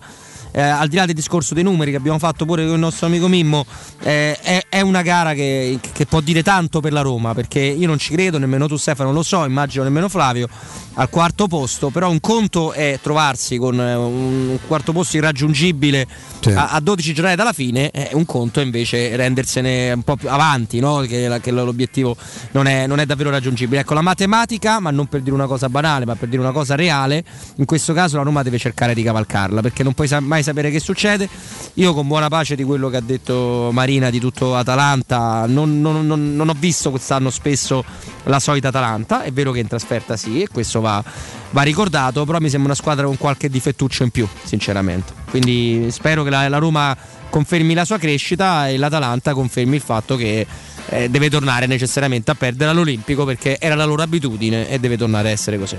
[0.58, 3.08] Eh, al di là del discorso dei numeri che abbiamo fatto pure con il nostro
[3.08, 3.66] amico Mimmo,
[4.04, 7.88] eh, è, è una gara che, che può dire tanto per la Roma, perché io
[7.88, 10.48] non ci credo, nemmeno tu Stefano lo so, immagino nemmeno Flavio,
[10.94, 16.08] al quarto posto, però un conto è trovarsi con eh, un quarto posto irraggiungibile
[16.54, 20.30] a, a 12 giornate dalla fine, eh, un conto è invece rendersene un po' più
[20.30, 21.00] avanti, no?
[21.00, 22.16] che, che l'obiettivo
[22.52, 23.82] non è, non è davvero raggiungibile.
[23.82, 26.76] Ecco, la matematica, ma non per dire una cosa banale, ma per dire una cosa
[26.76, 27.24] reale,
[27.56, 30.80] in questo caso la Roma deve cercare di cavalcarla, perché non puoi mai sapere che
[30.80, 31.28] succede.
[31.76, 36.08] Io con buona pace di quello che ha detto Marina di tutto Atalanta, non, non-
[36.08, 37.84] non- non ho visto quest'anno spesso
[38.24, 41.04] la solita Atalanta, è vero che in trasferta sì, e questo va,
[41.52, 45.12] va ricordato, però mi sembra una squadra con qualche difettuccio in più, sinceramente.
[45.30, 46.96] Quindi spero che la, la Roma
[47.30, 50.48] confermi la sua crescita e l'Atalanta confermi il fatto che
[50.90, 55.30] eh, deve tornare necessariamente a perdere all'Olimpico perché era la loro abitudine e deve tornare
[55.30, 55.78] a essere così.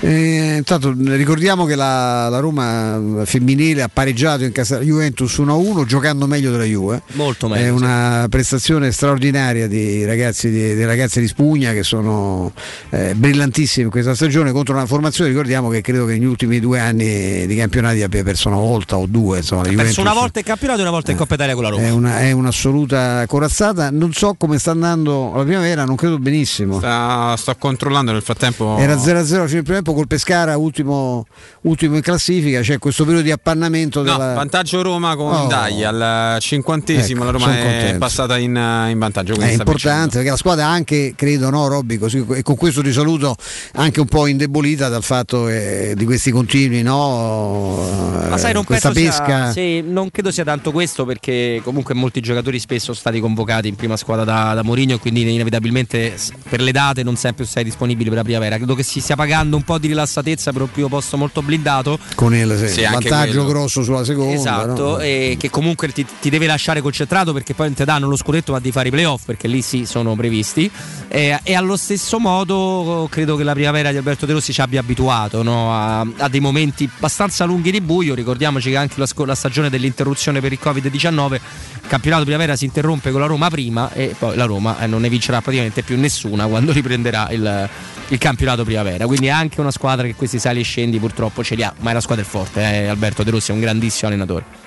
[0.00, 6.26] Eh, intanto ricordiamo che la, la Roma femminile ha pareggiato in casa Juventus 1-1 giocando
[6.26, 7.02] meglio della Juve.
[7.12, 7.76] Molto È meglio.
[7.78, 7.82] sì.
[7.82, 12.52] una prestazione straordinaria di ragazzi di, dei ragazzi di Spugna che sono
[12.90, 16.78] eh, brillantissimi in questa stagione contro una formazione, ricordiamo che credo che negli ultimi due
[16.78, 19.38] anni di campionati abbia perso una volta o due.
[19.38, 21.70] Insomma, Ha perso una volta in campionato e una volta in Coppa Italia con la
[21.70, 21.82] Roma.
[21.82, 23.90] è, una- è un'assoluta corazzata.
[23.90, 26.78] Non so come sta andando la primavera, non credo benissimo.
[26.78, 28.76] Sta- sto controllando nel frattempo.
[28.78, 31.26] Era 0-0 alla fine del primo tempo col Pescara, ultimo,
[31.62, 32.60] ultimo in classifica.
[32.60, 34.34] C'è questo periodo di appannamento No, della.
[34.34, 35.46] vantaggio Roma con Oh.
[35.46, 37.22] Dai al cinquantesimo.
[37.24, 37.98] Ecco, la Roma è contento.
[37.98, 38.50] passata in,
[38.90, 39.34] in vantaggio.
[39.34, 43.34] È importante perché la squadra anche, credo, no, Robby, così, e con questo ti saluto,
[43.74, 47.84] anche un po' indebolita dal fatto eh, di questi continui, no?
[48.30, 49.50] Ma sai, eh, non questa penso pesca.
[49.50, 53.68] sia, sì, non credo sia tanto questo perché comunque molti giocatori spesso sono stati convocati
[53.68, 56.14] in prima squadra da, da Mourinho e quindi inevitabilmente
[56.48, 58.56] per le date non sempre sei disponibile per la primavera.
[58.56, 61.98] Credo che si stia pagando un po' di rilassatezza per un primo posto molto blindato.
[62.14, 64.34] Con il sì, Sì, vantaggio grosso sulla seconda.
[64.34, 64.98] Esatto, no?
[64.98, 68.52] e che comunque ti, ti deve lasciare concentrato perché poi non ti danno lo scudetto
[68.52, 70.70] ma di fare i playoff perché lì sì sono previsti.
[71.08, 74.80] E, e allo stesso modo credo che la primavera di Alberto De Rossi ci abbia
[74.80, 78.14] abituato no, a, a dei momenti abbastanza lunghi di buio.
[78.14, 81.40] Ricordiamoci che anche la, la stagione dell'interruzione per il Covid-19, il
[81.86, 85.08] campionato primavera si interrompe con la Roma prima e poi la Roma eh, non ne
[85.08, 87.68] vincerà praticamente più nessuna quando riprenderà il,
[88.08, 89.06] il campionato primavera.
[89.06, 91.90] Quindi è anche una squadra che questi sali e scendi purtroppo ce li ha, ma
[91.90, 92.60] è la squadra forte.
[92.60, 94.65] eh, Alberto De Rossi è un grandissimo allenatore.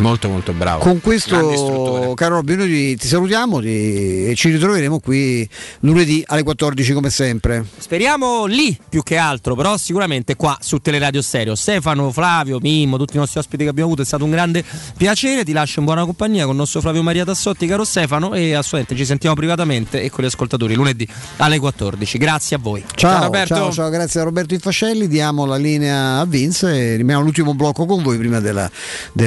[0.00, 0.80] Molto molto bravo.
[0.80, 5.48] Con questo, caro Robby, noi ti, ti salutiamo ti- e ci ritroveremo qui
[5.80, 7.64] lunedì alle 14 come sempre.
[7.78, 11.54] Speriamo lì più che altro, però sicuramente qua su Teleradio Stereo.
[11.54, 14.64] Stefano, Flavio, Mimmo, tutti i nostri ospiti che abbiamo avuto, è stato un grande
[14.96, 15.44] piacere.
[15.44, 18.96] Ti lascio in buona compagnia con il nostro Flavio Maria Tassotti, caro Stefano, e assolutamente
[18.96, 21.06] ci sentiamo privatamente e con gli ascoltatori lunedì
[21.36, 22.18] alle 14.
[22.18, 22.84] Grazie a voi.
[22.96, 25.06] Ciao, ciao, ciao, grazie a Roberto Infascelli.
[25.06, 28.68] Diamo la linea a Vince e rimaniamo all'ultimo blocco con voi prima della-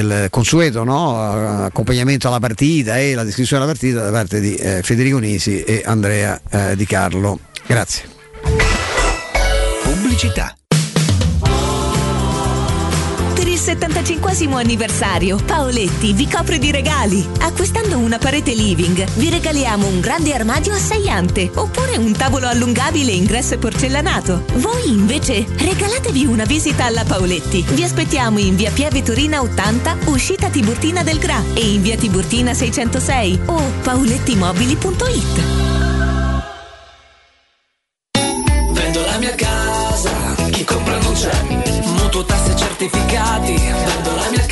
[0.07, 1.63] del consueto no?
[1.65, 5.83] accompagnamento alla partita e la descrizione della partita da parte di eh, Federico Nisi e
[5.85, 7.39] Andrea eh, Di Carlo.
[7.65, 8.05] Grazie.
[9.83, 10.55] Pubblicità.
[13.67, 17.27] 75 anniversario, Paoletti vi copre di regali.
[17.41, 22.47] Acquistando una parete living, vi regaliamo un grande armadio a sei ante oppure un tavolo
[22.47, 24.45] allungabile ingresso e porcellanato.
[24.53, 27.65] Voi invece regalatevi una visita alla Paoletti.
[27.67, 32.53] Vi aspettiamo in via Pieve Torina 80, uscita Tiburtina del Gra e in via Tiburtina
[32.53, 35.41] 606 o paolettimobili.it.
[38.71, 40.11] Vendo la mia casa,
[40.51, 41.83] chi compra non c'è.
[41.83, 42.46] Mutuo tasse
[42.77, 44.46] certificati, vendo la mia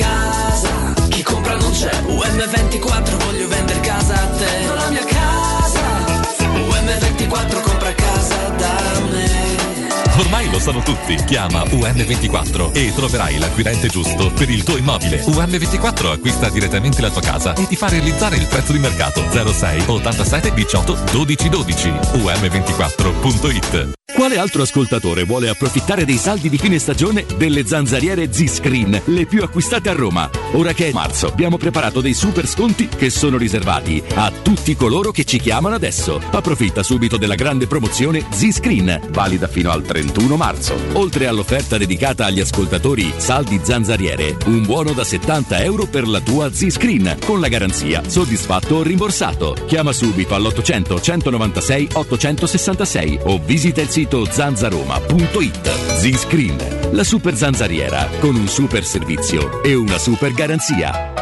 [10.18, 11.16] Ormai lo sanno tutti.
[11.26, 15.22] Chiama UM24 e troverai l'acquirente giusto per il tuo immobile.
[15.22, 19.84] UM24 acquista direttamente la tua casa e ti fa realizzare il prezzo di mercato 06
[19.88, 21.90] 87 18 12 12.
[21.90, 29.26] UM24.it Quale altro ascoltatore vuole approfittare dei saldi di fine stagione delle zanzariere Z-Screen, le
[29.26, 30.30] più acquistate a Roma?
[30.53, 35.11] Ora che è marzo, abbiamo preparato dei super sconti che sono riservati a tutti coloro
[35.11, 36.22] che ci chiamano adesso.
[36.32, 40.75] Approfitta subito della grande promozione Z-Screen, valida fino al 31 marzo.
[40.93, 46.53] Oltre all'offerta dedicata agli ascoltatori saldi zanzariere, un buono da 70 euro per la tua
[46.53, 49.56] Z-Screen, con la garanzia soddisfatto o rimborsato.
[49.66, 55.98] Chiama subito all'800 196 866 o visita il sito zanzaroma.it.
[55.98, 61.14] Z-Screen, la super zanzariera con un super servizio e una super garanzia.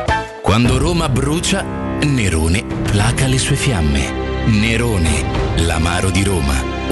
[0.41, 1.63] Quando Roma brucia,
[2.01, 4.21] Nerone placa le sue fiamme.
[4.45, 5.25] Nerone,
[5.65, 6.72] l'amaro di Roma.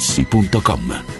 [0.00, 1.19] artigianamaterassi.com.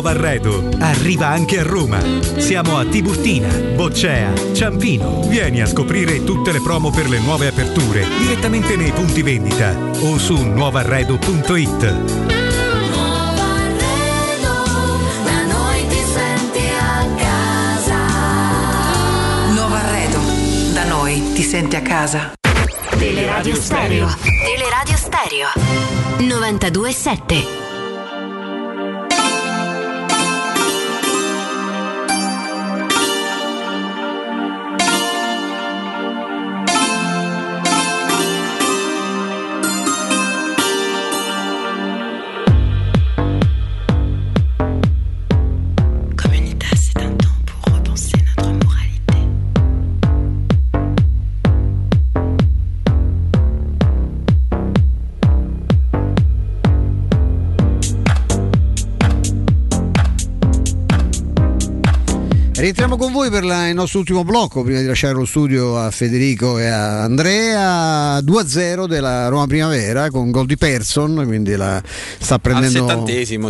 [0.00, 2.00] Nuovo arredo arriva anche a Roma.
[2.38, 5.26] Siamo a Tiburtina, Boccea, Ciampino.
[5.28, 10.16] Vieni a scoprire tutte le promo per le nuove aperture direttamente nei punti vendita o
[10.16, 11.80] su nuovarredo.it.
[15.22, 17.98] Da noi ti senti a casa.
[19.52, 20.18] Nuovo arredo.
[20.72, 22.32] Da noi ti senti a casa.
[22.96, 24.08] Teleradio Stereo.
[24.46, 25.48] Teleradio Stereo.
[26.20, 27.69] 92.7.
[62.80, 65.90] Rientriamo con voi per la- il nostro ultimo blocco prima di lasciare lo studio a
[65.90, 68.18] Federico e a Andrea.
[68.22, 71.82] 2-0 della Roma Primavera con gol di Persson quindi la,
[72.18, 72.86] sta, prendendo,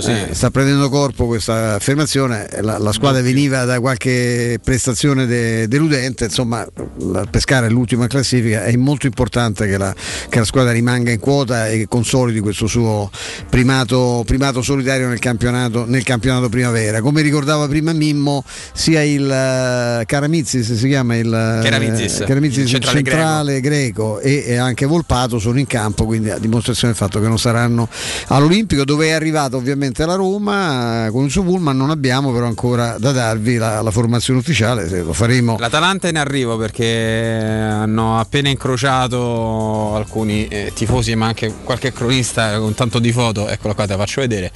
[0.00, 0.10] sì.
[0.10, 2.49] eh, sta prendendo corpo questa affermazione.
[2.60, 6.67] La, la squadra veniva da qualche prestazione de- deludente insomma
[6.99, 9.94] la- pescare l'ultima classifica è molto importante che la,
[10.28, 13.09] che la squadra rimanga in quota e che consolidi questo suo
[13.49, 17.00] primato, primato solitario nel campionato, nel campionato primavera.
[17.00, 18.42] Come ricordava prima Mimmo
[18.73, 24.20] sia il eh, Karamizis si chiama il eh, Karamizis, Karamizis, il il centrale centrale greco,
[24.20, 27.89] e, e anche Volpato sono in campo quindi a dimostrazione del fatto che non saranno
[28.28, 32.47] all'Olimpico dove è arrivata ovviamente la Roma eh, con il suo pullman non abbiamo però
[32.47, 35.57] ancora da darvi la, la formazione ufficiale se lo faremo.
[35.58, 42.58] L'Atalanta è in arrivo perché hanno appena incrociato alcuni eh, tifosi ma anche qualche cronista
[42.58, 44.52] con tanto di foto, eccola qua te la faccio vedere.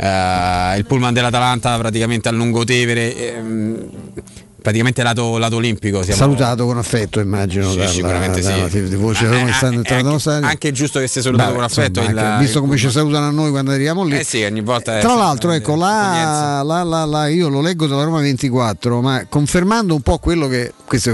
[0.00, 3.90] Eh, il pullman dell'Atalanta praticamente a Lungotevere, ehm,
[4.60, 6.02] praticamente lato, lato olimpico.
[6.02, 6.18] Siamo...
[6.18, 8.88] salutato con affetto immagino Sì, dalla, sicuramente sì.
[8.88, 12.00] tifosi della Roma stadio Anche giusto che sia salutato Vabbè, con affetto.
[12.00, 14.42] insomma, il- anche visto il come ci salutano a noi quando arriviamo lì Eh sì,
[14.42, 19.00] ogni volta Tra l'altro, ecco, la, la- la- la- io lo leggo dalla Roma 24,
[19.00, 21.10] ma confermando un po' quello che questo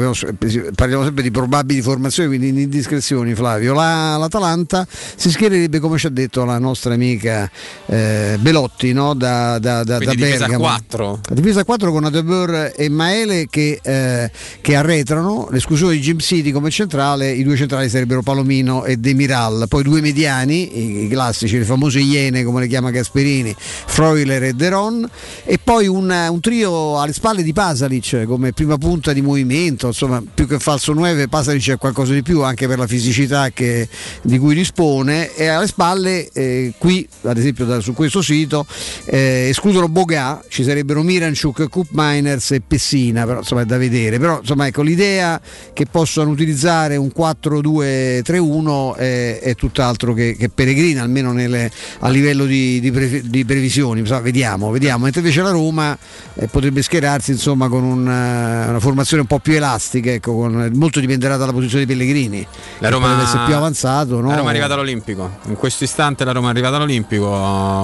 [0.74, 3.74] parliamo sempre di probabili formazioni, quindi di indiscrezioni, Flavio.
[3.74, 7.50] La- L'Atalanta si schiererebbe, come ci ha detto la nostra amica
[7.86, 9.14] eh, Belotti, no?
[9.14, 10.58] da, da, da, da Bergamo.
[10.58, 11.20] 4.
[11.28, 14.30] La difesa a 4 con Adebur e Maele che, eh,
[14.60, 19.66] che arretrano, l'esclusione di Jim City come centrale, i due centrali sarebbero Palomino e Demiral,
[19.68, 25.08] poi due mediani, i, classici, le famose iene come le chiama Gasperini, Freuler e Deron,
[25.44, 30.22] e poi un, un trio alle spalle di Pasalic come prima punta di movimento, insomma
[30.32, 33.88] più che falso 9 Pasalic è qualcosa di più anche per la fisicità che-
[34.22, 35.34] di cui dispone.
[35.34, 38.66] E alle spalle eh, qui ad esempio da- su questo sito
[39.06, 44.18] eh, escludono Boga, ci sarebbero Miranchuk, Cup Miners e Pessina però insomma è da vedere.
[44.18, 45.40] Però insomma ecco l'idea
[45.72, 51.70] che possano utilizzare un 4-2-3-1 è, è tutt'altro che, che peregrina, almeno nelle-
[52.00, 54.00] a livello di, di pre- di previsioni.
[54.00, 55.04] Insomma, vediamo, vediamo.
[55.04, 55.96] Mentre invece la Roma
[56.34, 60.70] eh, potrebbe schierarsi insomma con un, eh, una formazione un po' più elastica, ecco, con-
[60.74, 62.46] molto dipenderà dalla posizione di Pellegrini.
[62.78, 64.20] La Roma, potrebbe essere più avanzato.
[64.20, 64.28] no?
[64.28, 65.38] la Roma è arrivata all'Olimpico.
[65.46, 67.22] In questo istante la Roma è arrivata all'Olimpico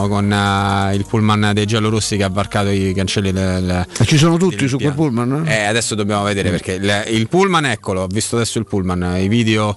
[0.09, 4.67] con eh, il pullman dei giallorossi che ha varcato i cancelli del, Ci sono tutti
[4.69, 4.94] su quel piano.
[5.31, 5.47] Pullman?
[5.47, 9.28] Eh, adesso dobbiamo vedere perché il, il pullman, eccolo, ho visto adesso il pullman, i
[9.28, 9.76] video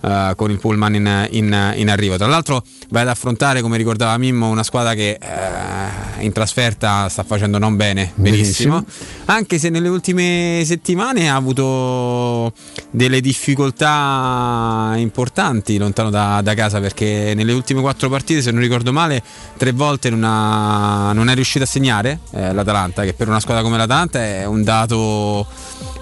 [0.00, 2.16] eh, con il pullman in, in- in arrivo.
[2.16, 7.22] Tra l'altro vai ad affrontare, come ricordava Mimmo, una squadra che eh, in trasferta sta
[7.24, 8.84] facendo non bene, benissimo.
[9.26, 12.52] Anche se nelle ultime settimane ha avuto
[12.90, 18.92] delle difficoltà importanti lontano da, da casa perché nelle ultime quattro partite, se non ricordo
[18.92, 19.22] male,
[19.56, 23.62] tre volte non, ha- non è riuscito a segnare eh, l'Atalanta, che per una squadra
[23.62, 25.46] come l'Atalanta è un dato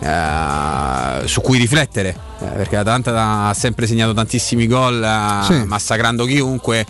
[0.00, 2.08] eh, su cui riflettere,
[2.40, 5.64] eh, perché l'Atalanta ha sempre segnato tantissimi gol, eh, Sì.
[5.64, 6.84] massacrando chiunque.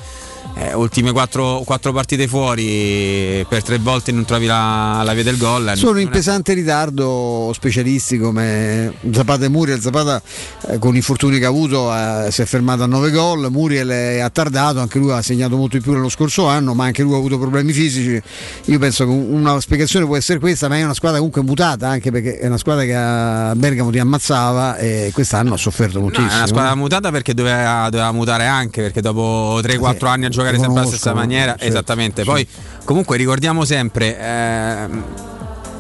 [0.59, 5.37] Eh, ultime quattro, quattro partite fuori per tre volte non trovi la, la via del
[5.37, 9.83] gol Sono Non in è- pesante ritardo specialisti come Zapata e Muriel.
[9.83, 10.23] Zapata
[10.69, 13.89] eh, con gli infortuni che ha avuto eh, si è fermato a 9 gol, Muriel
[13.89, 17.13] è attardato, anche lui ha segnato molto di più nello scorso anno, ma anche lui
[17.13, 18.19] ha avuto problemi fisici.
[18.65, 22.11] Io penso che una spiegazione può essere questa, ma è una squadra comunque mutata, anche
[22.11, 26.31] perché è una squadra che a Bergamo ti ammazzava e quest'anno ha sofferto No, moltissimo.
[26.33, 30.45] è una squadra mutata perché doveva, doveva mutare anche perché dopo 3-4 anni a giocare
[30.55, 32.25] sempre alla stessa maniera, certo, esattamente.
[32.25, 32.47] Poi
[32.85, 35.05] comunque ricordiamo sempre, ehm,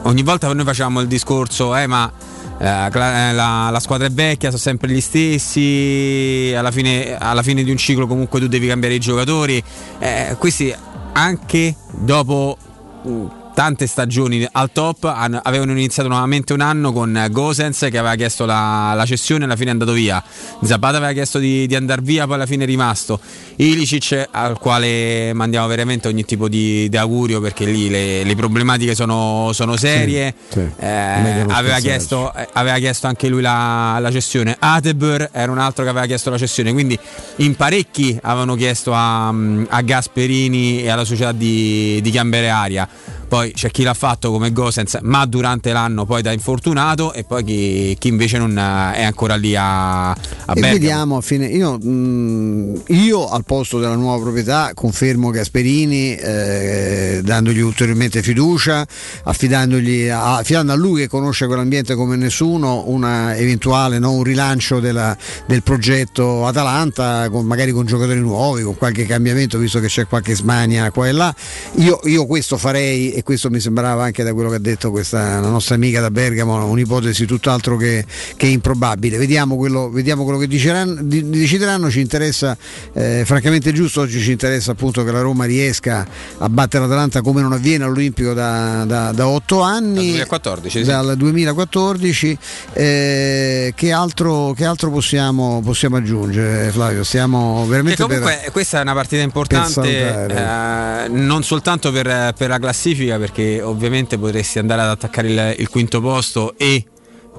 [0.02, 2.10] ogni volta noi facciamo il discorso, eh, ma
[2.58, 7.62] eh, eh, la, la squadra è vecchia, sono sempre gli stessi, alla fine, alla fine
[7.62, 9.62] di un ciclo comunque tu devi cambiare i giocatori.
[9.98, 10.74] Eh, questi
[11.12, 12.56] anche dopo
[13.06, 15.04] mm, tante stagioni al top.
[15.04, 19.46] Hanno- avevano iniziato nuovamente un anno con Gosens che aveva chiesto la, la cessione e
[19.46, 20.22] alla fine è andato via.
[20.62, 23.18] Zapata aveva chiesto di, di andare via poi alla fine è rimasto.
[23.56, 28.94] Ilicic al quale mandiamo veramente ogni tipo di, di augurio perché lì le, le problematiche
[28.94, 30.34] sono, sono serie.
[30.50, 30.70] Sì, sì.
[30.84, 34.54] Eh, aveva, chiesto, eh, aveva chiesto anche lui la, la cessione.
[34.58, 36.74] Atebur era un altro che aveva chiesto la cessione.
[36.74, 36.98] Quindi
[37.36, 42.86] in parecchi avevano chiesto a, a Gasperini e alla società di, di cambiare aria
[43.26, 47.44] poi c'è chi l'ha fatto come Gosens ma durante l'anno poi da infortunato e poi
[47.44, 51.46] chi, chi invece non eh, è ancora lì a, a Bergamo vediamo a fine.
[51.46, 58.86] Io, mh, io al posto della nuova proprietà confermo Gasperini, eh, dandogli ulteriormente fiducia,
[59.24, 64.80] affidandogli a, affidando a lui che conosce quell'ambiente come nessuno, una eventuale no, un rilancio
[64.80, 70.06] della- del progetto Atalanta, con- magari con giocatori nuovi, con qualche cambiamento, visto che c'è
[70.06, 71.34] qualche smania qua e là.
[71.76, 75.40] Io, io questo farei e questo mi sembrava anche da quello che ha detto questa
[75.40, 78.04] la nostra amica da Bergamo, un'ipotesi tutt'altro che,
[78.36, 79.16] che improbabile.
[79.16, 82.54] Vediamo quello, vediamo quello che diceranno- di- decideranno, ci interessa,
[82.92, 87.40] eh, francamente giusto, oggi ci interessa appunto che la Roma riesca a battere l'Atalanta come
[87.40, 89.94] non avviene all'Olimpico da, da, da 8 anni.
[90.08, 90.84] 2014 sì.
[90.84, 92.38] Dal 2014,
[92.74, 97.02] eh, che altro, che altro possiamo, possiamo aggiungere Flavio?
[97.02, 102.58] Stiamo veramente comunque per- questa è una partita importante eh, non soltanto per, per la
[102.58, 106.84] classifica perché ovviamente potresti andare ad attaccare il, il quinto posto e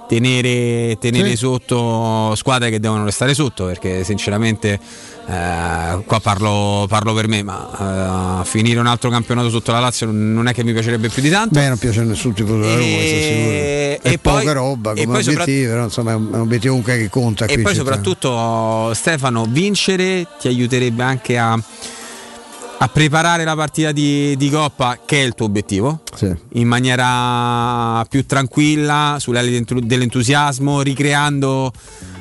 [0.08, 1.36] tenere, tenere Sì.
[1.38, 4.80] sotto squadre che devono restare sotto perché sinceramente
[5.28, 10.10] eh, qua parlo, parlo per me ma eh, finire un altro campionato sotto la Lazio
[10.10, 12.62] non è che mi piacerebbe più di tanto Beh, non piace a nessun tipo di
[12.62, 16.16] Roma, questo è e poi- poca roba e come poi sopra- obiettivo, però insomma è
[16.16, 17.46] un, è un obiettivo comunque che conta.
[17.46, 21.60] E qui, poi cioè, soprattutto Stefano, vincere ti aiuterebbe anche a,
[22.80, 26.32] a preparare la partita di, di Coppa, che è il tuo obiettivo, Sì.
[26.54, 31.72] in maniera più tranquilla, sull'ali dell'entu- dell'entusiasmo, ricreando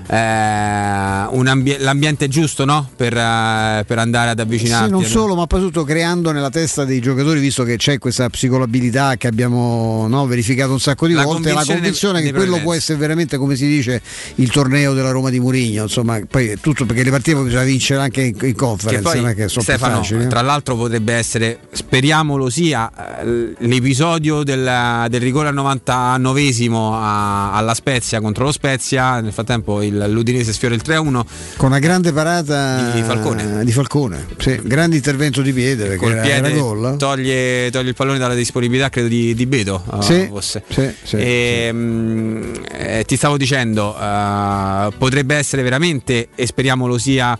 [0.08, 2.88] eh, un ambie- l'ambiente giusto no?
[2.94, 4.86] per, eh, per andare ad avvicinarti.
[4.86, 8.28] Sì, non solo, ma poi tutto creando nella testa dei giocatori, visto che c'è questa
[8.28, 12.60] psicolabilità che abbiamo no, verificato un sacco di La volte, la convinzione che dei quello
[12.60, 14.00] può essere veramente, come si dice,
[14.36, 15.82] il torneo della Roma di Mourinho.
[15.84, 19.20] Insomma, poi tutto perché le partite poi bisogna vincere anche in, in Che conference, poi,
[19.20, 20.24] non è che più Stefano, facili.
[20.24, 20.26] eh.
[20.28, 27.74] tra l'altro potrebbe essere, speriamolo sia, eh, l'episodio del, del rigore al 99esimo a- alla
[27.74, 31.20] Spezia contro lo Spezia, nel frattempo il, l'Udinese sfiora il 3-1,
[31.56, 33.64] Con una grande parata Di Falcone.
[33.64, 34.26] di Falcone.
[34.38, 36.52] Sì, grande intervento di piede col piede
[36.96, 40.62] toglie, toglie il pallone dalla disponibilità credo di, di Beto eh, Sì, fosse.
[40.68, 46.98] sì, sì, E, mm, eh, ti stavo dicendo eh, potrebbe essere veramente e speriamo lo
[46.98, 47.38] sia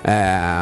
[0.00, 0.10] eh,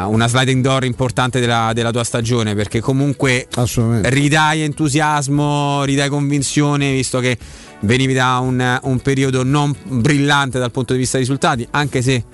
[0.07, 4.09] una sliding door importante della, della tua stagione perché comunque Assolutamente.
[4.11, 7.37] ridai entusiasmo ridai convinzione visto che
[7.81, 12.25] venivi da un, un periodo non brillante dal punto di vista risultati, anche se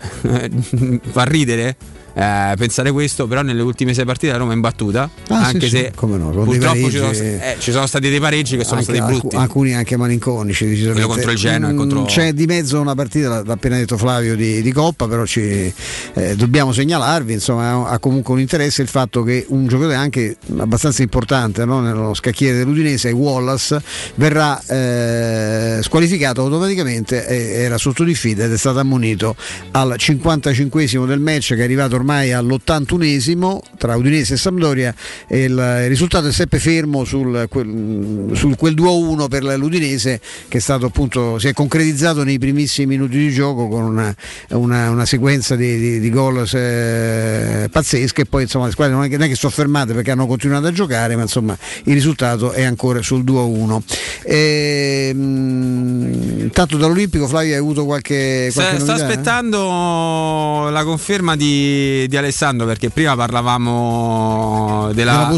[1.10, 1.76] fa ridere
[2.14, 5.68] eh, pensare questo, però nelle ultime sei partite la Roma è imbattuta, Ah, anche sì,
[5.76, 8.94] se sì, no, purtroppo ci sono, eh, ci sono stati dei pareggi che sono Anche
[8.94, 9.26] stati brutti.
[9.36, 10.82] alcu- alcuni anche malinconici.
[10.92, 14.34] Quello contro il Genoa Mm, contro- c'è di mezzo una partita l'ha appena detto Flavio
[14.36, 15.72] di, di Coppa però ci,
[16.14, 21.02] eh, dobbiamo segnalarvi insomma ha comunque un interesse il fatto che un giocatore anche abbastanza
[21.02, 23.80] importante no, nello scacchiere dell'Udinese Wallace
[24.16, 29.34] verrà eh, squalificato automaticamente era sotto diffida ed è stato ammonito
[29.72, 34.94] al 55 del match che è arrivato ormai all'81esimo tra Udinese e Sampdoria
[35.28, 40.60] e il, risultato è sempre fermo sul quel, sul quel 2-1 per l'Udinese che è
[40.60, 44.14] stato appunto si è concretizzato nei primissimi minuti di gioco con una,
[44.50, 49.04] una- una sequenza di, di- di gol eh, pazzesche e poi insomma le squadre non
[49.04, 51.94] è, che, non è che sono fermate perché hanno continuato a giocare ma insomma il
[51.94, 53.78] risultato è ancora sul 2-1
[54.24, 59.06] Ehm, intanto dall'Olimpico Flavio hai avuto qualche, qualche Sta, novità?
[59.06, 65.28] aspettando la conferma di, di Alessandro perché prima parlavamo della, Della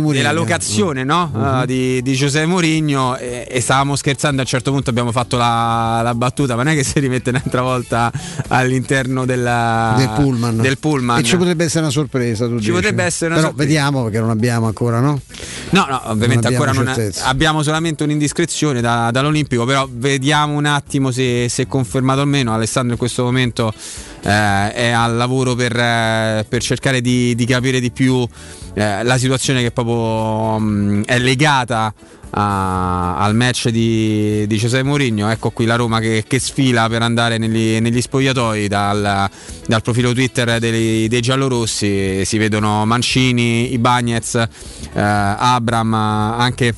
[0.00, 0.12] Mourinho.
[0.12, 1.30] della locazione no?
[1.32, 1.42] Mhm.
[1.42, 5.36] Uh, di, di Giuseppe Mourinho e, e stavamo scherzando a un certo punto abbiamo fatto
[5.36, 8.10] la, la battuta ma non è che si rimette un'altra volta
[8.48, 10.56] all'interno della- del pullman.
[10.58, 11.18] del pullman.
[11.18, 12.46] E ci potrebbe essere una sorpresa.
[12.46, 12.70] Ci dici.
[12.70, 13.68] potrebbe essere una Però sorpresa.
[13.68, 15.20] vediamo perché non abbiamo ancora, no?
[15.70, 17.26] No, no, ovviamente Non abbiamo ancora non è- certezza.
[17.26, 22.52] abbiamo solamente un'indiscrezione da- dall'Olimpico, però vediamo un attimo se, se è confermato o meno.
[22.52, 23.72] Alessandro in questo momento
[24.22, 28.26] eh, è al lavoro per, eh, per cercare di, di capire di più
[28.74, 31.92] eh, la situazione che proprio mh, è legata
[32.34, 35.28] a- al match di, di Giuseppe Mourinho.
[35.30, 39.28] Ecco qui la Roma che, che sfila per andare negli, negli spogliatoi dal,
[39.66, 42.24] dal profilo Twitter dei, dei giallorossi.
[42.24, 44.48] Si vedono Mancini, Ibagnez, eh,
[44.94, 46.74] Abram, anche.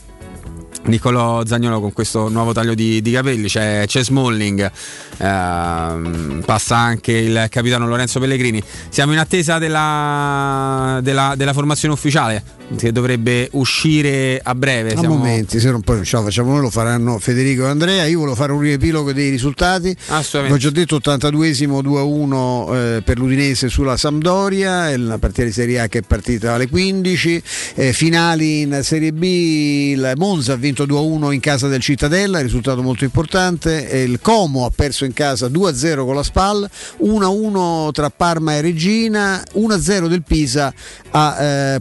[0.86, 4.70] Niccolò Zagnolo con questo nuovo taglio di, di capelli, c'è, c'è Smalling,
[5.16, 8.62] ehm, passa anche il capitano Lorenzo Pellegrini.
[8.90, 12.42] Siamo in attesa della, della- della formazione ufficiale
[12.76, 14.92] che dovrebbe uscire a breve.
[14.92, 18.06] A Siamo- momenti, se non poi ce la facciamo noi, lo faranno Federico e Andrea.
[18.06, 19.94] Io volevo fare un riepilogo dei risultati.
[20.08, 20.52] Assolutamente.
[20.52, 25.88] Ho già detto 82esimo 2-1 eh, per l'Udinese sulla Sampdoria, la partita di Serie A
[25.88, 27.42] che è partita alle 15.
[27.74, 32.82] Eh, finali in Serie B, il Monza ha vinto 2-1 in casa del Cittadella, risultato
[32.82, 33.88] molto importante.
[33.90, 36.68] E il Como ha perso in casa 2-0 con la SPAL,
[37.02, 40.72] 1-1 tra Parma e Regina, 1-0 del Pisa
[41.10, 41.80] a eh,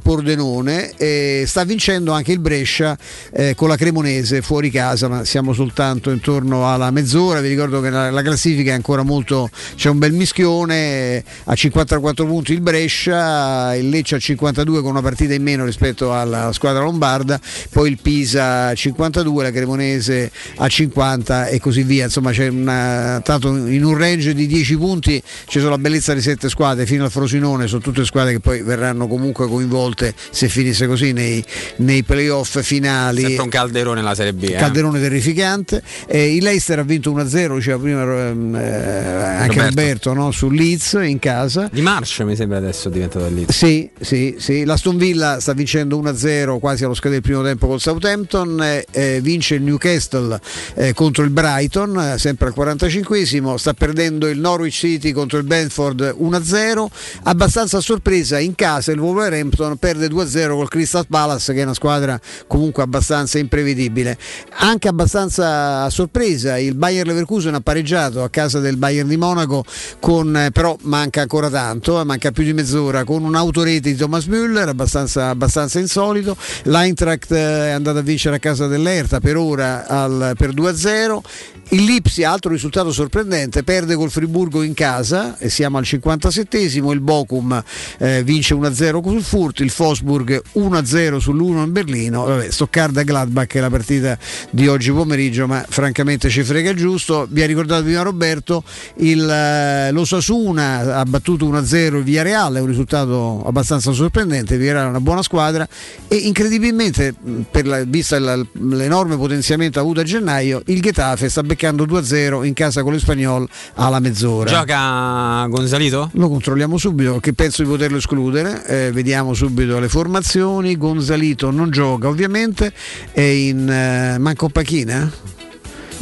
[0.73, 2.97] Pordenone e sta vincendo anche il Brescia
[3.31, 7.39] eh, con la Cremonese fuori casa, ma siamo soltanto intorno alla mezz'ora.
[7.41, 9.49] Vi ricordo che la, la classifica è ancora molto.
[9.75, 10.75] c'è un bel mischione,
[11.17, 15.65] eh, a 54 punti il Brescia, il Lecce a 52 con una partita in meno
[15.65, 21.83] rispetto alla squadra lombarda, poi il Pisa a 52, la Cremonese a 50 e così
[21.83, 22.05] via.
[22.05, 26.21] Insomma, c'è una, tanto in un range di 10 punti ci sono la bellezza di
[26.21, 30.87] 7 squadre fino al Frosinone, sono tutte squadre che poi verranno comunque coinvolte se finisse
[30.87, 31.43] così nei,
[31.77, 33.21] nei playoff finali.
[33.21, 34.43] Sempre un calderone nella Serie B.
[34.43, 34.53] eh.
[34.53, 35.83] Calderone terrificante.
[36.07, 40.13] Eh, il Leicester ha vinto 1-0, diceva prima ehm, eh, anche Roberto.
[40.13, 40.31] No?
[40.31, 41.69] su Leeds in casa.
[41.71, 43.45] Di March mi sembra adesso è diventato lì.
[43.49, 44.63] Sì, sì, sì.
[44.63, 48.81] L'Aston Villa sta vincendo 1-0 quasi allo scadere del primo tempo col Southampton,
[49.21, 50.39] vince il Newcastle
[50.75, 55.43] eh, contro il Brighton, eh, sempre al 45esimo, sta perdendo il Norwich City contro il
[55.43, 56.85] Benford 1-0,
[57.23, 61.73] abbastanza a sorpresa in casa il Wolverhampton perde 2-0 col Crystal Palace che è una
[61.73, 64.17] squadra comunque abbastanza imprevedibile.
[64.57, 69.63] Anche abbastanza a sorpresa il Bayer Leverkusen ha pareggiato a casa del Bayern di Monaco
[69.99, 74.25] con eh, però manca ancora tanto, eh, manca più di mezz'ora con un'autorete di Thomas
[74.25, 76.35] Müller abbastanza, abbastanza insolito.
[76.63, 81.21] L'Eintracht eh, è andata a vincere a casa dell'Erta per ora al- per 2-0.
[81.69, 86.91] Il Lipsia, altro risultato sorprendente, perde col Friburgo in casa e siamo al 57esimo.
[86.91, 87.63] Il Bochum
[87.97, 92.25] eh, vince 1-0 sul Furt, il Fosburg 1-0 sull'1 in Berlino.
[92.25, 94.17] Vabbè, Stoccarda Gladbach è la partita
[94.49, 97.27] di oggi pomeriggio, ma francamente ci frega giusto.
[97.29, 98.63] Vi ha ricordato prima Roberto,
[98.97, 104.53] il, eh, l'Osasuna ha battuto 1-0 il Villarreal, è un risultato abbastanza sorprendente.
[104.53, 105.67] Il Villarreal è una buona squadra
[106.07, 107.15] e incredibilmente,
[107.63, 112.83] la, vista la- l'enorme potenziamento avuto a gennaio, il Getafe sta beccando 2-0 in casa
[112.83, 114.49] con l'Espagnol alla mezz'ora.
[114.49, 116.09] Gioca Gonzalito?
[116.13, 118.65] Lo controlliamo subito, che penso di poterlo escludere.
[118.65, 120.32] Eh, vediamo subito le formazioni.
[120.77, 122.73] Gonzalito non gioca ovviamente,
[123.11, 125.42] è in eh, manco Pachina.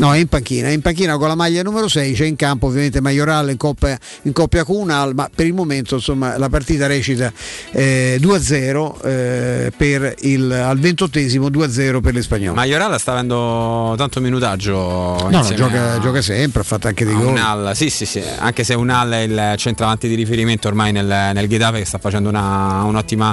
[0.01, 2.65] No, è in panchina, è in panchina con la maglia numero 6, c'è in campo
[2.65, 6.87] ovviamente Majoral in coppia, in coppia con Unal, ma per il momento insomma, la partita
[6.87, 7.31] recita
[7.71, 12.55] eh, 2-0 eh, per il, al ventottesimo 2-0 per le spagnole.
[12.55, 14.73] Majoral sta avendo tanto minutaggio.
[14.73, 17.27] No, no, gioca, a- gioca sempre, ha fatto anche dei gol.
[17.27, 21.47] Unal, sì, sì, sì, anche se Unal è il centravanti di riferimento ormai nel, nel
[21.47, 23.31] Getafe che sta facendo una- un'ottima,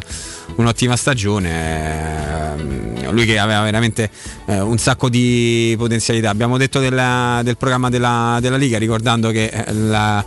[0.57, 2.57] un'ottima stagione.
[2.59, 4.11] ehm, Lui che aveva veramente
[4.45, 6.29] eh, un sacco di potenzialità.
[6.29, 10.25] Abbiamo detto della- del programma della, della Liga, ricordando che eh, la-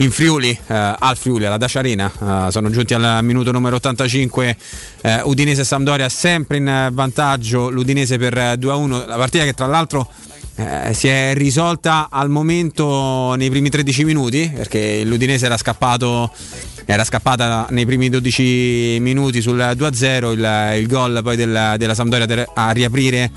[0.00, 2.10] in Friuli, eh, al Friuli, alla Dacia Arena,
[2.46, 4.56] eh, sono giunti al minuto numero 85
[5.02, 9.66] eh, Udinese e Sampdoria sempre in vantaggio, l'Udinese per eh, 2-1, la partita che tra
[9.66, 10.08] l'altro
[10.56, 16.32] eh, si è risolta al momento nei primi 13 minuti perché l'Udinese era scappato
[16.84, 22.46] era scappata nei primi 12 minuti sul 2-0 il, il gol poi del- della Sampdoria
[22.54, 23.30] a riaprire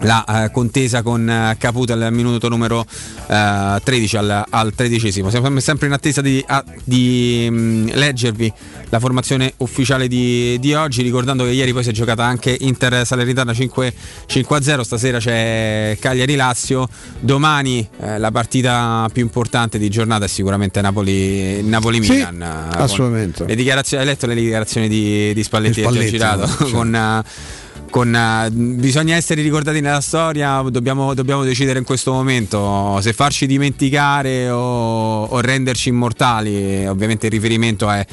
[0.00, 2.84] la eh, contesa con eh, Caputo al minuto numero
[3.28, 8.52] eh, 13 al, al tredicesimo siamo sempre in attesa di, a- di, mh, leggervi
[8.90, 13.06] la formazione ufficiale di, di oggi ricordando che ieri poi si è giocata anche Inter
[13.06, 13.92] Salernitana 5,
[14.28, 21.62] 5-0 stasera c'è Cagliari-Lazio domani eh, la partita più importante di giornata è sicuramente Napoli-
[21.62, 23.44] Napoli-Milan eh, con assolutamente.
[23.46, 26.64] le dichiarazioni, hai letto le dichiarazioni di, di Spalletti, Di che Spalletti, ci ha girato
[26.66, 26.72] sì.
[26.72, 32.98] con, eh, con, eh, bisogna essere ricordati nella storia, dobbiamo, dobbiamo decidere in questo momento
[33.00, 36.86] se farci dimenticare o, o renderci immortali.
[36.86, 38.04] Ovviamente il riferimento è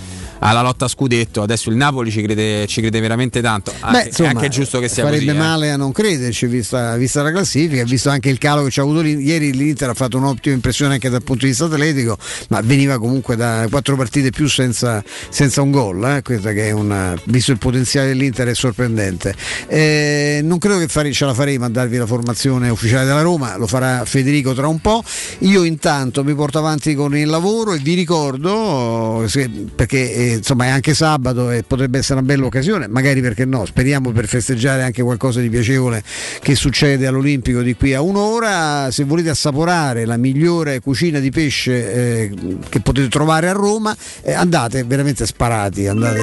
[0.44, 1.42] alla lotta a scudetto.
[1.42, 3.74] Adesso il Napoli ci crede, ci crede veramente tanto.
[3.80, 5.36] Anche, Beh, insomma, è anche giusto che sia farebbe così.
[5.38, 5.40] eh.
[5.40, 8.84] male a non crederci vista, vista la classifica, visto anche il calo che ci ha
[8.84, 12.18] avuto ieri l'Inter ha fatto un'ottima impressione anche dal punto di vista atletico,
[12.50, 16.72] ma veniva comunque da quattro partite più senza, senza un gol, eh, questa che è
[16.72, 19.34] una, visto il potenziale dell'Inter è sorprendente.
[19.68, 23.58] Eh, non credo che fare- ce la faremo a darvi la formazione ufficiale della Roma,
[23.58, 25.04] lo farà Federico tra un po'.
[25.40, 30.66] Io intanto mi porto avanti con il lavoro e vi ricordo, se- perché eh, insomma
[30.66, 34.84] è anche sabato e potrebbe essere una bella occasione, magari perché no, speriamo per festeggiare
[34.84, 36.04] anche qualcosa di piacevole
[36.42, 38.90] che succede all'Olimpico di qui a un'ora.
[38.92, 42.32] Se volete assaporare la migliore cucina di pesce eh,
[42.70, 46.22] che potete trovare a Roma, eh, andate veramente sparati, andate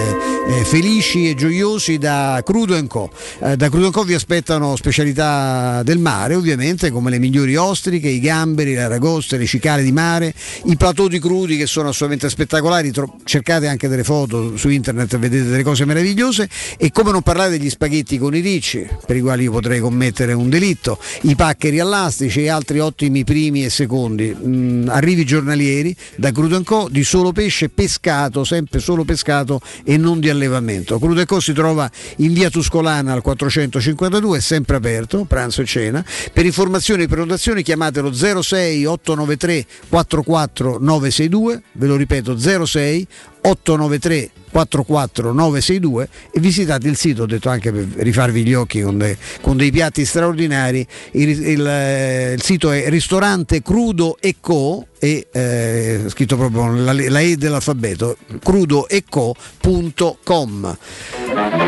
[0.49, 3.11] eh, felici e gioiosi da Crudo Co.
[3.41, 8.21] Eh, da Crudo Co vi aspettano specialità del mare, ovviamente, come le migliori ostriche, i
[8.21, 12.93] gamberi, le aragoste, le cicale di mare, i plateau di crudi che sono assolutamente spettacolari.
[13.25, 16.49] Cercate anche delle foto su internet vedete delle cose meravigliose.
[16.77, 20.33] E come non parlare degli spaghetti con i ricci, per i quali io potrei commettere
[20.33, 24.35] un delitto, i paccheri elastici e altri ottimi primi e secondi.
[24.35, 30.21] Mm, arrivi giornalieri da Crudo Co di solo pesce pescato, sempre solo pescato e non
[30.21, 30.99] di allevamento.
[30.99, 36.05] Crudo Co si trova in via Tuscolana al 452, è sempre aperto, pranzo e cena.
[36.33, 43.07] Per informazioni e prenotazioni chiamatelo 06 893 44 962, ve lo ripeto 06
[43.43, 48.99] 893 44 962 e visitate il sito, ho detto anche per rifarvi gli occhi con,
[48.99, 54.87] de- con dei piatti straordinari, il, il, eh, il sito è ristorante crudo e co
[54.99, 59.59] e eh, scritto proprio la, la E dell'alfabeto crudoeco.com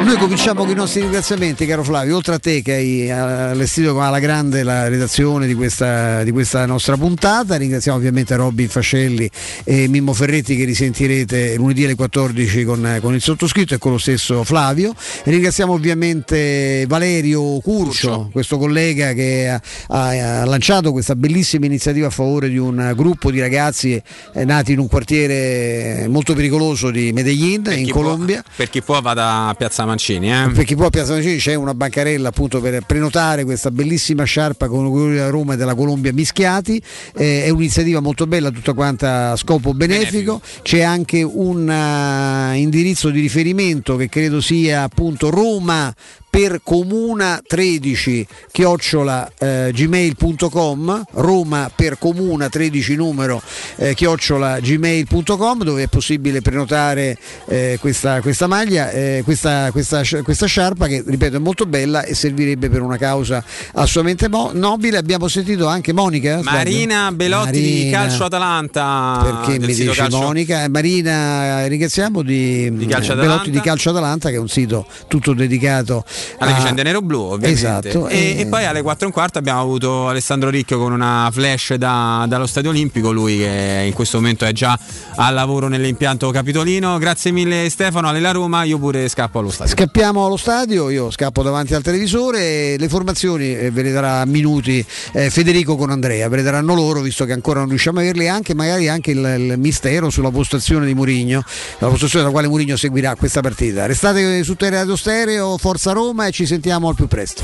[0.02, 4.00] noi cominciamo con i nostri ringraziamenti caro Flavio oltre a te che hai eh, allestito
[4.00, 7.56] alla grande la redazione di questa, di questa nostra puntata.
[7.56, 9.30] Ringraziamo ovviamente Robin Fascelli
[9.64, 13.98] e Mimmo Ferretti che risentirete lunedì alle 14 con, con il sottoscritto e con lo
[13.98, 14.94] stesso Flavio
[15.24, 22.48] ringraziamo ovviamente Valerio Curcio, questo collega che ha, ha- lanciato questa bellissima iniziativa a favore
[22.48, 24.00] di un gruppo di ragazzi
[24.34, 28.82] eh, nati in un quartiere molto pericoloso di Medellin in chi può- Colombia per chi
[28.82, 30.32] può vada a Piazza Mancini.
[30.32, 30.50] Eh?
[30.54, 34.68] per chi può a Piazza Mancini c'è una bancarella appunto per prenotare questa bellissima sciarpa
[34.68, 36.80] con i colori della Roma e della Colombia mischiati.
[37.16, 40.40] Eh, è un'iniziativa molto bella, tutta quanta a scopo benefico.
[40.62, 45.94] C'è anche un eh, indirizzo di riferimento che credo sia appunto Roma
[46.32, 53.42] per comuna 13 chiocciola eh, gmail.com Roma per comuna 13 numero
[53.76, 60.46] eh, chiocciola gmail.com dove è possibile prenotare eh, questa, questa maglia eh, questa, questa, questa
[60.46, 63.44] sciarpa che ripeto è molto bella e servirebbe per una causa
[63.74, 66.50] assolutamente mo- nobile abbiamo sentito anche Monica Flavio?
[66.58, 67.98] Marina Belotti di Marina.
[67.98, 69.20] Calcio Atalanta.
[69.22, 74.30] perché mi dice calcio- Monica Eh, Marina ringraziamo di, Di eh, Belotti di Calcio Atalanta
[74.30, 76.02] che è un sito tutto dedicato
[76.38, 77.88] alle a- vicende nero-blu ovviamente.
[77.88, 78.08] Esatto.
[78.08, 81.74] E, e poi alle 4 e un quarto abbiamo avuto Alessandro Ricchio con una flash
[81.74, 84.78] da- dallo Stadio Olimpico, lui che in questo momento è già
[85.16, 86.98] al lavoro nell'impianto capitolino.
[86.98, 89.72] Grazie mille Stefano, alle la Roma, io pure scappo allo stadio.
[89.74, 94.24] Scappiamo allo stadio, io scappo davanti al televisore, le formazioni eh, ve le darà a
[94.26, 98.02] minuti eh, Federico con Andrea, ve le daranno loro visto che ancora non riusciamo a
[98.02, 101.42] averle anche magari anche il, il mistero sulla postazione di Murigno,
[101.78, 103.86] la postazione dalla quale Murigno seguirà questa partita.
[103.86, 107.42] Restate su Teleradio Stereo, Forza Roma e ci sentiamo al più presto.